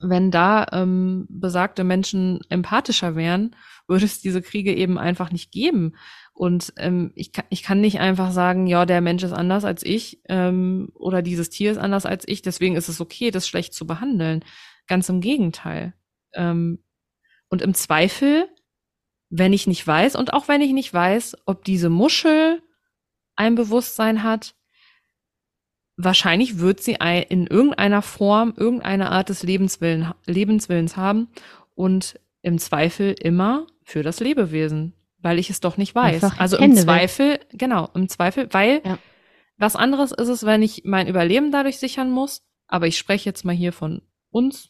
Wenn 0.00 0.30
da 0.30 0.66
ähm, 0.72 1.26
besagte 1.28 1.82
Menschen 1.82 2.40
empathischer 2.50 3.16
wären 3.16 3.56
würde 3.88 4.04
es 4.04 4.20
diese 4.20 4.42
Kriege 4.42 4.74
eben 4.74 4.98
einfach 4.98 5.32
nicht 5.32 5.50
geben. 5.50 5.96
Und 6.32 6.72
ähm, 6.76 7.10
ich, 7.16 7.32
kann, 7.32 7.46
ich 7.48 7.62
kann 7.62 7.80
nicht 7.80 7.98
einfach 7.98 8.30
sagen, 8.30 8.66
ja, 8.66 8.86
der 8.86 9.00
Mensch 9.00 9.24
ist 9.24 9.32
anders 9.32 9.64
als 9.64 9.82
ich 9.82 10.20
ähm, 10.28 10.90
oder 10.94 11.22
dieses 11.22 11.50
Tier 11.50 11.72
ist 11.72 11.78
anders 11.78 12.06
als 12.06 12.28
ich, 12.28 12.42
deswegen 12.42 12.76
ist 12.76 12.88
es 12.88 13.00
okay, 13.00 13.30
das 13.30 13.48
schlecht 13.48 13.74
zu 13.74 13.86
behandeln. 13.86 14.44
Ganz 14.86 15.08
im 15.08 15.20
Gegenteil. 15.20 15.94
Ähm, 16.34 16.84
und 17.48 17.62
im 17.62 17.74
Zweifel, 17.74 18.48
wenn 19.30 19.52
ich 19.52 19.66
nicht 19.66 19.84
weiß 19.84 20.14
und 20.14 20.32
auch 20.32 20.48
wenn 20.48 20.60
ich 20.60 20.72
nicht 20.72 20.92
weiß, 20.92 21.36
ob 21.46 21.64
diese 21.64 21.90
Muschel 21.90 22.62
ein 23.34 23.54
Bewusstsein 23.54 24.22
hat, 24.22 24.54
wahrscheinlich 25.96 26.58
wird 26.58 26.80
sie 26.80 26.98
in 27.28 27.46
irgendeiner 27.46 28.02
Form, 28.02 28.54
irgendeine 28.56 29.10
Art 29.10 29.30
des 29.30 29.42
Lebenswillen, 29.42 30.12
Lebenswillens 30.26 30.96
haben 30.96 31.28
und 31.74 32.20
im 32.42 32.58
Zweifel 32.58 33.14
immer 33.20 33.66
für 33.88 34.02
das 34.02 34.20
Lebewesen, 34.20 34.92
weil 35.20 35.38
ich 35.38 35.48
es 35.48 35.60
doch 35.60 35.78
nicht 35.78 35.94
weiß. 35.94 36.22
Einfach 36.22 36.38
also 36.38 36.58
im 36.58 36.76
Zweifel, 36.76 37.32
weg. 37.32 37.46
genau, 37.52 37.88
im 37.94 38.08
Zweifel, 38.08 38.48
weil 38.52 38.82
ja. 38.84 38.98
was 39.56 39.76
anderes 39.76 40.12
ist 40.12 40.28
es, 40.28 40.44
wenn 40.44 40.62
ich 40.62 40.82
mein 40.84 41.08
Überleben 41.08 41.50
dadurch 41.50 41.78
sichern 41.78 42.10
muss, 42.10 42.42
aber 42.66 42.86
ich 42.86 42.98
spreche 42.98 43.24
jetzt 43.28 43.44
mal 43.46 43.54
hier 43.54 43.72
von 43.72 44.02
uns. 44.30 44.68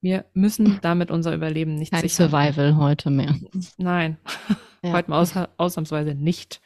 Wir 0.00 0.24
müssen 0.32 0.78
damit 0.82 1.10
unser 1.10 1.34
Überleben 1.34 1.74
nicht 1.74 1.92
Kein 1.92 2.00
sichern. 2.00 2.30
Survival 2.30 2.76
heute 2.76 3.10
mehr. 3.10 3.34
Nein, 3.76 4.16
ja. 4.82 4.92
heute 4.92 5.10
mal 5.10 5.20
aus, 5.20 5.34
ausnahmsweise 5.58 6.14
nicht. 6.14 6.62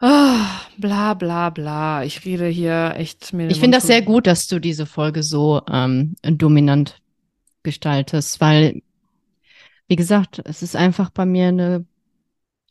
Oh, 0.00 0.38
bla 0.78 1.12
bla 1.12 1.50
bla. 1.50 2.04
Ich 2.04 2.24
rede 2.24 2.46
hier 2.46 2.94
echt 2.96 3.34
mir. 3.34 3.50
Ich 3.50 3.60
finde 3.60 3.76
das 3.76 3.86
sehr 3.86 4.00
gut, 4.00 4.26
dass 4.26 4.48
du 4.48 4.60
diese 4.60 4.86
Folge 4.86 5.22
so 5.22 5.60
ähm, 5.70 6.16
dominant 6.22 6.96
gestaltest, 7.62 8.40
weil 8.40 8.80
wie 9.90 9.96
gesagt, 9.96 10.40
es 10.44 10.62
ist 10.62 10.76
einfach 10.76 11.10
bei 11.10 11.26
mir 11.26 11.48
eine 11.48 11.84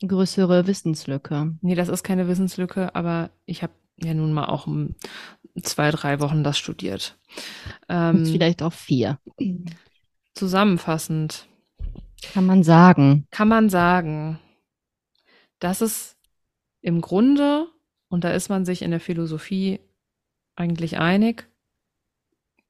größere 0.00 0.66
Wissenslücke. 0.66 1.54
Nee, 1.60 1.74
das 1.74 1.90
ist 1.90 2.02
keine 2.02 2.28
Wissenslücke, 2.28 2.94
aber 2.94 3.28
ich 3.44 3.62
habe 3.62 3.74
ja 3.98 4.14
nun 4.14 4.32
mal 4.32 4.46
auch 4.46 4.66
um 4.66 4.94
zwei, 5.62 5.90
drei 5.90 6.18
Wochen 6.20 6.42
das 6.42 6.56
studiert. 6.56 7.18
Ähm, 7.90 8.24
vielleicht 8.24 8.62
auch 8.62 8.72
vier. 8.72 9.18
Zusammenfassend. 10.32 11.46
Kann 12.22 12.46
man 12.46 12.62
sagen. 12.62 13.26
Kann 13.30 13.48
man 13.48 13.68
sagen, 13.68 14.38
dass 15.58 15.82
es 15.82 16.16
im 16.80 17.02
Grunde, 17.02 17.66
und 18.08 18.24
da 18.24 18.30
ist 18.30 18.48
man 18.48 18.64
sich 18.64 18.80
in 18.80 18.92
der 18.92 19.00
Philosophie 19.00 19.80
eigentlich 20.56 20.96
einig, 20.96 21.50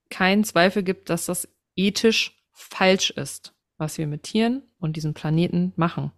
keinen 0.08 0.42
Zweifel 0.42 0.82
gibt, 0.82 1.08
dass 1.08 1.26
das 1.26 1.48
ethisch 1.76 2.36
falsch 2.50 3.10
ist 3.10 3.54
was 3.80 3.98
wir 3.98 4.06
mit 4.06 4.22
Tieren 4.24 4.62
und 4.78 4.96
diesem 4.96 5.14
Planeten 5.14 5.72
machen. 5.76 6.12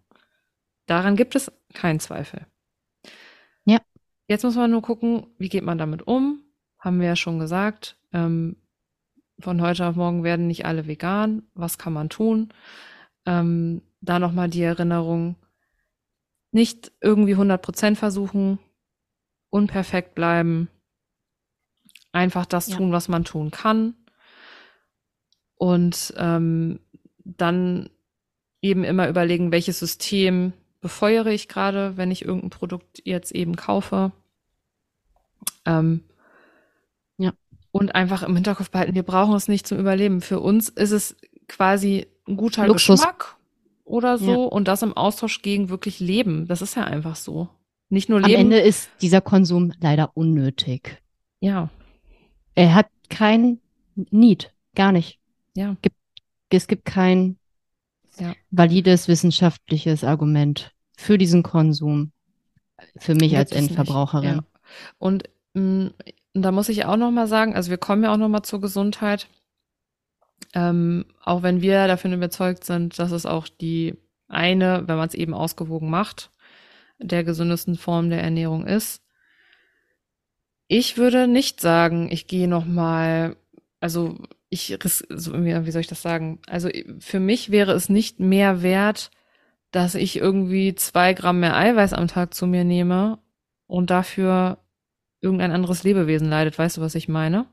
Daran 0.87 1.17
gibt 1.17 1.35
es 1.37 1.51
keinen 1.73 2.01
Zweifel. 2.01 2.47
Ja. 3.65 3.79
Jetzt 4.27 4.43
muss 4.43 4.57
man 4.57 4.71
nur 4.71 4.83
gucken, 4.83 5.29
wie 5.39 5.49
geht 5.49 5.65
man 5.65 5.79
damit 5.79 6.07
um? 6.07 6.43
Haben 6.79 7.01
wir 7.01 7.07
ja 7.07 7.17
schon 7.17 7.39
gesagt. 7.39 7.97
Ähm, 8.13 8.57
von 9.39 9.63
heute 9.63 9.87
auf 9.87 9.97
morgen 9.97 10.25
werden 10.25 10.47
nicht 10.47 10.67
alle 10.67 10.87
vegan. 10.87 11.45
Was 11.55 11.79
kann 11.79 11.93
man 11.93 12.09
tun? 12.09 12.53
Ähm, 13.25 13.83
da 14.01 14.19
nochmal 14.19 14.49
die 14.49 14.63
Erinnerung, 14.63 15.37
nicht 16.51 16.93
irgendwie 17.01 17.37
100% 17.37 17.95
versuchen, 17.95 18.59
unperfekt 19.49 20.15
bleiben, 20.15 20.69
einfach 22.11 22.47
das 22.47 22.69
ja. 22.69 22.77
tun, 22.77 22.93
was 22.93 23.09
man 23.09 23.25
tun 23.25 23.51
kann. 23.51 23.95
Und 25.55 26.13
ähm, 26.17 26.81
dann 27.25 27.91
eben 28.61 28.85
immer 28.85 29.09
überlegen, 29.09 29.53
welches 29.53 29.79
System 29.79 30.53
befeuere 30.81 31.29
ich 31.29 31.49
gerade, 31.49 31.97
wenn 31.97 32.11
ich 32.11 32.25
irgendein 32.25 32.51
Produkt 32.51 33.03
jetzt 33.05 33.33
eben 33.33 33.57
kaufe. 33.57 34.13
Ähm, 35.65 36.03
ja. 37.19 37.33
Und 37.71 37.95
einfach 37.95 38.23
im 38.23 38.35
Hinterkopf 38.35 38.71
behalten, 38.71 38.95
wir 38.95 39.03
brauchen 39.03 39.35
es 39.35 39.49
nicht 39.49 39.67
zum 39.67 39.79
Überleben. 39.79 40.21
Für 40.21 40.41
uns 40.41 40.69
ist 40.69 40.91
es 40.91 41.17
quasi 41.49 42.07
ein 42.27 42.37
guter 42.37 42.67
Luxus. 42.67 43.01
Geschmack 43.01 43.37
oder 43.85 44.19
so 44.19 44.31
ja. 44.31 44.37
und 44.49 44.69
das 44.69 44.83
im 44.83 44.97
Austausch 44.97 45.43
gegen 45.43 45.69
wirklich 45.69 46.01
Leben. 46.01 46.47
Das 46.47 46.63
ist 46.63 46.77
ja 46.77 46.85
einfach 46.85 47.17
so. 47.17 47.49
Nicht 47.89 48.09
nur 48.09 48.21
Leben. 48.21 48.35
Am 48.35 48.41
Ende 48.41 48.61
ist 48.61 48.91
dieser 49.01 49.21
Konsum 49.21 49.73
leider 49.81 50.17
unnötig. 50.17 51.03
Ja. 51.41 51.69
Er 52.55 52.75
hat 52.75 52.87
kein 53.11 53.61
Need, 53.95 54.53
gar 54.75 54.93
nicht. 54.93 55.19
Ja. 55.55 55.77
Gibt 55.83 55.97
es 56.57 56.67
gibt 56.67 56.85
kein 56.85 57.37
ja. 58.19 58.35
valides 58.51 59.09
wissenschaftliches 59.09 60.05
Argument 60.05 60.73
für 60.97 61.19
diesen 61.19 61.43
Konsum. 61.43 62.13
Für 62.97 63.15
mich 63.15 63.37
als 63.37 63.53
Endverbraucherin. 63.53 64.37
Ja. 64.37 64.45
Und 64.99 65.25
mh, 65.55 65.63
mm, 65.63 65.95
da 66.35 66.51
muss 66.51 66.69
ich 66.69 66.85
auch 66.85 66.97
noch 66.97 67.11
mal 67.11 67.27
sagen, 67.27 67.55
also 67.55 67.71
wir 67.71 67.79
kommen 67.79 68.05
ja 68.05 68.13
auch 68.13 68.17
noch 68.17 68.29
mal 68.29 68.43
zur 68.43 68.61
Gesundheit. 68.61 69.29
Ähm, 70.55 71.05
auch 71.23 71.43
wenn 71.43 71.63
wir 71.63 71.87
davon 71.87 72.13
überzeugt 72.13 72.65
sind, 72.65 72.99
dass 72.99 73.13
es 73.13 73.27
auch 73.27 73.49
die 73.49 73.95
eine, 74.29 74.89
wenn 74.89 74.97
man 74.97 75.09
es 75.09 75.15
eben 75.15 75.35
ausgewogen 75.35 75.91
macht, 75.91 76.31
der 76.99 77.25
gesündesten 77.25 77.77
Form 77.77 78.11
der 78.11 78.23
Ernährung 78.23 78.67
ist. 78.67 79.03
Ich 80.69 80.97
würde 80.97 81.29
nicht 81.29 81.61
sagen, 81.61 82.11
ich 82.11 82.27
gehe 82.27 82.49
noch 82.49 82.65
mal, 82.65 83.37
also 83.81 84.19
ich, 84.53 84.77
wie 84.79 85.71
soll 85.71 85.81
ich 85.81 85.87
das 85.87 86.03
sagen? 86.03 86.39
Also 86.47 86.69
für 86.99 87.21
mich 87.21 87.51
wäre 87.51 87.73
es 87.73 87.89
nicht 87.89 88.21
mehr 88.21 88.63
wert, 88.63 89.11
dass 89.71 89.95
ich 89.95 90.19
irgendwie 90.19 90.75
zwei 90.75 91.15
Gramm 91.15 91.41
mehr 91.41 91.57
Eiweiß 91.57 91.95
am 91.95 92.07
Tag 92.07 92.35
zu 92.35 92.47
mir 92.47 92.63
nehme 92.63 93.19
und 93.67 93.89
dafür 93.89 94.59
irgendein 95.23 95.53
anderes 95.53 95.85
Lebewesen 95.85 96.29
leidet. 96.29 96.59
Weißt 96.59 96.77
du, 96.77 96.81
was 96.83 96.95
ich 96.95 97.09
meine? 97.09 97.47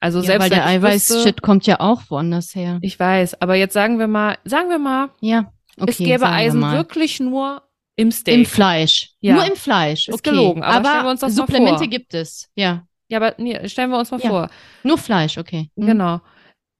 Also 0.00 0.20
ja, 0.20 0.24
selbst 0.24 0.44
weil 0.44 0.50
der 0.50 0.64
Eiweiß-Shit 0.64 1.42
kommt 1.42 1.66
ja 1.66 1.80
auch 1.80 2.02
woanders 2.08 2.54
her. 2.54 2.78
Ich 2.80 2.98
weiß, 2.98 3.42
aber 3.42 3.56
jetzt 3.56 3.74
sagen 3.74 3.98
wir 3.98 4.08
mal, 4.08 4.38
sagen 4.44 4.70
wir 4.70 4.78
mal, 4.78 5.10
ja, 5.20 5.52
okay, 5.78 5.90
es 5.90 5.98
gäbe 5.98 6.26
Eisen 6.26 6.62
wirklich 6.62 7.20
nur 7.20 7.62
im 7.96 8.10
Steak. 8.10 8.38
Im 8.38 8.46
Fleisch. 8.46 9.10
Ja. 9.20 9.34
Nur 9.34 9.44
im 9.44 9.56
Fleisch. 9.56 10.08
Okay. 10.08 10.14
Ist 10.14 10.24
gelogen, 10.24 10.62
aber, 10.62 10.90
aber 10.90 11.30
Supplemente 11.30 11.86
gibt 11.86 12.14
es. 12.14 12.50
Ja. 12.54 12.86
Ja, 13.08 13.18
aber 13.18 13.34
nee, 13.38 13.68
stellen 13.68 13.90
wir 13.90 13.98
uns 13.98 14.10
mal 14.10 14.20
ja. 14.20 14.28
vor. 14.28 14.50
Nur 14.82 14.98
Fleisch, 14.98 15.38
okay. 15.38 15.70
Mhm. 15.76 15.86
Genau. 15.86 16.20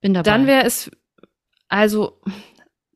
Bin 0.01 0.15
dabei. 0.15 0.31
Dann 0.31 0.47
wäre 0.47 0.65
es, 0.65 0.91
also, 1.69 2.21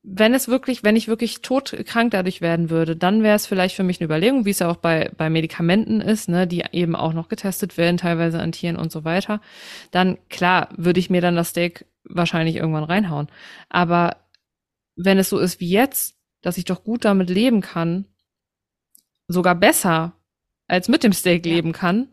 wenn 0.02 0.32
es 0.32 0.48
wirklich, 0.48 0.84
wenn 0.84 0.96
ich 0.96 1.08
wirklich 1.08 1.42
todkrank 1.42 2.12
dadurch 2.12 2.40
werden 2.40 2.70
würde, 2.70 2.96
dann 2.96 3.22
wäre 3.22 3.36
es 3.36 3.46
vielleicht 3.46 3.76
für 3.76 3.82
mich 3.82 4.00
eine 4.00 4.06
Überlegung, 4.06 4.44
wie 4.44 4.50
es 4.50 4.60
ja 4.60 4.70
auch 4.70 4.76
bei, 4.76 5.10
bei 5.16 5.28
Medikamenten 5.28 6.00
ist, 6.00 6.28
ne, 6.28 6.46
die 6.46 6.64
eben 6.72 6.96
auch 6.96 7.12
noch 7.12 7.28
getestet 7.28 7.76
werden, 7.76 7.98
teilweise 7.98 8.40
an 8.40 8.52
Tieren 8.52 8.76
und 8.76 8.90
so 8.90 9.04
weiter. 9.04 9.40
Dann, 9.90 10.18
klar, 10.30 10.68
würde 10.76 11.00
ich 11.00 11.10
mir 11.10 11.20
dann 11.20 11.36
das 11.36 11.50
Steak 11.50 11.84
wahrscheinlich 12.04 12.56
irgendwann 12.56 12.84
reinhauen. 12.84 13.28
Aber 13.68 14.16
wenn 14.96 15.18
es 15.18 15.28
so 15.28 15.38
ist 15.38 15.60
wie 15.60 15.70
jetzt, 15.70 16.16
dass 16.40 16.58
ich 16.58 16.64
doch 16.64 16.84
gut 16.84 17.04
damit 17.04 17.28
leben 17.28 17.60
kann, 17.60 18.06
sogar 19.26 19.54
besser 19.54 20.12
als 20.66 20.88
mit 20.88 21.04
dem 21.04 21.12
Steak 21.12 21.44
ja. 21.44 21.54
leben 21.54 21.72
kann, 21.72 22.08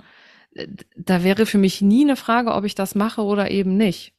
da 0.95 1.23
wäre 1.23 1.45
für 1.45 1.57
mich 1.57 1.81
nie 1.81 2.03
eine 2.03 2.15
Frage, 2.15 2.53
ob 2.53 2.63
ich 2.63 2.75
das 2.75 2.95
mache 2.95 3.21
oder 3.21 3.51
eben 3.51 3.75
nicht. 3.77 4.13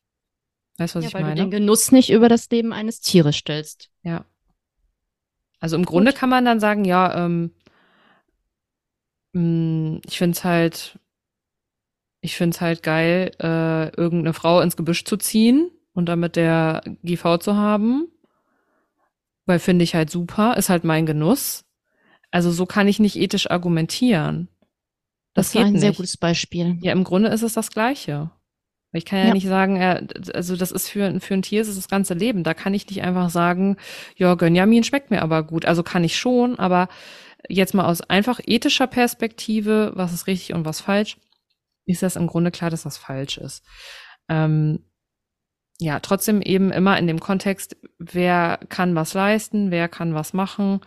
Weißt 0.78 0.94
du, 0.94 0.98
was 0.98 1.04
ja, 1.04 1.08
ich 1.08 1.14
weil 1.14 1.22
meine? 1.22 1.36
Weil 1.36 1.44
du 1.44 1.50
den 1.50 1.60
Genuss 1.60 1.92
nicht 1.92 2.10
über 2.10 2.28
das 2.28 2.50
Leben 2.50 2.72
eines 2.72 3.00
Tieres 3.00 3.36
stellst. 3.36 3.90
Ja. 4.02 4.24
Also 5.58 5.76
im 5.76 5.84
Gut. 5.84 5.92
Grunde 5.92 6.12
kann 6.12 6.28
man 6.28 6.44
dann 6.44 6.60
sagen, 6.60 6.84
ja, 6.84 7.24
ähm, 7.24 7.52
mm, 9.32 10.00
ich 10.06 10.18
finde 10.18 10.36
es 10.36 10.44
halt, 10.44 10.98
ich 12.20 12.36
finde 12.36 12.54
es 12.54 12.60
halt 12.60 12.82
geil, 12.82 13.30
äh, 13.40 13.88
irgendeine 13.96 14.34
Frau 14.34 14.60
ins 14.60 14.76
Gebüsch 14.76 15.04
zu 15.04 15.16
ziehen 15.16 15.70
und 15.94 16.06
damit 16.08 16.36
der 16.36 16.82
GV 17.02 17.38
zu 17.38 17.56
haben. 17.56 18.08
Weil 19.46 19.60
finde 19.60 19.84
ich 19.84 19.94
halt 19.94 20.10
super, 20.10 20.56
ist 20.56 20.68
halt 20.68 20.84
mein 20.84 21.06
Genuss. 21.06 21.64
Also 22.30 22.50
so 22.50 22.66
kann 22.66 22.88
ich 22.88 22.98
nicht 22.98 23.16
ethisch 23.16 23.50
argumentieren. 23.50 24.48
Das, 25.36 25.52
das 25.52 25.54
war 25.54 25.66
ein 25.66 25.72
nicht. 25.72 25.80
sehr 25.80 25.92
gutes 25.92 26.16
Beispiel. 26.16 26.78
Ja, 26.80 26.92
im 26.92 27.04
Grunde 27.04 27.28
ist 27.28 27.42
es 27.42 27.52
das 27.52 27.70
Gleiche. 27.70 28.30
Ich 28.92 29.04
kann 29.04 29.18
ja, 29.18 29.26
ja, 29.26 29.34
nicht 29.34 29.46
sagen, 29.46 29.80
also 30.32 30.56
das 30.56 30.72
ist 30.72 30.88
für, 30.88 31.20
für 31.20 31.34
ein 31.34 31.42
Tier 31.42 31.60
ist 31.60 31.68
es 31.68 31.76
das 31.76 31.88
ganze 31.88 32.14
Leben. 32.14 32.42
Da 32.42 32.54
kann 32.54 32.72
ich 32.72 32.88
nicht 32.88 33.02
einfach 33.02 33.28
sagen, 33.28 33.76
ja, 34.16 34.34
Gönjamin 34.34 34.82
schmeckt 34.82 35.10
mir 35.10 35.20
aber 35.20 35.42
gut. 35.42 35.66
Also 35.66 35.82
kann 35.82 36.02
ich 36.02 36.16
schon, 36.16 36.58
aber 36.58 36.88
jetzt 37.48 37.74
mal 37.74 37.84
aus 37.84 38.00
einfach 38.00 38.40
ethischer 38.44 38.86
Perspektive, 38.86 39.92
was 39.94 40.14
ist 40.14 40.26
richtig 40.26 40.54
und 40.54 40.64
was 40.64 40.80
falsch, 40.80 41.18
ist 41.84 42.02
das 42.02 42.16
im 42.16 42.26
Grunde 42.26 42.50
klar, 42.50 42.70
dass 42.70 42.84
das 42.84 42.96
falsch 42.96 43.36
ist. 43.36 43.62
Ähm, 44.28 44.80
ja, 45.78 46.00
trotzdem 46.00 46.40
eben 46.40 46.72
immer 46.72 46.98
in 46.98 47.06
dem 47.06 47.20
Kontext, 47.20 47.76
wer 47.98 48.58
kann 48.70 48.94
was 48.94 49.12
leisten, 49.12 49.70
wer 49.70 49.88
kann 49.88 50.14
was 50.14 50.32
machen. 50.32 50.80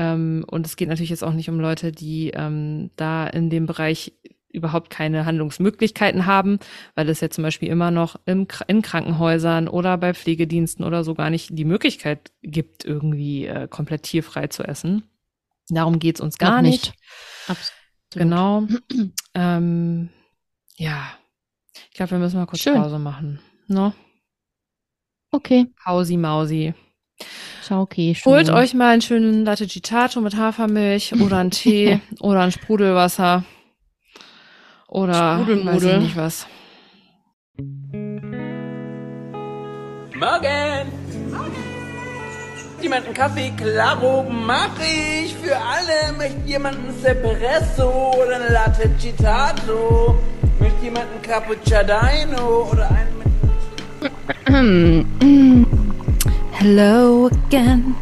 Ähm, 0.00 0.46
und 0.46 0.64
es 0.64 0.76
geht 0.76 0.88
natürlich 0.88 1.10
jetzt 1.10 1.22
auch 1.22 1.34
nicht 1.34 1.50
um 1.50 1.60
Leute, 1.60 1.92
die 1.92 2.30
ähm, 2.30 2.90
da 2.96 3.26
in 3.26 3.50
dem 3.50 3.66
Bereich 3.66 4.14
überhaupt 4.48 4.88
keine 4.88 5.26
Handlungsmöglichkeiten 5.26 6.24
haben, 6.24 6.58
weil 6.94 7.10
es 7.10 7.20
ja 7.20 7.28
zum 7.28 7.42
Beispiel 7.42 7.68
immer 7.68 7.90
noch 7.90 8.16
im, 8.24 8.48
in 8.66 8.80
Krankenhäusern 8.80 9.68
oder 9.68 9.98
bei 9.98 10.14
Pflegediensten 10.14 10.86
oder 10.86 11.04
so 11.04 11.14
gar 11.14 11.28
nicht 11.28 11.50
die 11.52 11.66
Möglichkeit 11.66 12.32
gibt, 12.40 12.86
irgendwie 12.86 13.44
äh, 13.46 13.68
komplett 13.68 14.04
tierfrei 14.04 14.46
zu 14.46 14.64
essen. 14.64 15.04
Darum 15.68 15.98
geht's 15.98 16.22
uns 16.22 16.38
gar 16.38 16.62
nicht. 16.62 16.86
nicht. 16.86 16.94
Absolut. 17.46 17.74
Genau. 18.14 18.66
ähm, 19.34 20.08
ja, 20.78 21.12
ich 21.90 21.94
glaube, 21.94 22.12
wir 22.12 22.18
müssen 22.18 22.38
mal 22.38 22.46
kurz 22.46 22.62
Schön. 22.62 22.74
Pause 22.74 22.98
machen. 22.98 23.38
No? 23.68 23.88
Ne? 23.88 23.94
Okay. 25.30 25.66
Pausi 25.84 26.16
Mausi. 26.16 26.74
Ciao, 27.62 27.82
okay. 27.82 28.16
Holt 28.24 28.50
euch 28.50 28.74
mal 28.74 28.92
einen 28.92 29.02
schönen 29.02 29.44
Latte 29.44 29.66
Gitato 29.66 30.20
mit 30.20 30.36
Hafermilch 30.36 31.12
oder 31.20 31.38
einen 31.38 31.50
Tee 31.50 32.00
oder 32.20 32.40
ein 32.40 32.52
Sprudelwasser. 32.52 33.44
Oder 34.88 35.38
Sprudelmudel. 35.40 35.74
weiß 35.74 35.84
ich 35.84 35.98
nicht 35.98 36.16
was. 36.16 36.46
Morgen! 40.18 40.92
Jemand 42.82 43.04
einen 43.04 43.14
Kaffee 43.14 43.52
Claro 43.56 44.26
mach 44.30 44.70
ich 44.80 45.34
für 45.34 45.56
alle. 45.56 46.16
Möchte 46.16 46.40
jemand 46.46 46.78
einen 46.78 46.88
Espresso 46.88 48.12
oder 48.16 48.36
eine 48.36 48.48
Latte 48.52 48.88
Gitato? 49.00 50.18
Möchte 50.58 50.84
jemand 50.84 51.06
einen 51.12 51.22
Cappuccino 51.22 52.68
oder 52.70 52.88
einen 52.90 53.18
mit 53.18 53.26
Hello 56.62 57.30
again. 57.46 57.94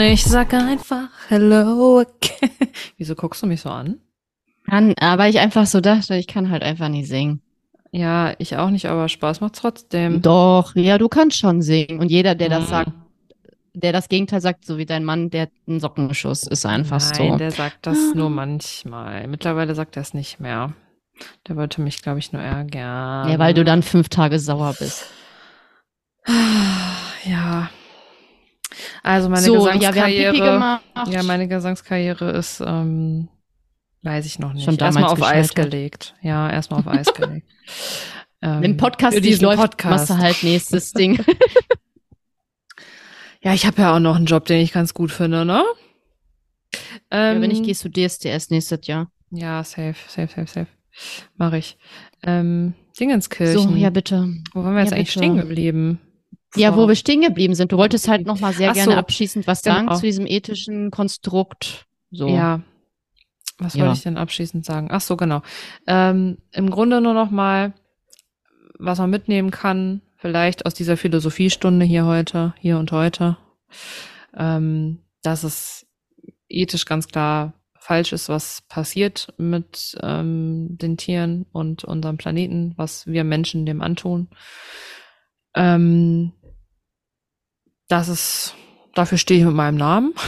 Ich 0.00 0.24
sag 0.24 0.52
einfach 0.52 1.10
Hello 1.28 2.00
again. 2.00 2.50
Wieso 2.96 3.14
guckst 3.14 3.40
du 3.40 3.46
mich 3.46 3.60
so 3.60 3.70
an? 3.70 4.00
Kann, 4.68 4.94
aber 4.98 5.28
ich 5.28 5.38
einfach 5.38 5.64
so 5.64 5.80
dachte, 5.80 6.16
ich 6.16 6.26
kann 6.26 6.50
halt 6.50 6.64
einfach 6.64 6.88
nicht 6.88 7.08
singen. 7.08 7.40
Ja, 7.92 8.34
ich 8.38 8.56
auch 8.56 8.70
nicht, 8.70 8.86
aber 8.86 9.08
Spaß 9.08 9.40
macht 9.40 9.54
trotzdem. 9.54 10.22
Doch, 10.22 10.74
ja, 10.74 10.98
du 10.98 11.08
kannst 11.08 11.38
schon 11.38 11.62
singen. 11.62 12.00
Und 12.00 12.10
jeder, 12.10 12.34
der 12.34 12.48
das 12.48 12.64
mhm. 12.64 12.68
sagt, 12.68 12.92
der 13.74 13.92
das 13.92 14.08
Gegenteil 14.08 14.40
sagt, 14.40 14.64
so 14.64 14.76
wie 14.76 14.86
dein 14.86 15.04
Mann, 15.04 15.30
der 15.30 15.42
hat 15.42 15.52
einen 15.68 15.78
Sockenschuss, 15.78 16.48
ist 16.48 16.66
einfach 16.66 17.00
Nein, 17.00 17.14
so. 17.14 17.28
Nein, 17.28 17.38
der 17.38 17.52
sagt 17.52 17.86
das 17.86 17.96
ah. 17.96 18.16
nur 18.16 18.28
manchmal. 18.28 19.28
Mittlerweile 19.28 19.76
sagt 19.76 19.94
er 19.94 20.02
es 20.02 20.14
nicht 20.14 20.40
mehr. 20.40 20.72
Der 21.46 21.54
wollte 21.54 21.80
mich, 21.80 22.02
glaube 22.02 22.18
ich, 22.18 22.32
nur 22.32 22.42
ärgern. 22.42 23.30
Ja, 23.30 23.38
weil 23.38 23.54
du 23.54 23.62
dann 23.62 23.84
fünf 23.84 24.08
Tage 24.08 24.40
sauer 24.40 24.74
bist. 24.76 25.06
Ja. 27.24 27.70
Also 29.02 29.28
meine 29.28 29.42
so, 29.42 29.54
Gesangskarriere. 29.54 30.36
Ja, 30.36 30.80
ja, 31.08 31.22
meine 31.22 31.48
Gesangskarriere 31.48 32.30
ist 32.32 32.60
ähm, 32.60 33.28
Weiß 34.02 34.26
ich 34.26 34.38
noch 34.38 34.52
nicht. 34.52 34.64
Schon 34.64 34.76
erstmal 34.76 35.04
auf 35.04 35.22
Eis 35.22 35.54
gelegt. 35.54 36.14
Ja, 36.22 36.50
erstmal 36.50 36.80
auf 36.80 36.88
Eis 36.88 37.12
gelegt. 37.12 37.46
Ähm, 38.40 38.62
Wenn 38.62 38.76
Podcast 38.76 39.20
nicht 39.20 39.42
läuft, 39.42 39.58
Podcast. 39.60 39.90
machst 39.90 40.10
du 40.10 40.16
halt 40.18 40.44
nächstes 40.44 40.92
Ding. 40.94 41.18
ja, 43.42 43.52
ich 43.52 43.66
habe 43.66 43.82
ja 43.82 43.96
auch 43.96 43.98
noch 43.98 44.14
einen 44.14 44.26
Job, 44.26 44.44
den 44.44 44.60
ich 44.60 44.72
ganz 44.72 44.94
gut 44.94 45.10
finde, 45.10 45.44
ne? 45.44 45.64
Ähm, 47.10 47.34
ja, 47.34 47.40
wenn 47.42 47.48
nicht, 47.48 47.58
ähm, 47.58 47.64
gehst 47.64 47.84
du 47.84 47.88
DSDS 47.88 48.50
nächstes 48.50 48.86
Jahr. 48.86 49.10
Ja, 49.32 49.64
safe, 49.64 49.96
safe, 50.06 50.28
safe, 50.28 50.46
safe. 50.46 50.66
Mach 51.36 51.52
ich. 51.52 51.78
Ähm, 52.22 52.74
Dingenskirchen. 53.00 53.70
So, 53.70 53.74
ja, 53.74 53.90
bitte. 53.90 54.32
Wo 54.52 54.62
waren 54.62 54.74
wir 54.74 54.82
jetzt 54.82 54.92
ja, 54.92 54.98
eigentlich 54.98 55.10
stehen 55.10 55.36
geblieben? 55.36 55.98
Ja, 56.54 56.76
wo 56.76 56.88
wir 56.88 56.94
stehen 56.94 57.20
geblieben 57.20 57.54
sind. 57.54 57.72
Du 57.72 57.76
wolltest 57.76 58.08
halt 58.08 58.26
noch 58.26 58.40
mal 58.40 58.52
sehr 58.52 58.70
Ach 58.70 58.74
gerne 58.74 58.92
so, 58.92 58.98
abschließend 58.98 59.46
was 59.46 59.62
sagen 59.62 59.86
genau. 59.86 59.96
zu 59.96 60.02
diesem 60.02 60.26
ethischen 60.26 60.90
Konstrukt. 60.90 61.86
So. 62.10 62.28
Ja, 62.28 62.62
was 63.58 63.74
ja. 63.74 63.84
wollte 63.84 63.98
ich 63.98 64.02
denn 64.04 64.16
abschließend 64.16 64.64
sagen? 64.64 64.88
Ach 64.90 65.00
so, 65.00 65.16
genau. 65.16 65.42
Ähm, 65.86 66.38
Im 66.52 66.70
Grunde 66.70 67.00
nur 67.00 67.12
noch 67.12 67.30
mal, 67.30 67.74
was 68.78 68.98
man 68.98 69.10
mitnehmen 69.10 69.50
kann, 69.50 70.00
vielleicht 70.16 70.64
aus 70.64 70.74
dieser 70.74 70.96
Philosophiestunde 70.96 71.84
hier 71.84 72.06
heute, 72.06 72.54
hier 72.58 72.78
und 72.78 72.92
heute, 72.92 73.36
ähm, 74.36 75.00
dass 75.22 75.44
es 75.44 75.86
ethisch 76.48 76.86
ganz 76.86 77.08
klar 77.08 77.54
falsch 77.78 78.12
ist, 78.12 78.28
was 78.28 78.62
passiert 78.68 79.32
mit 79.38 79.96
ähm, 80.02 80.76
den 80.78 80.96
Tieren 80.96 81.46
und 81.52 81.84
unserem 81.84 82.16
Planeten, 82.16 82.74
was 82.76 83.06
wir 83.06 83.24
Menschen 83.24 83.66
dem 83.66 83.80
antun. 83.80 84.28
Ähm, 85.54 86.32
das 87.88 88.08
ist, 88.08 88.54
dafür 88.94 89.18
stehe 89.18 89.40
ich 89.40 89.46
mit 89.46 89.54
meinem 89.54 89.76
Namen. 89.76 90.14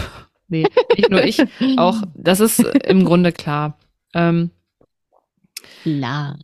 Nee, 0.53 0.67
nicht 0.97 1.11
nur 1.11 1.23
ich, 1.23 1.41
auch, 1.77 2.03
das 2.17 2.41
ist 2.41 2.59
im 2.59 3.05
Grunde 3.05 3.31
klar. 3.31 3.79
Ähm, 4.15 4.51
klar. 5.85 6.41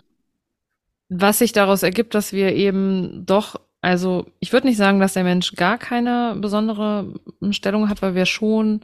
Was 1.09 1.39
sich 1.39 1.51
daraus 1.51 1.83
ergibt, 1.83 2.15
dass 2.15 2.33
wir 2.33 2.55
eben 2.55 3.27
doch, 3.27 3.57
also 3.81 4.27
ich 4.39 4.53
würde 4.53 4.69
nicht 4.69 4.77
sagen, 4.77 5.01
dass 5.01 5.15
der 5.15 5.25
Mensch 5.25 5.57
gar 5.57 5.77
keine 5.77 6.37
besondere 6.39 7.15
Stellung 7.51 7.89
hat, 7.89 8.01
weil 8.01 8.15
wir 8.15 8.27
schon 8.27 8.83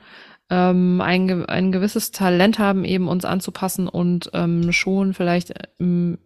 ähm, 0.51 1.01
ein, 1.01 1.47
ein 1.47 1.71
gewisses 1.71 2.11
Talent 2.11 2.59
haben, 2.59 2.85
eben 2.85 3.07
uns 3.07 3.25
anzupassen 3.25 3.87
und 3.87 4.31
ähm, 4.35 4.73
schon 4.73 5.15
vielleicht 5.15 5.55
ähm, 5.79 6.19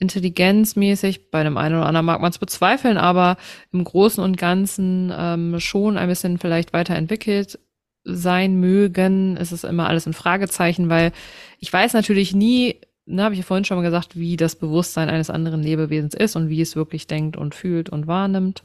intelligenzmäßig, 0.00 1.30
bei 1.30 1.44
dem 1.44 1.56
einen 1.56 1.76
oder 1.76 1.86
anderen 1.86 2.06
mag 2.06 2.20
man 2.20 2.30
es 2.30 2.38
bezweifeln, 2.38 2.96
aber 2.96 3.36
im 3.70 3.84
Großen 3.84 4.22
und 4.24 4.36
Ganzen 4.36 5.12
ähm, 5.16 5.60
schon 5.60 5.96
ein 5.96 6.08
bisschen 6.08 6.38
vielleicht 6.38 6.72
weiterentwickelt 6.72 7.58
sein 8.02 8.58
mögen. 8.58 9.36
Es 9.36 9.52
ist 9.52 9.64
immer 9.64 9.88
alles 9.88 10.06
ein 10.06 10.14
Fragezeichen, 10.14 10.88
weil 10.88 11.12
ich 11.58 11.72
weiß 11.72 11.92
natürlich 11.92 12.34
nie, 12.34 12.80
ne, 13.04 13.22
habe 13.22 13.34
ich 13.34 13.40
ja 13.40 13.44
vorhin 13.44 13.66
schon 13.66 13.76
mal 13.76 13.84
gesagt, 13.84 14.16
wie 14.16 14.36
das 14.36 14.56
Bewusstsein 14.56 15.10
eines 15.10 15.28
anderen 15.28 15.62
Lebewesens 15.62 16.14
ist 16.14 16.34
und 16.34 16.48
wie 16.48 16.62
es 16.62 16.76
wirklich 16.76 17.06
denkt 17.06 17.36
und 17.36 17.54
fühlt 17.54 17.90
und 17.90 18.06
wahrnimmt. 18.06 18.64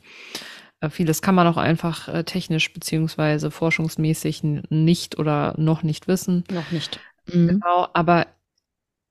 Äh, 0.80 0.90
vieles 0.90 1.22
kann 1.22 1.36
man 1.36 1.48
auch 1.48 1.58
einfach 1.58 2.08
äh, 2.08 2.24
technisch 2.24 2.72
beziehungsweise 2.72 3.52
forschungsmäßig 3.52 4.42
nicht 4.70 5.20
oder 5.20 5.54
noch 5.58 5.84
nicht 5.84 6.08
wissen. 6.08 6.46
Noch 6.50 6.72
nicht. 6.72 7.02
Mhm. 7.28 7.48
Genau, 7.48 7.88
aber 7.94 8.28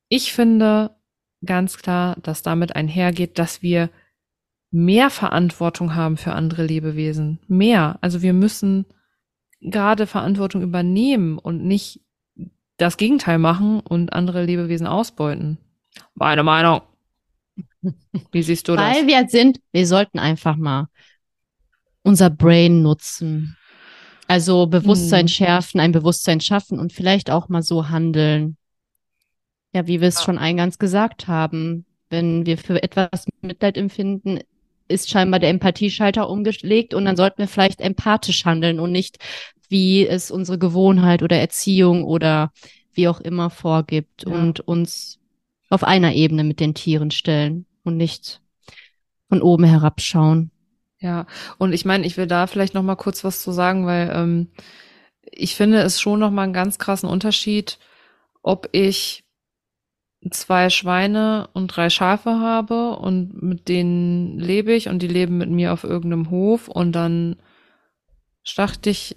ich 0.08 0.32
finde 0.32 0.90
ganz 1.46 1.78
klar, 1.78 2.16
dass 2.22 2.42
damit 2.42 2.76
einhergeht, 2.76 3.38
dass 3.38 3.62
wir 3.62 3.90
mehr 4.70 5.10
Verantwortung 5.10 5.94
haben 5.94 6.16
für 6.16 6.32
andere 6.32 6.64
Lebewesen. 6.64 7.38
Mehr. 7.46 7.98
Also 8.00 8.22
wir 8.22 8.32
müssen 8.32 8.86
gerade 9.60 10.06
Verantwortung 10.06 10.62
übernehmen 10.62 11.38
und 11.38 11.64
nicht 11.64 12.00
das 12.76 12.96
Gegenteil 12.96 13.38
machen 13.38 13.80
und 13.80 14.12
andere 14.12 14.44
Lebewesen 14.44 14.86
ausbeuten. 14.86 15.58
Meine 16.14 16.42
Meinung. 16.42 16.82
Wie 18.32 18.42
siehst 18.42 18.66
du 18.68 18.76
das? 18.76 18.96
Weil 18.96 19.06
wir 19.06 19.28
sind, 19.28 19.60
wir 19.72 19.86
sollten 19.86 20.18
einfach 20.18 20.56
mal 20.56 20.88
unser 22.02 22.30
Brain 22.30 22.82
nutzen. 22.82 23.56
Also 24.26 24.66
Bewusstsein 24.66 25.26
Hm. 25.26 25.28
schärfen, 25.28 25.80
ein 25.80 25.92
Bewusstsein 25.92 26.40
schaffen 26.40 26.78
und 26.78 26.92
vielleicht 26.92 27.30
auch 27.30 27.48
mal 27.48 27.62
so 27.62 27.88
handeln. 27.90 28.56
Ja, 29.74 29.86
wie 29.86 30.00
wir 30.00 30.08
es 30.08 30.18
Ja. 30.18 30.24
schon 30.24 30.38
eingangs 30.38 30.78
gesagt 30.78 31.26
haben, 31.28 31.84
wenn 32.10 32.46
wir 32.46 32.58
für 32.58 32.82
etwas 32.82 33.26
Mitleid 33.42 33.76
empfinden, 33.76 34.40
ist 34.86 35.10
scheinbar 35.10 35.40
der 35.40 35.50
Empathieschalter 35.50 36.28
umgelegt 36.28 36.94
und 36.94 37.04
dann 37.06 37.16
sollten 37.16 37.38
wir 37.38 37.48
vielleicht 37.48 37.80
empathisch 37.80 38.44
handeln 38.44 38.78
und 38.78 38.92
nicht, 38.92 39.18
wie 39.68 40.06
es 40.06 40.30
unsere 40.30 40.58
Gewohnheit 40.58 41.22
oder 41.22 41.38
Erziehung 41.38 42.04
oder 42.04 42.52
wie 42.92 43.08
auch 43.08 43.20
immer 43.20 43.50
vorgibt 43.50 44.24
Ja. 44.26 44.32
und 44.32 44.60
uns 44.60 45.18
auf 45.70 45.82
einer 45.82 46.12
Ebene 46.14 46.44
mit 46.44 46.60
den 46.60 46.74
Tieren 46.74 47.10
stellen 47.10 47.66
und 47.82 47.96
nicht 47.96 48.40
von 49.28 49.42
oben 49.42 49.64
herabschauen. 49.64 50.50
Ja, 51.00 51.26
und 51.58 51.72
ich 51.72 51.84
meine, 51.84 52.06
ich 52.06 52.16
will 52.16 52.26
da 52.26 52.46
vielleicht 52.46 52.74
noch 52.74 52.82
mal 52.82 52.94
kurz 52.94 53.24
was 53.24 53.42
zu 53.42 53.50
sagen, 53.50 53.86
weil 53.86 54.12
ähm, 54.14 54.48
ich 55.22 55.56
finde 55.56 55.78
es 55.80 56.00
schon 56.00 56.20
noch 56.20 56.30
mal 56.30 56.42
einen 56.42 56.52
ganz 56.52 56.78
krassen 56.78 57.08
Unterschied, 57.08 57.78
ob 58.42 58.68
ich 58.72 59.23
zwei 60.30 60.70
Schweine 60.70 61.48
und 61.52 61.68
drei 61.68 61.90
Schafe 61.90 62.40
habe 62.40 62.96
und 62.96 63.42
mit 63.42 63.68
denen 63.68 64.38
lebe 64.38 64.72
ich 64.72 64.88
und 64.88 65.00
die 65.00 65.08
leben 65.08 65.38
mit 65.38 65.50
mir 65.50 65.72
auf 65.72 65.84
irgendeinem 65.84 66.30
Hof 66.30 66.68
und 66.68 66.92
dann 66.92 67.36
schlachte 68.42 68.90
ich 68.90 69.16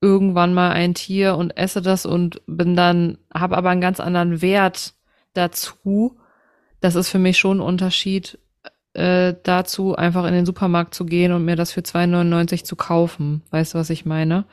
irgendwann 0.00 0.54
mal 0.54 0.70
ein 0.70 0.94
Tier 0.94 1.36
und 1.36 1.56
esse 1.56 1.82
das 1.82 2.06
und 2.06 2.40
bin 2.46 2.76
dann, 2.76 3.18
habe 3.32 3.56
aber 3.56 3.70
einen 3.70 3.80
ganz 3.80 4.00
anderen 4.00 4.40
Wert 4.42 4.94
dazu. 5.34 6.18
Das 6.80 6.94
ist 6.94 7.08
für 7.08 7.18
mich 7.18 7.38
schon 7.38 7.58
ein 7.58 7.62
Unterschied 7.62 8.38
äh, 8.94 9.34
dazu, 9.42 9.96
einfach 9.96 10.24
in 10.24 10.32
den 10.34 10.46
Supermarkt 10.46 10.94
zu 10.94 11.04
gehen 11.04 11.32
und 11.32 11.44
mir 11.44 11.56
das 11.56 11.72
für 11.72 11.80
2,99 11.80 12.64
zu 12.64 12.76
kaufen. 12.76 13.42
Weißt 13.50 13.74
du, 13.74 13.78
was 13.78 13.90
ich 13.90 14.06
meine? 14.06 14.44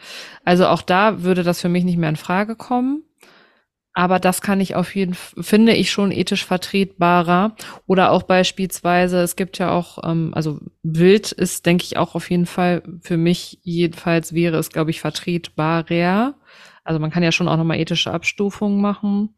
Also 0.44 0.68
auch 0.68 0.82
da 0.82 1.24
würde 1.24 1.44
das 1.44 1.62
für 1.62 1.70
mich 1.70 1.84
nicht 1.84 1.98
mehr 1.98 2.10
in 2.10 2.16
Frage 2.16 2.56
kommen. 2.56 3.04
Aber 3.98 4.20
das 4.20 4.42
kann 4.42 4.60
ich 4.60 4.76
auf 4.76 4.94
jeden 4.94 5.14
finde 5.14 5.74
ich 5.74 5.90
schon 5.90 6.12
ethisch 6.12 6.46
vertretbarer. 6.46 7.56
Oder 7.88 8.12
auch 8.12 8.24
beispielsweise, 8.24 9.22
es 9.22 9.38
gibt 9.38 9.58
ja 9.58 9.72
auch, 9.72 10.00
ähm, 10.04 10.34
also 10.36 10.60
Wild 10.84 11.32
ist, 11.32 11.66
denke 11.66 11.86
ich, 11.86 11.96
auch 11.96 12.14
auf 12.14 12.30
jeden 12.30 12.46
Fall, 12.46 12.84
für 13.02 13.16
mich 13.16 13.60
jedenfalls 13.64 14.34
wäre 14.34 14.58
es, 14.58 14.70
glaube 14.70 14.92
ich, 14.92 15.00
vertretbarer. 15.00 16.36
Also 16.84 17.00
man 17.00 17.10
kann 17.10 17.24
ja 17.24 17.32
schon 17.32 17.48
auch 17.48 17.56
nochmal 17.56 17.80
ethische 17.80 18.12
Abstufungen 18.12 18.82
machen. 18.82 19.34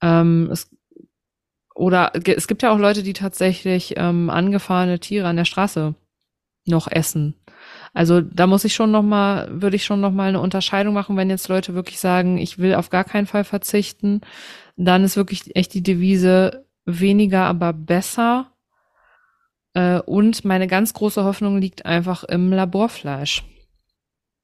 Ähm, 0.00 0.48
es, 0.50 0.74
oder 1.74 2.12
es 2.24 2.48
gibt 2.48 2.62
ja 2.62 2.72
auch 2.72 2.78
Leute, 2.78 3.02
die 3.02 3.12
tatsächlich 3.12 3.94
ähm, 3.98 4.30
angefahrene 4.30 4.98
Tiere 4.98 5.28
an 5.28 5.36
der 5.36 5.44
Straße 5.44 5.94
noch 6.64 6.90
essen. 6.90 7.34
Also 7.94 8.20
da 8.20 8.46
muss 8.48 8.64
ich 8.64 8.74
schon 8.74 8.90
noch 8.90 9.02
mal, 9.04 9.48
würde 9.50 9.76
ich 9.76 9.84
schon 9.84 10.00
noch 10.00 10.10
mal 10.10 10.28
eine 10.28 10.40
Unterscheidung 10.40 10.94
machen, 10.94 11.16
wenn 11.16 11.30
jetzt 11.30 11.48
Leute 11.48 11.74
wirklich 11.74 12.00
sagen, 12.00 12.38
ich 12.38 12.58
will 12.58 12.74
auf 12.74 12.90
gar 12.90 13.04
keinen 13.04 13.26
Fall 13.26 13.44
verzichten, 13.44 14.20
dann 14.76 15.04
ist 15.04 15.16
wirklich 15.16 15.54
echt 15.54 15.72
die 15.74 15.82
Devise 15.82 16.66
weniger, 16.84 17.44
aber 17.44 17.72
besser. 17.72 18.50
Äh, 19.74 20.00
und 20.00 20.44
meine 20.44 20.66
ganz 20.66 20.92
große 20.92 21.22
Hoffnung 21.24 21.58
liegt 21.58 21.86
einfach 21.86 22.24
im 22.24 22.52
Laborfleisch. 22.52 23.44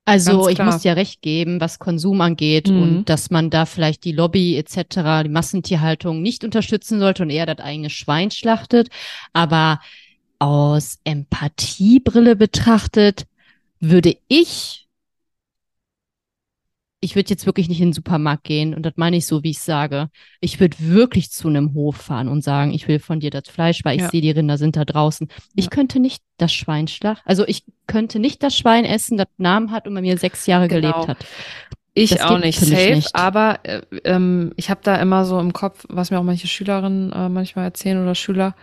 Also 0.05 0.49
ich 0.49 0.59
muss 0.59 0.83
dir 0.83 0.97
recht 0.97 1.21
geben, 1.23 1.61
was 1.61 1.79
Konsum 1.79 2.21
angeht 2.21 2.69
Mhm. 2.69 2.83
und 2.83 3.05
dass 3.09 3.31
man 3.31 3.51
da 3.51 3.67
vielleicht 3.67 4.05
die 4.05 4.13
Lobby 4.13 4.57
etc., 4.57 5.23
die 5.25 5.29
Massentierhaltung 5.29 6.23
nicht 6.23 6.43
unterstützen 6.43 6.99
sollte 6.99 7.23
und 7.23 7.31
eher 7.31 7.47
das 7.47 7.59
eigene 7.65 7.91
Schwein 7.91 8.31
schlachtet. 8.31 8.89
Aber 9.33 9.81
aus 10.39 10.99
Empathiebrille 11.05 12.35
betrachtet 12.35 13.27
würde 13.81 14.17
ich, 14.29 14.87
ich 17.03 17.17
würde 17.17 17.31
jetzt 17.31 17.47
wirklich 17.47 17.69
nicht 17.71 17.81
in 17.81 17.89
den 17.89 17.93
Supermarkt 17.95 18.45
gehen 18.45 18.75
und 18.75 18.83
das 18.85 18.93
meine 18.97 19.17
ich 19.17 19.27
so, 19.27 19.43
wie 19.43 19.51
ich 19.51 19.61
sage. 19.61 20.11
Ich 20.41 20.61
würde 20.61 20.77
wirklich 20.81 21.31
zu 21.31 21.49
einem 21.49 21.73
Hof 21.73 21.97
fahren 21.97 22.29
und 22.29 22.43
sagen, 22.45 22.73
ich 22.73 22.89
will 22.89 22.99
von 22.99 23.21
dir 23.21 23.31
das 23.31 23.49
Fleisch, 23.49 23.85
weil 23.85 23.97
ich 23.97 24.03
Ja. 24.03 24.11
sehe, 24.11 24.21
die 24.21 24.31
Rinder 24.31 24.59
sind 24.59 24.77
da 24.77 24.85
draußen. 24.85 25.29
Ich 25.57 25.65
Ja. 25.67 25.71
könnte 25.71 25.99
nicht 25.99 26.23
das 26.37 26.53
Schwein 26.53 26.89
schlachten. 26.89 27.27
Also 27.27 27.47
ich 27.47 27.65
könnte 27.87 28.19
nicht 28.19 28.43
das 28.43 28.55
Schwein 28.55 28.85
essen, 28.85 29.17
das 29.17 29.29
Namen 29.39 29.71
hat 29.71 29.89
und 29.89 29.95
bei 29.95 30.03
mir 30.03 30.19
sechs 30.19 30.47
Jahre 30.47 30.69
Genau. 30.69 30.81
gelebt 30.93 31.09
hat. 31.09 31.27
Ich 31.93 32.11
Das 32.11 32.21
auch 32.23 32.39
nicht 32.39 32.61
safe, 32.61 32.95
nicht. 32.95 33.17
aber 33.17 33.59
äh, 33.65 33.81
ähm, 34.05 34.53
ich 34.57 34.71
habe 34.71 34.81
da 34.85 34.95
immer 34.97 35.25
so 35.25 35.41
im 35.41 35.53
Kopf, 35.53 35.85
was 35.89 36.11
mir 36.13 36.21
auch 36.21 36.25
manche 36.25 36.47
Schülerinnen 36.47 37.13
äh, 37.13 37.29
manchmal 37.29 37.65
erzählen 37.65 38.01
oder 38.01 38.15
Schüler, 38.15 38.55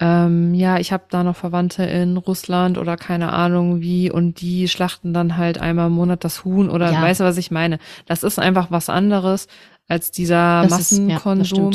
ähm, 0.00 0.52
ja, 0.54 0.78
ich 0.78 0.92
habe 0.92 1.04
da 1.08 1.24
noch 1.24 1.34
Verwandte 1.36 1.84
in 1.84 2.16
Russland 2.18 2.76
oder 2.76 2.96
keine 2.96 3.32
Ahnung 3.32 3.80
wie 3.80 4.10
und 4.10 4.40
die 4.42 4.68
schlachten 4.68 5.14
dann 5.14 5.38
halt 5.38 5.58
einmal 5.58 5.86
im 5.86 5.94
Monat 5.94 6.24
das 6.24 6.44
Huhn 6.44 6.68
oder 6.68 6.92
Ja. 6.92 7.00
weißt 7.00 7.20
du, 7.20 7.24
was 7.24 7.38
ich 7.38 7.50
meine? 7.50 7.78
Das 8.06 8.22
ist 8.22 8.38
einfach 8.38 8.70
was 8.70 8.90
anderes 8.90 9.48
als 9.88 10.10
dieser 10.10 10.62
Das 10.68 10.78
ist- 10.78 10.98
ja, 10.98 11.04
Massenkonsum 11.14 11.72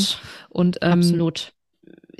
und 0.49 0.77
ähm, 0.83 0.93
Absolut. 0.93 1.53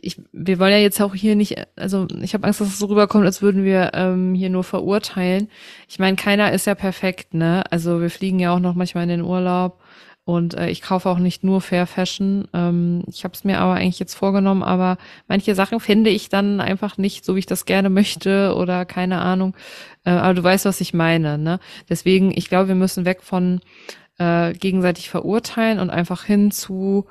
Ich, 0.02 0.22
wir 0.32 0.60
wollen 0.60 0.72
ja 0.72 0.78
jetzt 0.78 1.02
auch 1.02 1.16
hier 1.16 1.36
nicht, 1.36 1.56
also 1.76 2.08
ich 2.22 2.34
habe 2.34 2.46
Angst, 2.46 2.62
dass 2.62 2.68
es 2.68 2.80
so 2.80 2.88
rüberkommt, 2.88 3.26
als 3.26 3.42
würden 3.42 3.64
wir 3.64 3.92
ähm, 3.94 4.34
hier 4.34 4.50
nur 4.50 4.64
verurteilen. 4.64 5.50
Ich 5.88 6.00
meine, 6.00 6.16
keiner 6.16 6.52
ist 6.52 6.68
ja 6.68 6.76
perfekt, 6.76 7.34
ne? 7.34 7.64
Also 7.72 8.02
wir 8.02 8.10
fliegen 8.10 8.40
ja 8.40 8.54
auch 8.54 8.60
noch 8.60 8.76
manchmal 8.76 9.04
in 9.04 9.10
den 9.10 9.24
Urlaub 9.24 9.80
und 10.30 10.54
äh, 10.54 10.70
ich 10.70 10.82
kaufe 10.84 11.10
auch 11.10 11.18
nicht 11.18 11.44
nur 11.44 11.60
Fair 11.60 11.88
Fashion. 11.88 12.48
Ähm, 12.54 13.04
ich 13.08 13.24
habe 13.24 13.34
es 13.34 13.44
mir 13.44 13.60
aber 13.60 13.74
eigentlich 13.74 13.98
jetzt 13.98 14.14
vorgenommen, 14.14 14.62
aber 14.62 14.98
manche 15.28 15.56
Sachen 15.56 15.80
finde 15.80 16.12
ich 16.12 16.30
dann 16.30 16.62
einfach 16.62 16.98
nicht 16.98 17.26
so, 17.26 17.36
wie 17.36 17.40
ich 17.40 17.46
das 17.48 17.66
gerne 17.66 17.90
möchte 17.90 18.54
oder 18.56 18.86
keine 18.86 19.22
Ahnung. 19.22 19.56
Äh, 20.06 20.12
aber 20.12 20.36
du 20.36 20.44
weißt, 20.44 20.66
was 20.66 20.82
ich 20.82 20.94
meine, 20.94 21.40
ne? 21.40 21.60
Deswegen, 21.90 22.32
ich 22.36 22.48
glaube, 22.48 22.68
wir 22.68 22.76
müssen 22.76 23.06
weg 23.06 23.24
von 23.24 23.62
äh, 24.20 24.54
gegenseitig 24.54 25.10
verurteilen 25.10 25.80
und 25.80 25.90
einfach 25.90 26.24
hin 26.26 26.52
zu, 26.52 27.08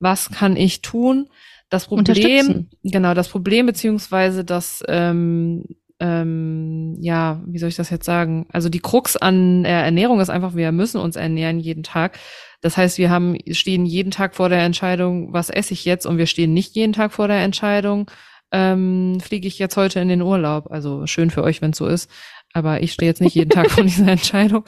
was 0.00 0.30
kann 0.30 0.56
ich 0.56 0.80
tun? 0.80 1.28
Das 1.68 1.86
Problem, 1.86 2.68
genau, 2.84 3.14
das 3.14 3.28
Problem 3.28 3.66
beziehungsweise 3.66 4.44
das, 4.44 4.84
ähm, 4.88 5.64
ähm, 5.98 6.96
ja, 7.00 7.42
wie 7.46 7.58
soll 7.58 7.70
ich 7.70 7.76
das 7.76 7.90
jetzt 7.90 8.04
sagen? 8.04 8.46
Also 8.52 8.68
die 8.68 8.80
Krux 8.80 9.16
an 9.16 9.64
Ernährung 9.64 10.20
ist 10.20 10.30
einfach, 10.30 10.54
wir 10.54 10.70
müssen 10.70 11.00
uns 11.00 11.16
ernähren 11.16 11.58
jeden 11.58 11.82
Tag. 11.82 12.18
Das 12.60 12.76
heißt, 12.76 12.98
wir 12.98 13.10
haben, 13.10 13.36
stehen 13.50 13.86
jeden 13.86 14.10
Tag 14.10 14.34
vor 14.34 14.48
der 14.48 14.60
Entscheidung, 14.60 15.32
was 15.32 15.50
esse 15.50 15.72
ich 15.72 15.84
jetzt? 15.84 16.06
Und 16.06 16.18
wir 16.18 16.26
stehen 16.26 16.54
nicht 16.54 16.74
jeden 16.76 16.92
Tag 16.92 17.12
vor 17.12 17.28
der 17.28 17.40
Entscheidung, 17.42 18.10
ähm, 18.52 19.18
fliege 19.20 19.48
ich 19.48 19.58
jetzt 19.58 19.76
heute 19.76 20.00
in 20.00 20.08
den 20.08 20.22
Urlaub? 20.22 20.70
Also 20.70 21.06
schön 21.06 21.30
für 21.30 21.42
euch, 21.42 21.62
wenn 21.62 21.72
es 21.72 21.78
so 21.78 21.86
ist. 21.86 22.10
Aber 22.52 22.82
ich 22.82 22.92
stehe 22.92 23.10
jetzt 23.10 23.20
nicht 23.20 23.34
jeden 23.34 23.50
Tag 23.50 23.70
vor 23.70 23.84
dieser 23.84 24.08
Entscheidung. 24.08 24.64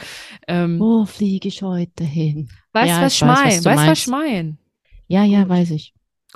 Ähm, 0.47 0.81
Wo 0.81 1.05
fliege 1.05 1.49
ich 1.49 1.63
heute 1.63 2.05
hin? 2.05 2.51
weißt 2.73 2.89
ja, 2.89 3.03
was 3.03 3.15
ich 3.15 3.23
ich 3.23 3.29
weiß, 3.29 3.65
was 3.65 3.65
mein? 3.65 3.75
du 3.75 3.81
Weißt 3.81 3.91
was 3.91 3.99
ich 3.99 4.07
mein? 4.09 4.59
Ja, 5.07 5.25
ja, 5.25 5.41
Gut. 5.43 5.49
weiß 5.49 5.71
ich. 5.71 5.95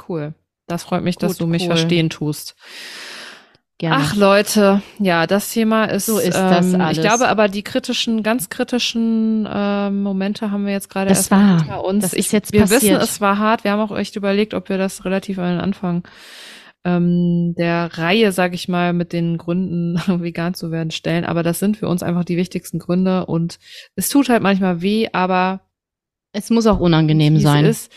Cool. 0.09 0.35
Das 0.73 0.83
freut 0.85 1.03
mich, 1.05 1.17
dass 1.17 1.33
Gut, 1.33 1.41
du 1.43 1.47
mich 1.47 1.63
cool. 1.63 1.69
verstehen 1.69 2.11
tust. 2.11 2.55
Gerne. 3.79 3.97
Ach 3.99 4.15
Leute, 4.15 4.81
ja, 5.01 5.27
das 5.27 5.53
Thema 5.53 5.87
ist, 5.87 6.07
So 6.07 6.19
ist 6.19 6.37
ähm, 6.37 6.51
das 6.51 6.75
alles. 6.75 6.99
Ich 6.99 7.03
glaube 7.03 7.29
aber, 7.29 7.49
die 7.49 7.63
kritischen, 7.65 8.23
ganz 8.23 8.49
kritischen 8.49 9.49
ähm, 9.53 10.03
Momente 10.03 10.51
haben 10.53 10.67
wir 10.67 10.73
jetzt 10.73 10.89
gerade 10.89 11.11
erst 11.11 11.31
war- 11.33 11.59
hinter 11.59 11.85
uns. 11.85 12.03
das 12.03 12.13
ich, 12.13 12.27
ist 12.27 12.33
jetzt 12.33 12.53
wir 12.53 12.61
passiert. 12.61 12.83
wissen, 12.83 12.97
es 12.97 13.21
war 13.21 13.39
hart. 13.39 13.65
Wir 13.65 13.73
haben 13.73 13.81
auch 13.81 13.97
echt 13.97 14.15
überlegt, 14.15 14.55
ob 14.55 14.69
wir 14.69 14.79
das 14.79 15.05
relativ 15.05 15.39
an 15.41 15.51
den 15.57 15.61
Anfang 15.61 16.05
ähm, 16.85 17.55
der 17.59 17.91
Reihe, 17.99 18.31
sag 18.31 18.55
ich 18.55 18.69
mal, 18.69 18.93
mit 18.93 19.13
den 19.13 19.37
Gründen, 19.37 20.01
vegan 20.23 20.55
zu 20.55 20.71
werden, 20.71 20.93
stellen. 20.93 21.25
Aber 21.25 21.43
das 21.43 21.59
sind 21.59 21.77
für 21.77 21.89
uns 21.89 22.05
einfach 22.05 22.25
die 22.25 22.37
wichtigsten 22.37 22.79
Gründe 22.79 23.27
und 23.27 23.59
es 23.97 24.09
tut 24.09 24.29
halt 24.29 24.43
manchmal 24.45 24.81
weh, 24.83 25.09
aber 25.13 25.63
es 26.33 26.51
muss 26.51 26.67
auch 26.69 26.79
unangenehm 26.79 27.39
sein. 27.41 27.65
Ist, 27.65 27.93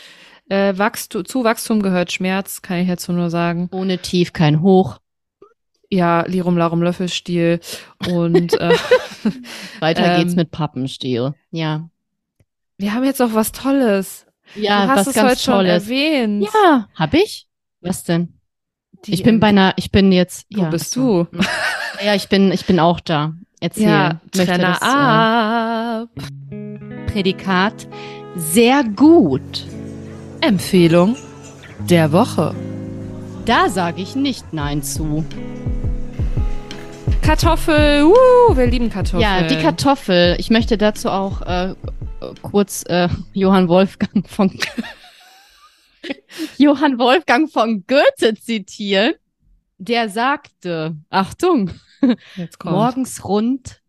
äh, 0.48 0.76
Wachstum, 0.76 1.24
zu 1.24 1.44
Wachstum 1.44 1.82
gehört 1.82 2.12
Schmerz, 2.12 2.62
kann 2.62 2.78
ich 2.78 2.88
jetzt 2.88 3.08
nur 3.08 3.30
sagen. 3.30 3.68
Ohne 3.72 3.98
Tief 3.98 4.32
kein 4.32 4.62
Hoch. 4.62 4.98
Ja, 5.88 6.22
Lirum 6.26 6.56
Larum 6.56 6.82
Löffelstiel 6.82 7.60
und 8.08 8.54
äh, 8.54 8.74
Weiter 9.80 10.04
Ähm, 10.14 10.20
geht's 10.20 10.34
mit 10.34 10.50
Pappenstiel. 10.50 11.34
Ja. 11.50 11.88
wir 12.78 12.92
haben 12.92 13.04
jetzt 13.04 13.22
auch 13.22 13.34
was 13.34 13.52
Tolles. 13.52 14.26
Ja, 14.54 14.84
du 14.84 14.90
hast 14.90 14.98
was 14.98 15.06
es 15.08 15.14
ganz 15.14 15.30
heute 15.30 15.40
schon 15.40 15.54
Tolles. 15.54 15.84
erwähnt. 15.84 16.48
Ja, 16.52 16.88
hab 16.94 17.14
ich? 17.14 17.46
Was 17.80 18.04
denn? 18.04 18.40
Die, 19.04 19.14
ich 19.14 19.22
bin 19.22 19.38
bei 19.38 19.48
einer, 19.48 19.74
ich 19.76 19.92
bin 19.92 20.10
jetzt. 20.10 20.46
Wo 20.52 20.62
ja, 20.62 20.70
bist 20.70 20.94
du? 20.96 21.26
Ja, 22.04 22.14
ich 22.14 22.28
bin, 22.28 22.52
ich 22.52 22.66
bin 22.66 22.78
auch 22.80 23.00
da. 23.00 23.34
Erzähl. 23.60 23.84
Ja, 23.84 24.20
Trenner 24.32 24.76
das, 24.78 24.82
ab. 24.82 26.08
äh, 26.50 27.06
Prädikat 27.10 27.88
sehr 28.36 28.84
gut. 28.84 29.64
Empfehlung 30.40 31.16
der 31.88 32.12
Woche. 32.12 32.54
Da 33.46 33.68
sage 33.68 34.02
ich 34.02 34.16
nicht 34.16 34.52
Nein 34.52 34.82
zu. 34.82 35.24
Kartoffel, 37.22 38.04
uh, 38.04 38.56
wir 38.56 38.66
lieben 38.66 38.90
Kartoffeln. 38.90 39.22
Ja, 39.22 39.42
die 39.42 39.56
Kartoffel. 39.56 40.36
Ich 40.38 40.50
möchte 40.50 40.78
dazu 40.78 41.10
auch 41.10 41.42
äh, 41.42 41.74
kurz 42.42 42.84
äh, 42.86 43.08
Johann 43.32 43.68
Wolfgang 43.68 44.28
von 44.28 44.50
Johann 46.58 46.98
Wolfgang 46.98 47.50
von 47.50 47.84
Goethe 47.86 48.34
zitieren. 48.34 49.14
Der 49.78 50.08
sagte, 50.08 50.96
Achtung. 51.10 51.70
Morgens 52.62 53.24
rund, 53.24 53.80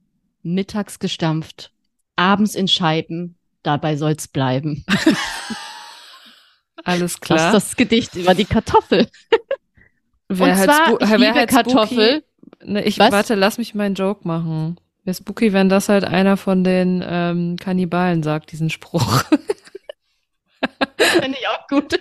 mittags 0.44 1.00
gestampft, 1.00 1.72
abends 2.16 2.56
in 2.56 2.68
Scheiben. 2.68 3.36
Dabei 3.64 3.98
soll's 3.98 4.28
bleiben. 4.28 4.86
Alles 6.88 7.14
Das 7.14 7.20
klar. 7.22 7.48
ist 7.48 7.54
das 7.54 7.76
Gedicht 7.76 8.16
über 8.16 8.34
die 8.34 8.46
Kartoffel. 8.46 9.08
Wer 10.30 10.48
Und 10.48 10.56
halt 10.56 10.70
zwar, 10.72 11.02
ich 11.02 11.10
wer 11.10 11.18
liebe 11.18 11.34
halt 11.36 11.50
Kartoffel. 11.50 12.24
Ne, 12.64 12.84
ich 12.84 12.98
Was? 13.00 13.12
warte, 13.12 13.36
lass 13.36 13.58
mich 13.58 13.76
meinen 13.76 13.96
Joke 13.96 14.28
machen. 14.28 14.80
Wäre 15.04 15.16
spooky, 15.16 15.54
wenn 15.54 15.70
das 15.70 15.90
halt 15.90 16.04
einer 16.06 16.36
von 16.38 16.64
den 16.64 17.04
ähm, 17.08 17.56
Kannibalen 17.60 18.24
sagt, 18.24 18.52
diesen 18.52 18.70
Spruch. 18.70 19.24
Finde 20.98 21.38
ich 21.40 21.48
auch 21.48 21.68
gut. 21.68 22.00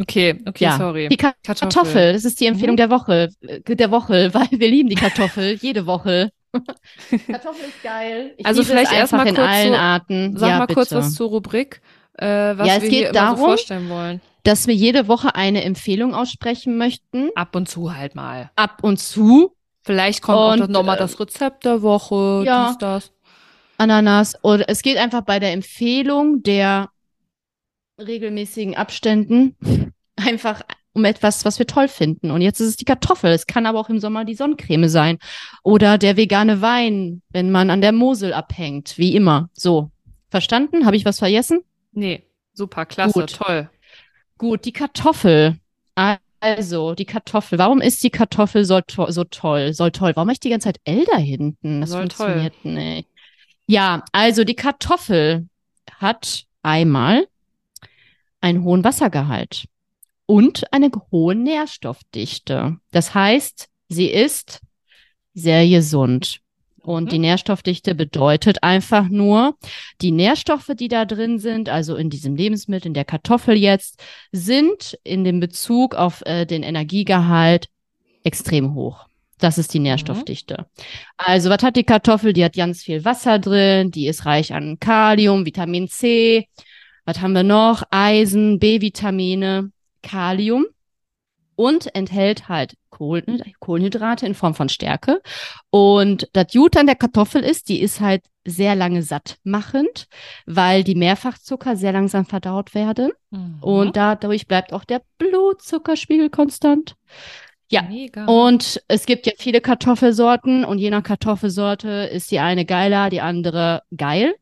Okay, 0.00 0.38
okay, 0.46 0.64
Ja, 0.64 0.76
sorry. 0.78 1.08
Die 1.08 1.16
Ka 1.16 1.32
Kartoffel. 1.42 1.68
Kartoffel. 1.74 2.12
das 2.12 2.24
ist 2.24 2.38
die 2.40 2.46
Empfehlung 2.46 2.74
Mhm. 2.74 2.78
der 2.78 2.90
Woche, 2.90 3.28
äh, 3.42 3.76
der 3.76 3.90
Woche, 3.90 4.30
weil 4.34 4.48
wir 4.50 4.68
lieben 4.68 4.88
die 4.88 4.94
Kartoffel 4.94 5.54
jede 5.60 5.86
Woche. 5.86 6.30
Kartoffel 7.26 7.64
ist 7.68 7.82
geil. 7.82 8.34
Ich 8.36 8.46
Also 8.46 8.60
liebe 8.62 8.72
vielleicht 8.72 8.92
es 8.92 8.96
erst 8.98 9.12
einfach 9.14 9.24
mal 9.24 9.30
in 9.30 9.34
kurz 9.36 9.48
allen 9.48 9.68
so- 9.72 9.78
Arten. 9.78 10.36
Sag 10.36 10.48
ja, 10.50 10.58
mal 10.58 10.66
kurz 10.66 10.88
bitte. 10.90 11.00
was 11.00 11.14
zur 11.14 11.28
Rubrik, 11.30 11.80
äh, 12.18 12.56
was 12.58 12.66
Ja, 12.68 12.76
es 12.76 12.82
wir 12.82 12.90
geht 12.90 12.98
hier 12.98 13.08
immer 13.10 13.18
so 13.18 13.24
darum- 13.24 13.38
vorstellen 13.38 13.88
wollen. 13.88 14.20
Dass 14.44 14.66
wir 14.66 14.74
jede 14.74 15.08
Woche 15.08 15.34
eine 15.34 15.64
Empfehlung 15.64 16.14
aussprechen 16.14 16.78
möchten. 16.78 17.30
Ab 17.34 17.54
und 17.56 17.68
zu 17.68 17.94
halt 17.94 18.14
mal. 18.14 18.50
Ab 18.56 18.78
und 18.82 18.98
zu. 18.98 19.54
Vielleicht 19.82 20.22
kommt 20.22 20.60
Und, 20.60 20.62
auch 20.62 20.68
nochmal 20.68 20.96
äh, 20.96 21.00
das 21.00 21.18
Rezept 21.20 21.64
der 21.64 21.82
Woche, 21.82 22.44
ja. 22.46 22.68
dies, 22.68 22.78
das. 22.78 23.12
Ananas. 23.78 24.34
Und 24.40 24.62
es 24.68 24.82
geht 24.82 24.96
einfach 24.96 25.22
bei 25.22 25.38
der 25.38 25.52
Empfehlung 25.52 26.42
der 26.42 26.88
regelmäßigen 28.00 28.76
Abständen 28.76 29.56
einfach 30.16 30.62
um 30.92 31.04
etwas, 31.04 31.44
was 31.44 31.58
wir 31.58 31.66
toll 31.66 31.88
finden. 31.88 32.30
Und 32.30 32.40
jetzt 32.40 32.60
ist 32.60 32.68
es 32.68 32.76
die 32.76 32.84
Kartoffel. 32.84 33.30
Es 33.30 33.46
kann 33.46 33.66
aber 33.66 33.78
auch 33.78 33.88
im 33.88 34.00
Sommer 34.00 34.24
die 34.24 34.34
Sonnencreme 34.34 34.88
sein. 34.88 35.18
Oder 35.62 35.96
der 35.98 36.16
vegane 36.16 36.60
Wein, 36.60 37.22
wenn 37.30 37.50
man 37.52 37.70
an 37.70 37.80
der 37.80 37.92
Mosel 37.92 38.32
abhängt. 38.32 38.98
Wie 38.98 39.14
immer. 39.14 39.48
So. 39.52 39.90
Verstanden? 40.30 40.86
Habe 40.86 40.96
ich 40.96 41.04
was 41.04 41.18
vergessen? 41.20 41.60
Nee, 41.92 42.22
super, 42.52 42.86
klasse, 42.86 43.20
Gut. 43.20 43.34
toll. 43.34 43.70
Gut, 44.36 44.64
die 44.64 44.72
Kartoffel. 44.72 45.58
Also, 46.40 46.94
die 46.94 47.04
Kartoffel. 47.04 47.58
Warum 47.58 47.80
ist 47.80 48.02
die 48.04 48.10
Kartoffel 48.10 48.64
so, 48.64 48.80
to 48.80 49.10
so 49.10 49.24
toll? 49.24 49.72
Soll 49.74 49.90
toll. 49.90 50.12
Warum 50.14 50.28
habe 50.28 50.34
ich 50.34 50.40
die 50.40 50.50
ganze 50.50 50.68
Zeit 50.68 50.80
L 50.84 51.04
da 51.10 51.16
hinten? 51.16 51.80
Das 51.80 51.90
Soll 51.90 52.02
funktioniert 52.02 52.64
nicht. 52.64 53.08
Ja, 53.66 54.04
also 54.12 54.44
die 54.44 54.54
Kartoffel 54.54 55.48
hat 55.98 56.46
einmal 56.62 57.26
einen 58.40 58.62
hohen 58.62 58.84
Wassergehalt 58.84 59.66
und 60.26 60.72
eine 60.72 60.90
hohe 61.10 61.34
Nährstoffdichte. 61.34 62.76
Das 62.92 63.14
heißt, 63.14 63.68
sie 63.88 64.06
ist 64.06 64.60
sehr 65.34 65.66
gesund. 65.68 66.40
Und 66.88 67.04
Mhm. 67.04 67.08
die 67.10 67.18
Nährstoffdichte 67.18 67.94
bedeutet 67.94 68.62
einfach 68.62 69.10
nur, 69.10 69.56
die 70.00 70.10
Nährstoffe, 70.10 70.70
die 70.74 70.88
da 70.88 71.04
drin 71.04 71.38
sind, 71.38 71.68
also 71.68 71.96
in 71.96 72.08
diesem 72.08 72.34
Lebensmittel, 72.34 72.86
in 72.86 72.94
der 72.94 73.04
Kartoffel 73.04 73.58
jetzt, 73.58 74.02
sind 74.32 74.98
in 75.04 75.22
dem 75.22 75.38
Bezug 75.38 75.94
auf 75.94 76.22
äh, 76.24 76.46
den 76.46 76.62
Energiegehalt 76.62 77.68
extrem 78.24 78.72
hoch. 78.72 79.04
Das 79.38 79.58
ist 79.58 79.74
die 79.74 79.80
Nährstoffdichte. 79.80 80.64
Also, 81.18 81.50
was 81.50 81.62
hat 81.62 81.76
die 81.76 81.84
Kartoffel? 81.84 82.32
Die 82.32 82.42
hat 82.42 82.54
ganz 82.54 82.82
viel 82.82 83.04
Wasser 83.04 83.38
drin, 83.38 83.90
die 83.90 84.06
ist 84.06 84.24
reich 84.24 84.54
an 84.54 84.78
Kalium, 84.80 85.44
Vitamin 85.44 85.88
C. 85.88 86.48
Was 87.04 87.20
haben 87.20 87.34
wir 87.34 87.42
noch? 87.42 87.82
Eisen, 87.90 88.58
B-Vitamine, 88.58 89.72
Kalium 90.02 90.64
und 91.58 91.92
enthält 91.96 92.48
halt 92.48 92.74
Kohlen 92.90 93.42
Kohlenhydrate 93.58 94.24
in 94.24 94.34
Form 94.34 94.54
von 94.54 94.68
Stärke. 94.68 95.20
Und 95.70 96.28
das 96.32 96.52
Gute 96.52 96.78
an 96.78 96.86
der 96.86 96.94
Kartoffel 96.94 97.42
ist, 97.42 97.68
die 97.68 97.80
ist 97.80 98.00
halt 98.00 98.22
sehr 98.46 98.76
lange 98.76 99.02
sattmachend, 99.02 100.06
weil 100.46 100.84
die 100.84 100.94
Mehrfachzucker 100.94 101.76
sehr 101.76 101.90
langsam 101.92 102.26
verdaut 102.26 102.74
werden. 102.74 103.10
Mhm. 103.30 103.58
Und 103.60 103.96
dadurch 103.96 104.46
bleibt 104.46 104.72
auch 104.72 104.84
der 104.84 105.02
Blutzuckerspiegel 105.18 106.30
konstant. 106.30 106.94
ja. 107.70 107.82
Mega. 107.82 108.24
Und 108.26 108.80
es 108.86 109.04
gibt 109.04 109.26
ja 109.26 109.32
viele 109.36 109.60
Kartoffelsorten 109.60 110.64
und 110.64 110.78
je 110.78 110.90
nach 110.90 111.02
Kartoffelsorte 111.02 111.88
ist 111.88 112.30
die 112.30 112.38
eine 112.38 112.64
geiler, 112.64 113.10
die 113.10 113.20
andere 113.20 113.82
geil. 113.96 114.36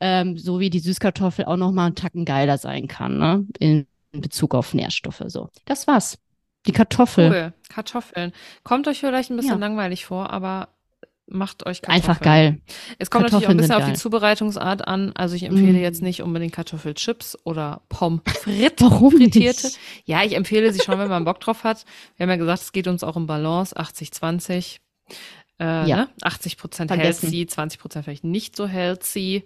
Ähm, 0.00 0.38
so 0.38 0.60
wie 0.60 0.70
die 0.70 0.80
Süßkartoffel 0.80 1.44
auch 1.44 1.58
nochmal 1.58 1.86
einen 1.88 1.94
Tacken 1.94 2.24
geiler 2.24 2.56
sein 2.56 2.88
kann, 2.88 3.18
ne? 3.18 3.46
In 3.58 3.86
Bezug 4.12 4.54
auf 4.54 4.72
Nährstoffe. 4.72 5.24
So. 5.26 5.50
Das 5.66 5.86
war's. 5.86 6.18
Die 6.66 6.72
Kartoffel. 6.72 7.30
Cool. 7.30 7.52
Kartoffeln. 7.68 8.32
Kommt 8.62 8.88
euch 8.88 9.00
vielleicht 9.00 9.30
ein 9.30 9.36
bisschen 9.36 9.52
Ja. 9.52 9.58
langweilig 9.58 10.06
vor, 10.06 10.30
aber 10.30 10.68
macht 11.26 11.64
euch 11.66 11.80
Kartoffeln. 11.82 12.02
Einfach 12.10 12.20
geil. 12.22 12.60
Es 12.98 13.10
kommt 13.10 13.24
natürlich 13.24 13.46
auch 13.46 13.48
Kartoffeln 13.48 13.58
ein 13.58 13.68
bisschen 13.68 13.74
auf 13.82 13.84
die. 13.90 13.98
Zubereitungsart 13.98 14.86
an. 14.86 15.12
Also 15.14 15.34
ich 15.36 15.44
empfehle 15.44 15.78
Mm. 15.78 15.82
jetzt 15.82 16.02
nicht 16.02 16.22
unbedingt 16.22 16.52
Kartoffelchips 16.52 17.38
oder 17.44 17.80
Pommes 17.88 18.20
frites. 18.26 18.80
Warum 18.90 19.12
frittierte. 19.12 19.66
nicht? 19.68 19.78
Ja, 20.04 20.22
ich 20.22 20.36
empfehle 20.36 20.72
sie 20.72 20.80
schon, 20.80 20.98
wenn 20.98 21.08
man 21.08 21.24
Bock 21.24 21.40
drauf 21.40 21.64
hat. 21.64 21.84
Wir 22.16 22.24
haben 22.24 22.30
ja 22.30 22.36
gesagt, 22.36 22.62
es 22.62 22.72
geht 22.72 22.86
uns 22.88 23.02
auch 23.02 23.16
um 23.16 23.26
Balance, 23.26 23.74
80-20. 23.76 24.80
Äh, 25.60 25.88
Ja. 25.88 25.96
ne? 25.96 26.08
80 26.22 26.56
Prozent 26.56 26.90
healthy, 26.90 27.46
20 27.46 27.80
Prozent 27.80 28.04
vielleicht 28.04 28.24
nicht 28.24 28.56
so 28.56 28.66
healthy. 28.66 29.44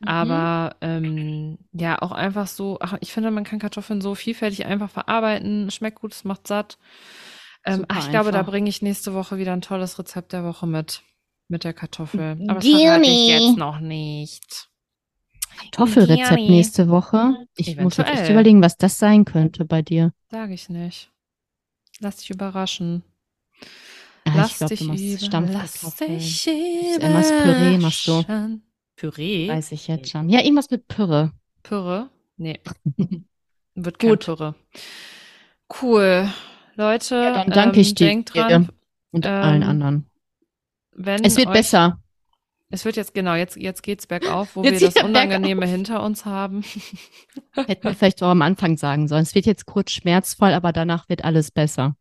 Mhm. 0.00 0.08
Aber 0.08 0.76
ähm, 0.80 1.58
ja, 1.72 2.00
auch 2.02 2.12
einfach 2.12 2.46
so, 2.46 2.78
ach, 2.80 2.96
ich 3.00 3.12
finde, 3.12 3.30
man 3.30 3.44
kann 3.44 3.58
Kartoffeln 3.58 4.00
so 4.00 4.14
vielfältig 4.14 4.66
einfach 4.66 4.90
verarbeiten. 4.90 5.70
Schmeckt 5.70 6.00
gut, 6.00 6.12
es 6.12 6.24
macht 6.24 6.46
satt. 6.46 6.78
Ähm, 7.64 7.84
ach, 7.88 7.98
ich 8.04 8.10
glaube, 8.10 8.30
da 8.30 8.40
einfach. 8.40 8.52
bringe 8.52 8.68
ich 8.68 8.82
nächste 8.82 9.14
Woche 9.14 9.38
wieder 9.38 9.52
ein 9.52 9.60
tolles 9.62 9.98
Rezept 9.98 10.32
der 10.32 10.44
Woche 10.44 10.66
mit. 10.66 11.02
Mit 11.50 11.64
der 11.64 11.72
Kartoffel. 11.72 12.36
Aber 12.46 12.60
das 12.60 12.66
verrate 12.68 13.02
ich 13.08 13.28
jetzt 13.28 13.56
noch 13.56 13.80
nicht. 13.80 14.68
Kartoffelrezept 15.58 16.28
Gianni. 16.36 16.50
nächste 16.50 16.88
Woche. 16.88 17.46
Ich 17.56 17.76
muss 17.76 17.96
jetzt 17.96 18.06
echt 18.06 18.14
Eventuell. 18.16 18.32
überlegen, 18.32 18.62
was 18.62 18.76
das 18.76 18.98
sein 18.98 19.24
könnte 19.24 19.64
bei 19.64 19.80
dir. 19.82 20.12
Sage 20.30 20.52
ich 20.52 20.68
nicht. 20.68 21.10
Lass 22.00 22.18
dich 22.18 22.30
überraschen. 22.30 23.02
Ah, 24.30 24.36
Lass 24.36 24.50
ich 24.52 24.56
glaube, 24.58 24.70
dich 24.76 24.78
du 24.80 24.86
machst 24.86 25.02
über, 25.02 25.12
lass 25.12 25.24
Stampfkartoffeln. 25.26 26.18
dich 26.18 26.46
Irgendwas 26.46 27.28
Püree 27.30 27.78
machst 27.78 28.08
du. 28.08 28.24
Püree? 28.96 29.48
Weiß 29.48 29.72
ich 29.72 29.86
jetzt 29.88 30.10
schon. 30.10 30.28
Ja, 30.28 30.40
irgendwas 30.42 30.70
mit 30.70 30.88
Pürre. 30.88 31.32
Pürre? 31.62 32.10
Nee. 32.36 32.60
Wird 33.74 33.98
kein 33.98 34.10
Gut. 34.10 34.24
Pürre. 34.24 34.54
Cool. 35.82 36.28
Leute, 36.74 37.14
Ja, 37.16 37.44
dann 37.44 37.50
danke 37.50 37.80
ich 37.80 37.90
ähm, 37.90 37.94
dir. 37.94 38.06
denkt 38.06 38.34
dran, 38.34 38.68
Und 39.10 39.26
Ähm, 39.26 39.32
allen 39.32 39.62
anderen. 39.62 40.10
wenn 40.92 41.24
Es 41.24 41.36
wird 41.36 41.48
euch, 41.48 41.52
besser. 41.54 42.00
Es 42.70 42.84
wird 42.84 42.96
jetzt, 42.96 43.14
genau, 43.14 43.34
jetzt, 43.34 43.56
jetzt 43.56 43.82
geht's 43.82 44.06
bergauf, 44.06 44.54
wo 44.54 44.62
Jetzt 44.62 44.80
wir 44.80 44.88
das 44.88 44.94
wieder 44.96 45.08
bergauf. 45.08 45.24
Unangenehme 45.24 45.66
hinter 45.66 46.02
uns 46.02 46.24
haben. 46.24 46.62
Hätten 47.54 47.84
wir 47.84 47.94
vielleicht 47.94 48.22
auch 48.22 48.28
am 48.28 48.42
Anfang 48.42 48.76
sagen 48.76 49.08
sollen. 49.08 49.22
Es 49.22 49.34
wird 49.34 49.46
jetzt 49.46 49.64
kurz 49.66 49.90
schmerzvoll, 49.92 50.52
aber 50.52 50.72
danach 50.72 51.08
wird 51.08 51.24
alles 51.24 51.50
besser. 51.50 51.96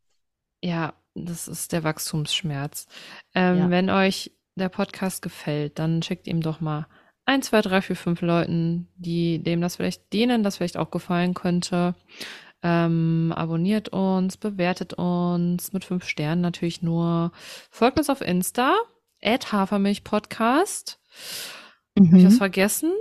Ja, 0.64 0.94
das 1.26 1.48
ist 1.48 1.72
der 1.72 1.84
Wachstumsschmerz. 1.84 2.88
Ähm, 3.34 3.58
Ja. 3.58 3.70
Wenn 3.70 3.90
euch 3.90 4.32
der 4.56 4.70
Podcast 4.70 5.22
gefällt, 5.22 5.78
dann 5.80 6.02
schickt 6.02 6.28
ihm 6.28 6.42
doch 6.42 6.62
mal 6.62 6.88
ein, 7.26 7.42
zwei, 7.42 7.62
drei, 7.62 7.82
vier, 7.82 7.96
fünf 7.96 8.22
Leuten, 8.22 8.88
die 8.96 9.40
dem 9.40 9.60
das 9.62 9.76
vielleicht, 9.76 10.14
denen 10.14 10.44
das 10.44 10.58
vielleicht 10.58 10.78
auch 10.78 10.92
gefallen 10.92 11.34
könnte. 11.34 11.94
Ähm, 12.64 13.34
abonniert 13.36 13.90
uns, 13.90 14.38
bewertet 14.38 14.94
uns 14.94 15.74
mit 15.74 15.84
fünf 15.86 16.06
Sternen 16.08 16.42
natürlich 16.42 16.82
nur. 16.82 17.32
Folgt 17.70 18.00
uns 18.00 18.10
auf 18.10 18.22
Insta, 18.22 18.74
Hafermilchpodcast. 19.24 21.00
Habe 21.98 22.18
ich 22.18 22.26
was 22.26 22.34
Mhm. 22.34 22.38
vergessen? 22.38 22.92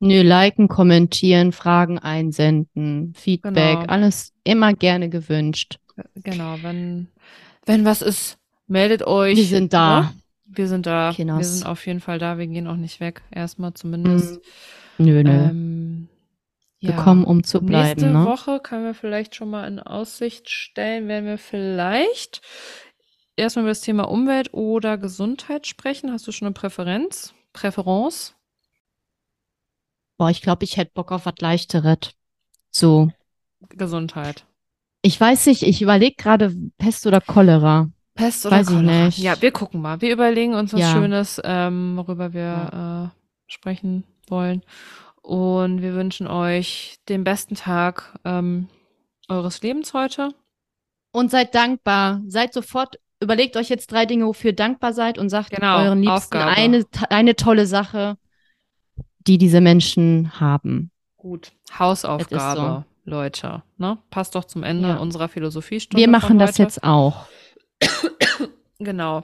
Nö, 0.00 0.22
liken, 0.22 0.68
kommentieren, 0.68 1.52
Fragen 1.52 1.98
einsenden, 1.98 3.14
Feedback, 3.14 3.80
Genau. 3.80 3.86
alles 3.92 4.32
immer 4.44 4.74
gerne 4.74 5.08
gewünscht. 5.08 5.78
Genau, 6.16 6.56
wenn, 6.62 7.08
wenn 7.66 7.84
was 7.84 8.02
ist, 8.02 8.38
meldet 8.66 9.06
euch. 9.06 9.36
Wir 9.36 9.44
sind 9.44 9.72
da. 9.72 10.00
Ne? 10.00 10.14
Wir 10.46 10.68
sind 10.68 10.86
da. 10.86 11.10
Wir 11.10 11.16
Kinders. 11.16 11.58
sind 11.58 11.66
auf 11.66 11.86
jeden 11.86 12.00
Fall 12.00 12.18
da. 12.18 12.38
Wir 12.38 12.46
gehen 12.46 12.66
auch 12.66 12.76
nicht 12.76 13.00
weg. 13.00 13.22
Erstmal 13.30 13.74
zumindest. 13.74 14.40
Nö, 14.98 15.22
nö. 15.22 15.30
Ähm, 15.30 16.08
wir 16.80 16.90
ja. 16.90 17.02
kommen, 17.02 17.24
um 17.24 17.44
zu 17.44 17.60
bleiben, 17.60 18.00
Nächste 18.00 18.10
ne? 18.10 18.26
Woche 18.26 18.60
können 18.60 18.84
wir 18.84 18.94
vielleicht 18.94 19.34
schon 19.34 19.48
mal 19.48 19.66
in 19.66 19.80
Aussicht 19.80 20.50
stellen, 20.50 21.08
werden 21.08 21.24
wir 21.24 21.38
vielleicht 21.38 22.42
erstmal 23.36 23.64
über 23.64 23.70
das 23.70 23.80
Thema 23.80 24.04
Umwelt 24.04 24.52
oder 24.52 24.98
Gesundheit 24.98 25.66
sprechen. 25.66 26.12
Hast 26.12 26.26
du 26.26 26.32
schon 26.32 26.46
eine 26.46 26.52
Präferenz? 26.52 27.32
Präferenz? 27.54 28.34
Boah, 30.18 30.30
ich 30.30 30.42
glaube, 30.42 30.64
ich 30.64 30.76
hätte 30.76 30.92
Bock 30.92 31.10
auf 31.10 31.24
was 31.24 31.34
Leichteres. 31.38 32.14
So. 32.70 33.10
Gesundheit. 33.70 34.44
Ich 35.06 35.20
weiß 35.20 35.46
nicht, 35.46 35.62
ich 35.62 35.82
überlege 35.82 36.14
gerade 36.16 36.54
Pest 36.78 37.06
oder 37.06 37.20
Cholera. 37.20 37.90
Pest 38.14 38.46
oder 38.46 38.56
Weiß 38.56 38.70
ich 38.70 38.74
Cholera? 38.74 39.04
nicht. 39.04 39.18
Ja, 39.18 39.40
wir 39.42 39.50
gucken 39.52 39.82
mal. 39.82 40.00
Wir 40.00 40.10
überlegen 40.14 40.54
uns 40.54 40.72
was 40.72 40.80
Ja. 40.80 40.92
Schönes, 40.92 41.38
ähm, 41.44 41.92
worüber 41.98 42.32
wir 42.32 43.12
äh, 43.12 43.18
sprechen 43.46 44.04
wollen. 44.28 44.62
Und 45.20 45.82
wir 45.82 45.92
wünschen 45.94 46.26
euch 46.26 46.96
den 47.10 47.22
besten 47.22 47.54
Tag 47.54 48.18
ähm, 48.24 48.68
eures 49.28 49.60
Lebens 49.60 49.92
heute. 49.92 50.30
Und 51.12 51.30
seid 51.30 51.54
dankbar. 51.54 52.22
Seid 52.26 52.54
sofort 52.54 52.96
überlegt 53.20 53.58
euch 53.58 53.68
jetzt 53.68 53.92
drei 53.92 54.06
Dinge, 54.06 54.26
wofür 54.26 54.50
ihr 54.52 54.56
dankbar 54.56 54.94
seid 54.94 55.18
und 55.18 55.28
sagt 55.28 55.50
Genau, 55.50 55.80
euren 55.82 56.00
Liebsten 56.00 56.38
Aufgabe. 56.38 56.50
eine, 56.56 56.84
eine 57.10 57.36
tolle 57.36 57.66
Sache, 57.66 58.16
die 59.26 59.36
diese 59.36 59.60
Menschen 59.60 60.40
haben. 60.40 60.90
Gut. 61.18 61.52
Hausaufgabe, 61.78 62.84
Leute. 63.04 63.62
Ne? 63.76 63.98
Passt 64.10 64.34
doch 64.34 64.44
zum 64.44 64.62
Ende 64.62 64.88
Ja. 64.88 64.96
unserer 64.96 65.28
Philosophiestunde. 65.28 66.00
Wir 66.00 66.08
machen 66.10 66.38
das 66.38 66.58
jetzt 66.58 66.82
auch. 66.84 67.26
Genau. 68.80 69.22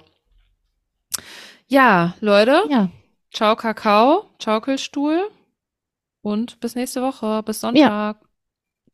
Ja, 1.67 2.15
Leute. 2.21 2.63
Ja, 2.71 2.89
Ciao, 3.33 3.57
Kakao. 3.57 4.31
Schaukelstuhl. 4.43 5.29
Und 6.23 6.61
bis 6.61 6.75
nächste 6.77 7.03
Woche. 7.03 7.43
Bis 7.43 7.61
Sonntag. 7.61 8.19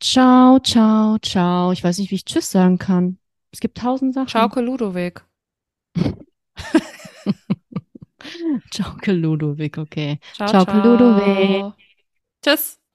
ciao, 0.00 0.58
ciao, 0.60 1.18
ciao. 1.18 1.72
Ich 1.72 1.84
weiß 1.84 1.98
nicht, 1.98 2.10
wie 2.10 2.16
ich 2.16 2.24
Tschüss 2.24 2.50
sagen 2.50 2.78
kann. 2.78 3.18
Es 3.52 3.60
gibt 3.60 3.78
tausend 3.78 4.14
Sachen. 4.14 4.28
Schaukel 4.28 4.64
Ludovic. 4.64 5.24
Ciao, 8.70 8.96
Ludovic, 9.06 9.78
okay. 9.78 10.18
Ciao, 10.34 10.48
Ciao, 10.48 10.64
ciao. 10.64 11.74
Tschüss. 12.42 12.42
Tschüss. 12.42 12.85